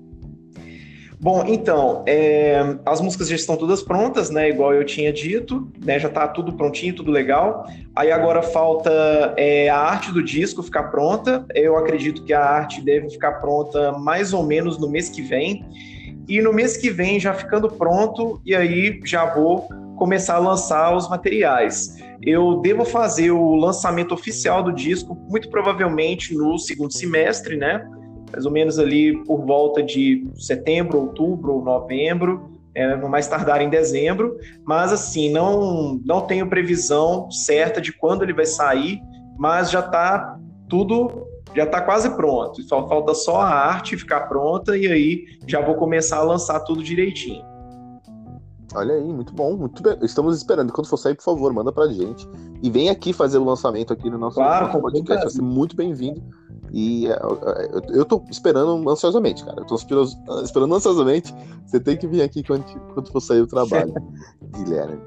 Bom, 1.23 1.45
então, 1.47 2.03
é, 2.05 2.77
as 2.85 3.01
músicas 3.01 3.29
já 3.29 3.37
estão 3.37 3.57
todas 3.57 3.81
prontas, 3.81 4.29
né? 4.29 4.49
Igual 4.49 4.75
eu 4.75 4.85
tinha 4.85 5.13
dito, 5.13 5.71
né? 5.81 5.97
Já 5.97 6.09
tá 6.09 6.27
tudo 6.27 6.53
prontinho, 6.55 6.97
tudo 6.97 7.13
legal. 7.13 7.65
Aí 7.95 8.11
agora 8.11 8.43
falta 8.43 8.91
é, 9.37 9.69
a 9.69 9.79
arte 9.79 10.11
do 10.11 10.21
disco 10.21 10.65
ficar 10.65 10.91
pronta. 10.91 11.47
Eu 11.55 11.77
acredito 11.77 12.25
que 12.25 12.33
a 12.33 12.45
arte 12.45 12.83
deve 12.83 13.09
ficar 13.09 13.35
pronta 13.35 13.93
mais 13.93 14.33
ou 14.33 14.43
menos 14.43 14.79
no 14.79 14.91
mês 14.91 15.09
que 15.09 15.23
vem. 15.23 15.65
E 16.27 16.43
no 16.43 16.53
mês 16.53 16.77
que 16.77 16.91
vem, 16.91 17.21
já 17.21 17.33
ficando 17.33 17.69
pronto, 17.69 18.43
e 18.45 18.53
aí 18.53 19.01
já 19.05 19.25
vou 19.33 19.69
começar 19.97 20.35
a 20.35 20.41
lançar 20.41 20.93
os 20.93 21.09
materiais. 21.09 21.99
Eu 22.21 22.57
devo 22.57 22.85
fazer 22.85 23.31
o 23.31 23.55
lançamento 23.55 24.13
oficial 24.13 24.61
do 24.61 24.73
disco, 24.73 25.17
muito 25.29 25.49
provavelmente 25.51 26.35
no 26.35 26.59
segundo 26.59 26.93
semestre, 26.93 27.57
né? 27.57 27.89
Mais 28.33 28.47
ou 28.47 28.51
menos 28.51 28.79
ali 28.79 29.23
por 29.25 29.45
volta 29.45 29.83
de 29.83 30.27
setembro, 30.35 30.99
outubro 30.99 31.53
ou 31.53 31.63
novembro, 31.63 32.51
é, 32.75 32.97
no 32.97 33.09
mais 33.09 33.29
tardar 33.29 33.61
em 33.61 33.69
dezembro, 33.69 34.39
mas 34.65 34.93
assim, 34.93 35.31
não, 35.31 36.01
não 36.05 36.23
tenho 36.23 36.49
previsão 36.49 37.31
certa 37.31 37.81
de 37.81 37.93
quando 37.93 38.23
ele 38.23 38.33
vai 38.33 38.47
sair, 38.47 39.01
mas 39.39 39.71
já 39.71 39.81
está 39.81 40.39
tudo, 40.69 41.27
já 41.55 41.65
está 41.65 41.83
quase 41.83 42.09
pronto, 42.17 42.63
só 42.63 42.89
falta 42.89 43.15
só 43.15 43.41
a 43.43 43.49
arte 43.49 43.97
ficar 43.97 44.23
pronta 44.23 44.77
e 44.77 44.87
aí 44.87 45.25
já 45.47 45.61
vou 45.61 45.75
começar 45.75 46.19
a 46.19 46.23
lançar 46.23 46.61
tudo 46.61 46.83
direitinho. 46.83 47.52
Olha 48.75 48.95
aí, 48.95 49.13
muito 49.13 49.35
bom, 49.35 49.57
muito 49.57 49.83
bem. 49.83 49.97
Estamos 50.03 50.37
esperando. 50.37 50.73
Quando 50.73 50.87
for 50.87 50.97
sair, 50.97 51.15
por 51.15 51.23
favor, 51.23 51.53
manda 51.53 51.73
pra 51.73 51.89
gente. 51.89 52.29
E 52.63 52.71
vem 52.71 52.89
aqui 52.89 53.13
fazer 53.13 53.39
o 53.39 53.45
lançamento 53.45 53.93
aqui 53.93 54.09
no 54.09 54.19
nosso 54.19 54.37
claro, 54.37 54.81
podcast. 54.81 55.25
Vai 55.25 55.31
ser 55.31 55.43
muito 55.43 55.77
bem-vindo. 55.77 56.23
E 56.73 57.07
é, 57.07 57.13
é, 57.13 57.71
eu 57.91 58.05
tô 58.05 58.25
esperando 58.31 58.89
ansiosamente, 58.89 59.45
cara. 59.45 59.61
Eu 59.61 59.67
tô 59.67 59.75
esperando 59.75 60.75
ansiosamente. 60.75 61.35
Você 61.67 61.79
tem 61.79 61.97
que 61.97 62.07
vir 62.07 62.23
aqui 62.23 62.43
quando, 62.43 62.65
quando 62.95 63.13
for 63.13 63.21
sair 63.21 63.43
o 63.43 63.47
trabalho, 63.47 63.93
Guilherme. 64.57 65.01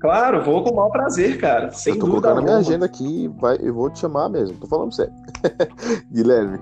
Claro, 0.00 0.44
vou 0.44 0.62
com 0.62 0.70
o 0.70 0.76
maior 0.76 0.90
prazer, 0.90 1.40
cara. 1.40 1.70
Sem 1.70 1.94
eu 1.94 2.00
tô 2.00 2.06
colocando 2.06 2.36
na 2.36 2.42
minha 2.42 2.56
agenda 2.58 2.84
aqui, 2.84 3.28
vai, 3.40 3.56
eu 3.60 3.72
vou 3.72 3.88
te 3.88 4.00
chamar 4.00 4.28
mesmo. 4.28 4.56
Tô 4.58 4.66
falando 4.66 4.92
sério. 4.92 5.14
Guilherme. 6.12 6.58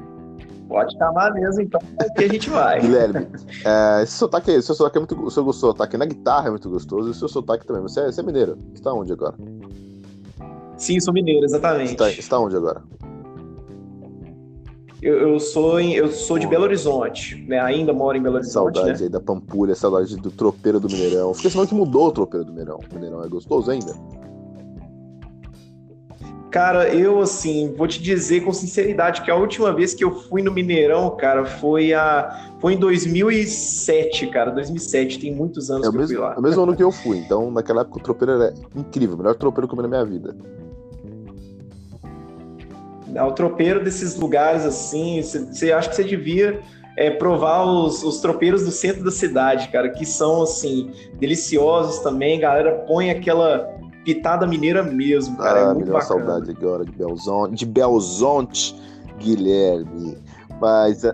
Pode 0.72 0.96
chamar 0.96 1.34
mesmo, 1.34 1.60
então, 1.60 1.80
que 2.16 2.24
a 2.24 2.28
gente 2.28 2.48
vai. 2.48 2.80
Guilherme, 2.80 3.28
é, 3.64 4.02
esse 4.02 4.14
sotaque, 4.14 4.50
esse 4.50 4.66
seu 4.66 4.74
sotaque 4.74 4.96
é 4.96 5.00
muito. 5.00 5.22
O 5.22 5.30
seu 5.30 5.52
sotaque 5.52 5.98
na 5.98 6.06
guitarra 6.06 6.48
é 6.48 6.50
muito 6.50 6.70
gostoso, 6.70 7.08
e 7.08 7.10
o 7.10 7.14
seu 7.14 7.28
sotaque 7.28 7.66
também. 7.66 7.82
Você 7.82 8.00
é, 8.00 8.06
você 8.06 8.20
é 8.20 8.24
mineiro? 8.24 8.56
Você 8.72 8.82
tá 8.82 8.92
onde 8.92 9.12
agora? 9.12 9.34
Sim, 10.78 10.98
sou 10.98 11.12
mineiro, 11.12 11.44
exatamente. 11.44 11.90
Você 11.90 11.96
tá, 11.96 12.10
você 12.10 12.28
tá 12.28 12.38
onde 12.40 12.56
agora? 12.56 12.82
Eu, 15.02 15.18
eu, 15.18 15.40
sou 15.40 15.80
em, 15.80 15.92
eu 15.94 16.08
sou 16.08 16.38
de 16.38 16.46
Belo 16.46 16.64
Horizonte, 16.64 17.36
né? 17.46 17.60
Ainda 17.60 17.92
moro 17.92 18.16
em 18.16 18.22
Belo 18.22 18.36
Horizonte. 18.36 18.76
Saudade 18.76 19.00
né? 19.00 19.06
aí 19.06 19.08
da 19.10 19.20
Pampulha, 19.20 19.74
saudade 19.74 20.16
do 20.16 20.30
tropeiro 20.30 20.80
do 20.80 20.88
Mineirão. 20.88 21.34
Fiquei 21.34 21.50
sabendo 21.50 21.68
que 21.68 21.74
mudou 21.74 22.06
o 22.06 22.12
tropeiro 22.12 22.46
do 22.46 22.52
Mineirão. 22.52 22.78
O 22.78 22.94
Mineirão 22.94 23.22
é 23.22 23.28
gostoso 23.28 23.70
ainda? 23.70 23.92
Cara, 26.52 26.94
eu 26.94 27.18
assim, 27.22 27.72
vou 27.78 27.88
te 27.88 28.00
dizer 28.00 28.42
com 28.42 28.52
sinceridade 28.52 29.22
que 29.22 29.30
a 29.30 29.34
última 29.34 29.72
vez 29.72 29.94
que 29.94 30.04
eu 30.04 30.14
fui 30.14 30.42
no 30.42 30.52
Mineirão, 30.52 31.08
cara, 31.16 31.46
foi 31.46 31.94
a 31.94 32.52
foi 32.60 32.74
em 32.74 32.76
2007, 32.76 34.26
cara, 34.26 34.50
2007, 34.50 35.18
tem 35.18 35.34
muitos 35.34 35.70
anos 35.70 35.88
é 35.88 35.90
que 35.90 35.96
mesmo, 35.96 36.12
eu 36.12 36.18
fui 36.18 36.28
lá. 36.28 36.34
É 36.34 36.38
o 36.38 36.42
mesmo 36.42 36.62
ano 36.62 36.76
que 36.76 36.82
eu 36.82 36.92
fui, 36.92 37.16
então 37.16 37.50
naquela 37.50 37.80
época 37.80 37.98
o 37.98 38.02
tropeiro 38.02 38.32
era 38.34 38.54
incrível, 38.76 39.14
o 39.14 39.18
melhor 39.18 39.34
tropeiro 39.34 39.66
que 39.66 39.72
eu 39.72 39.76
vi 39.78 39.82
na 39.82 39.88
minha 39.88 40.04
vida. 40.04 40.36
O 43.26 43.32
tropeiro 43.32 43.82
desses 43.82 44.14
lugares 44.16 44.66
assim, 44.66 45.22
você 45.22 45.72
acha 45.72 45.88
que 45.88 45.96
você 45.96 46.04
devia 46.04 46.60
é, 46.98 47.10
provar 47.10 47.64
os, 47.64 48.02
os 48.04 48.20
tropeiros 48.20 48.62
do 48.62 48.70
centro 48.70 49.02
da 49.02 49.10
cidade, 49.10 49.68
cara, 49.68 49.88
que 49.88 50.04
são 50.04 50.42
assim 50.42 50.90
deliciosos 51.14 52.00
também. 52.00 52.38
Galera 52.38 52.84
põe 52.86 53.10
aquela 53.10 53.80
pitada 54.04 54.46
mineira 54.46 54.82
mesmo, 54.82 55.36
cara. 55.36 55.58
É 55.58 55.64
ah, 55.64 55.70
é 55.70 55.74
muito 55.74 55.86
me 55.86 55.92
bacana. 55.92 56.24
saudade 56.24 56.50
agora 56.50 56.84
de 56.84 56.92
Belzonte, 56.92 57.54
de 57.54 57.66
Belzonte, 57.66 58.76
Guilherme. 59.18 60.18
Mas 60.60 61.04
é, 61.04 61.12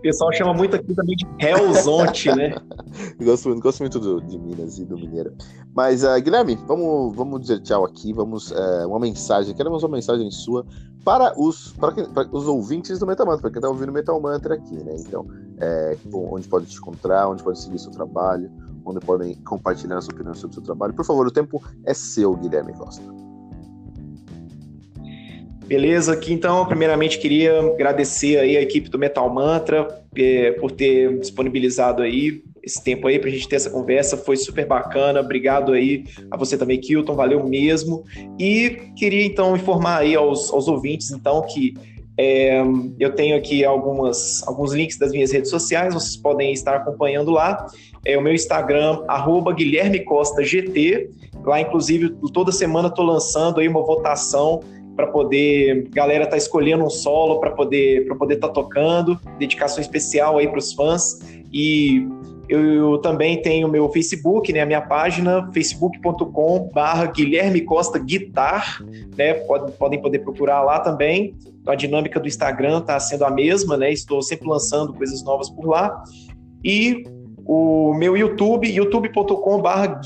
o 0.00 0.02
pessoal 0.02 0.32
chama 0.32 0.54
muito 0.54 0.74
aqui 0.74 0.94
também 0.94 1.14
de 1.14 1.26
Helzonte, 1.38 2.34
né? 2.34 2.54
gosto, 3.22 3.54
gosto 3.60 3.80
muito 3.80 4.00
do, 4.00 4.18
de 4.22 4.38
Minas 4.38 4.78
e 4.78 4.86
do 4.86 4.96
Mineiro. 4.96 5.34
Mas, 5.74 6.02
uh, 6.02 6.18
Guilherme, 6.22 6.58
vamos, 6.66 7.14
vamos 7.14 7.42
dizer 7.42 7.60
tchau 7.60 7.84
aqui. 7.84 8.10
Vamos, 8.14 8.50
uh, 8.50 8.88
uma 8.88 8.98
mensagem, 8.98 9.54
queremos 9.54 9.82
uma 9.82 9.96
mensagem 9.96 10.30
sua 10.30 10.64
para 11.04 11.38
os, 11.38 11.72
para, 11.72 11.92
quem, 11.92 12.06
para 12.06 12.26
os 12.32 12.46
ouvintes 12.46 12.98
do 12.98 13.06
Metal 13.06 13.26
Mantra, 13.26 13.42
para 13.42 13.50
quem 13.50 13.58
está 13.58 13.68
ouvindo 13.68 13.90
o 13.90 13.92
Metal 13.92 14.18
Mantra 14.18 14.54
aqui, 14.54 14.82
né? 14.82 14.96
Então, 14.98 15.26
é, 15.58 15.94
onde 16.14 16.48
pode 16.48 16.64
te 16.64 16.78
encontrar, 16.78 17.28
onde 17.28 17.42
pode 17.42 17.60
seguir 17.60 17.78
seu 17.78 17.90
trabalho, 17.90 18.50
onde 18.90 19.00
podem 19.00 19.34
compartilhar 19.44 20.00
sua 20.00 20.14
opinião 20.14 20.34
sobre 20.34 20.50
o 20.50 20.54
seu 20.54 20.62
trabalho. 20.62 20.94
Por 20.94 21.04
favor, 21.04 21.26
o 21.26 21.30
tempo 21.30 21.62
é 21.86 21.94
seu, 21.94 22.34
Guilherme 22.34 22.72
Costa. 22.74 23.02
Beleza, 25.66 26.14
aqui 26.14 26.32
então, 26.32 26.66
primeiramente 26.66 27.18
queria 27.18 27.60
agradecer 27.60 28.38
aí 28.38 28.56
a 28.56 28.60
equipe 28.60 28.90
do 28.90 28.98
Metal 28.98 29.32
Mantra 29.32 29.86
é, 30.16 30.50
por 30.52 30.72
ter 30.72 31.16
disponibilizado 31.20 32.02
aí 32.02 32.42
esse 32.62 32.82
tempo 32.82 33.06
aí 33.06 33.18
para 33.18 33.28
a 33.28 33.32
gente 33.32 33.48
ter 33.48 33.56
essa 33.56 33.70
conversa, 33.70 34.16
foi 34.16 34.36
super 34.36 34.66
bacana, 34.66 35.20
obrigado 35.20 35.72
aí 35.72 36.04
a 36.30 36.36
você 36.36 36.58
também, 36.58 36.80
Kilton, 36.80 37.14
valeu 37.14 37.46
mesmo, 37.46 38.04
e 38.38 38.92
queria 38.96 39.24
então 39.24 39.56
informar 39.56 39.98
aí 39.98 40.14
aos, 40.14 40.52
aos 40.52 40.68
ouvintes 40.68 41.10
então 41.10 41.42
que 41.42 41.74
é, 42.22 42.62
eu 42.98 43.14
tenho 43.14 43.34
aqui 43.34 43.64
algumas, 43.64 44.46
alguns 44.46 44.74
links 44.74 44.98
das 44.98 45.10
minhas 45.10 45.32
redes 45.32 45.48
sociais, 45.48 45.94
vocês 45.94 46.18
podem 46.18 46.52
estar 46.52 46.76
acompanhando 46.76 47.30
lá, 47.30 47.66
é 48.04 48.18
o 48.18 48.20
meu 48.20 48.34
Instagram, 48.34 49.02
arroba 49.08 49.54
Guilherme 49.54 50.04
Costa 50.04 50.44
GT, 50.44 51.08
lá 51.42 51.62
inclusive 51.62 52.14
toda 52.30 52.52
semana 52.52 52.88
estou 52.88 53.06
lançando 53.06 53.60
aí 53.60 53.66
uma 53.68 53.80
votação 53.80 54.60
para 54.94 55.06
poder 55.06 55.88
galera 55.94 56.26
tá 56.26 56.36
escolhendo 56.36 56.84
um 56.84 56.90
solo 56.90 57.40
para 57.40 57.52
poder 57.52 58.06
para 58.06 58.14
poder 58.14 58.34
estar 58.34 58.48
tá 58.48 58.52
tocando, 58.52 59.18
dedicação 59.38 59.80
especial 59.80 60.36
aí 60.36 60.46
para 60.46 60.58
os 60.58 60.74
fãs. 60.74 61.20
E 61.50 62.06
eu, 62.50 62.92
eu, 62.92 62.98
também 62.98 63.40
tenho 63.40 63.68
meu 63.68 63.88
Facebook, 63.90 64.52
né, 64.52 64.60
a 64.60 64.66
minha 64.66 64.80
página 64.80 65.50
facebook.com/barra 65.52 67.06
Guilherme 67.06 67.60
Costa 67.60 67.98
Guitar, 67.98 68.82
né, 69.16 69.34
pode, 69.34 69.72
podem 69.72 70.00
poder 70.00 70.18
procurar 70.20 70.62
lá 70.62 70.80
também. 70.80 71.34
A 71.66 71.74
dinâmica 71.74 72.18
do 72.18 72.26
Instagram 72.26 72.78
está 72.78 72.98
sendo 72.98 73.24
a 73.24 73.30
mesma, 73.30 73.76
né? 73.76 73.92
Estou 73.92 74.22
sempre 74.22 74.48
lançando 74.48 74.94
coisas 74.94 75.22
novas 75.22 75.48
por 75.50 75.66
lá. 75.66 76.02
E 76.64 77.04
o 77.46 77.94
meu 77.94 78.16
YouTube, 78.16 78.68
youtube.com.br 78.68 80.00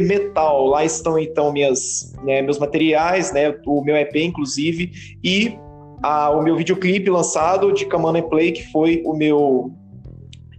Metal. 0.00 0.66
Lá 0.66 0.84
estão 0.84 1.18
então 1.18 1.52
minhas, 1.52 2.12
né, 2.24 2.42
meus 2.42 2.58
materiais, 2.58 3.32
né, 3.32 3.54
o 3.66 3.82
meu 3.82 3.96
EP 3.96 4.16
inclusive, 4.16 4.90
e 5.22 5.56
o 6.02 6.42
meu 6.42 6.56
videoclipe 6.56 7.08
lançado 7.08 7.72
de 7.72 7.86
Come 7.86 8.22
Play, 8.22 8.52
que 8.52 8.70
foi 8.70 9.02
o 9.06 9.14
meu 9.14 9.72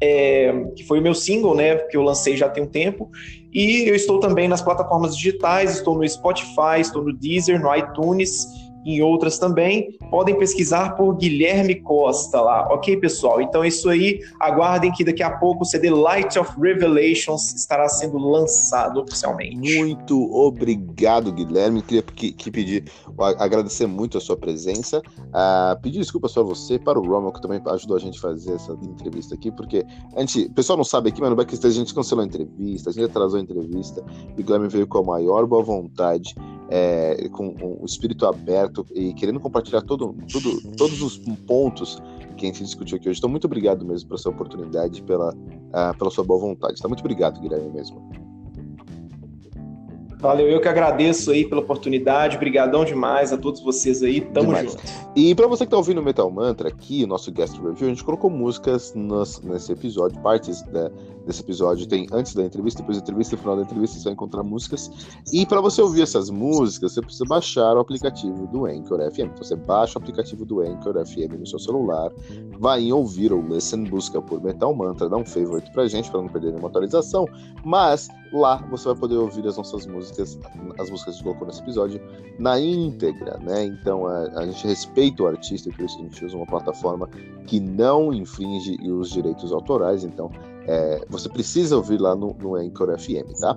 é, 0.02 0.54
que 0.76 0.84
foi 0.84 1.00
o 1.00 1.02
meu 1.02 1.14
single, 1.14 1.56
né, 1.56 1.76
que 1.76 1.98
eu 1.98 2.02
lancei 2.02 2.36
já 2.36 2.50
tem 2.50 2.64
um 2.64 2.68
tempo. 2.68 3.10
E 3.54 3.88
eu 3.88 3.96
estou 3.96 4.20
também 4.20 4.48
nas 4.48 4.62
plataformas 4.62 5.16
digitais, 5.16 5.76
estou 5.76 5.96
no 5.96 6.08
Spotify, 6.08 6.80
estou 6.80 7.04
no 7.04 7.14
Deezer, 7.14 7.62
no 7.62 7.74
iTunes 7.74 8.65
em 8.86 9.02
outras 9.02 9.40
também. 9.40 9.98
Podem 10.12 10.38
pesquisar 10.38 10.96
por 10.96 11.16
Guilherme 11.16 11.76
Costa 11.76 12.40
lá, 12.40 12.68
ok, 12.72 12.98
pessoal? 12.98 13.42
Então 13.42 13.64
é 13.64 13.68
isso 13.68 13.90
aí. 13.90 14.20
Aguardem 14.40 14.92
que 14.92 15.04
daqui 15.04 15.24
a 15.24 15.32
pouco 15.32 15.64
o 15.64 15.66
CD 15.66 15.90
Light 15.90 16.38
of 16.38 16.52
Revelations 16.60 17.54
estará 17.54 17.90
sendo 17.90 18.18
lançado 18.18 19.02
oficialmente. 19.02 19.56
Muito 19.56 20.32
obrigado, 20.34 21.32
Guilherme. 21.32 21.82
Queria 21.82 22.04
que, 22.04 22.32
que 22.32 22.52
pedir, 22.52 22.86
agradecer 23.40 23.88
muito 23.88 24.18
a 24.18 24.22
sua 24.22 24.38
presença. 24.38 25.02
Uh, 25.18 25.82
pedir 25.82 26.00
desculpas 26.00 26.34
para 26.34 26.44
você, 26.44 26.78
para 26.78 27.00
o 27.00 27.06
Rommel, 27.06 27.32
que 27.32 27.42
também 27.42 27.62
ajudou 27.66 27.98
a 27.98 28.00
gente 28.00 28.20
a 28.20 28.22
fazer 28.22 28.54
essa 28.54 28.74
entrevista 28.74 29.34
aqui, 29.36 29.52
porque 29.52 29.84
a 30.16 30.20
gente, 30.20 30.44
o 30.44 30.54
pessoal 30.54 30.78
não 30.78 30.84
sabe 30.84 31.10
aqui, 31.10 31.20
mas 31.20 31.30
no 31.30 31.36
backstage 31.36 31.76
a 31.76 31.80
gente 31.80 31.94
cancelou 31.94 32.24
a 32.24 32.28
entrevista, 32.28 32.90
a 32.90 32.94
gente 32.94 33.06
atrasou 33.06 33.40
a 33.40 33.42
entrevista, 33.42 34.04
o 34.32 34.36
Guilherme 34.36 34.68
veio 34.68 34.88
com 34.88 35.00
a 35.00 35.04
maior 35.04 35.46
boa 35.46 35.64
vontade 35.64 36.36
é, 36.70 37.30
com, 37.30 37.54
com, 37.54 37.78
o 37.82 37.86
espírito 37.86 38.26
aberto 38.26 38.86
e 38.94 39.14
querendo 39.14 39.40
compartilhar 39.40 39.82
todo, 39.82 40.16
tudo, 40.32 40.72
todos 40.76 41.02
os 41.02 41.18
pontos 41.48 42.02
que 42.38 42.46
a 42.46 42.50
gente 42.50 42.64
discutiu 42.64 42.98
aqui 42.98 43.10
hoje. 43.10 43.20
Então, 43.20 43.30
muito 43.30 43.46
obrigado 43.46 43.86
mesmo 43.86 44.08
pela 44.08 44.18
sua 44.18 44.32
oportunidade, 44.32 45.02
pela, 45.04 45.34
uh, 45.34 45.98
pela 45.98 46.12
sua 46.12 46.24
boa 46.24 46.40
vontade. 46.40 46.82
Tá? 46.82 46.88
Muito 46.88 47.02
obrigado, 47.02 47.40
Guilherme, 47.40 47.70
mesmo. 47.70 48.10
Valeu, 50.20 50.48
eu 50.48 50.62
que 50.62 50.68
agradeço 50.68 51.32
aí 51.32 51.48
pela 51.48 51.62
oportunidade. 51.62 52.38
Obrigadão 52.38 52.86
demais 52.86 53.32
a 53.34 53.38
todos 53.38 53.62
vocês 53.62 54.02
aí. 54.02 54.22
Tamo 54.22 54.48
demais. 54.48 54.72
junto. 54.72 54.84
E 55.16 55.34
para 55.36 55.48
você 55.48 55.66
que 55.66 55.72
tá 55.72 55.78
ouvindo 55.78 56.02
o 56.02 56.04
Metal 56.04 56.30
Mantra 56.30 56.70
aqui, 56.70 57.06
nosso 57.06 57.32
guest 57.32 57.56
review, 57.58 57.88
a 57.88 57.90
gente 57.90 58.04
colocou 58.04 58.30
músicas 58.30 58.94
nos, 58.94 59.42
nesse 59.42 59.72
episódio, 59.72 60.20
partes 60.22 60.62
da, 60.64 60.92
desse 61.26 61.42
episódio 61.42 61.88
tem 61.88 62.08
antes 62.12 62.34
da 62.34 62.44
entrevista, 62.44 62.82
depois 62.82 62.98
da 62.98 63.04
entrevista, 63.04 63.36
no 63.36 63.42
final 63.42 63.56
da 63.56 63.64
entrevista 63.64 63.98
você 63.98 64.04
vai 64.04 64.14
encontrar 64.14 64.44
músicas. 64.44 64.92
E 65.34 65.46
para 65.46 65.60
você 65.60 65.82
ouvir 65.82 66.04
essas 66.04 66.30
músicas, 66.30 66.94
você 66.94 67.02
precisa 67.02 67.26
baixar 67.26 67.76
o 67.76 67.80
aplicativo 67.80 68.48
do 68.48 68.66
Anchor 68.66 69.00
FM. 69.12 69.20
Então 69.20 69.44
você 69.44 69.56
baixa 69.56 69.98
o 69.98 70.02
aplicativo 70.02 70.46
do 70.46 70.62
Anchor 70.62 70.94
FM 71.06 71.40
no 71.40 71.48
seu 71.48 71.60
celular, 71.60 72.12
vai 72.60 72.82
em 72.82 72.92
ouvir 72.92 73.34
ou 73.34 73.42
listen, 73.42 73.86
busca 73.86 74.22
por 74.22 74.42
Metal 74.42 74.74
Mantra, 74.74 75.10
dá 75.10 75.18
um 75.18 75.26
favorite 75.26 75.72
pra 75.72 75.88
gente 75.88 76.10
para 76.12 76.22
não 76.22 76.30
perder 76.30 76.50
nenhuma 76.50 76.70
atualização, 76.70 77.26
mas 77.64 78.08
lá 78.32 78.58
você 78.70 78.86
vai 78.90 78.96
poder 78.96 79.16
ouvir 79.16 79.48
as 79.48 79.58
nossas 79.58 79.86
músicas, 79.86 80.05
as 80.80 80.90
músicas 80.90 81.18
que 81.18 81.24
colocou 81.24 81.48
nesse 81.48 81.62
episódio, 81.62 82.02
na 82.40 82.60
íntegra, 82.60 83.38
né? 83.40 83.66
Então 83.66 84.06
a, 84.06 84.24
a 84.40 84.46
gente 84.46 84.68
respeita 84.68 85.24
o 85.24 85.28
artista 85.28 85.70
e 85.70 85.74
por 85.74 85.86
isso 85.86 85.98
a 85.98 86.02
gente 86.02 86.26
usa 86.26 86.36
uma 86.36 86.46
plataforma 86.46 87.10
que 87.48 87.60
não 87.60 88.14
infringe 88.14 88.78
os 88.90 89.10
direitos 89.10 89.52
autorais, 89.52 90.04
então 90.04 90.32
é, 90.68 91.06
você 91.10 91.30
precisa 91.30 91.76
ouvir 91.76 92.00
lá 92.00 92.16
no, 92.16 92.34
no 92.34 92.56
Anchor 92.56 92.98
FM, 92.98 93.40
tá? 93.40 93.56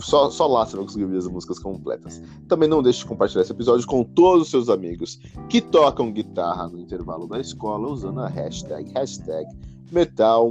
Só, 0.00 0.30
só 0.30 0.46
lá 0.46 0.66
você 0.66 0.76
vai 0.76 0.84
conseguir 0.84 1.04
ouvir 1.04 1.18
as 1.18 1.26
músicas 1.26 1.58
completas. 1.58 2.22
Também 2.48 2.68
não 2.68 2.82
deixe 2.82 2.98
de 3.00 3.06
compartilhar 3.06 3.42
esse 3.42 3.52
episódio 3.52 3.86
com 3.86 4.04
todos 4.04 4.42
os 4.42 4.50
seus 4.50 4.68
amigos 4.68 5.18
que 5.48 5.60
tocam 5.60 6.12
guitarra 6.12 6.68
no 6.68 6.78
intervalo 6.78 7.26
da 7.26 7.40
escola 7.40 7.88
usando 7.88 8.20
a 8.20 8.28
hashtag, 8.28 8.92
hashtag 8.92 9.48
Metal 9.90 10.50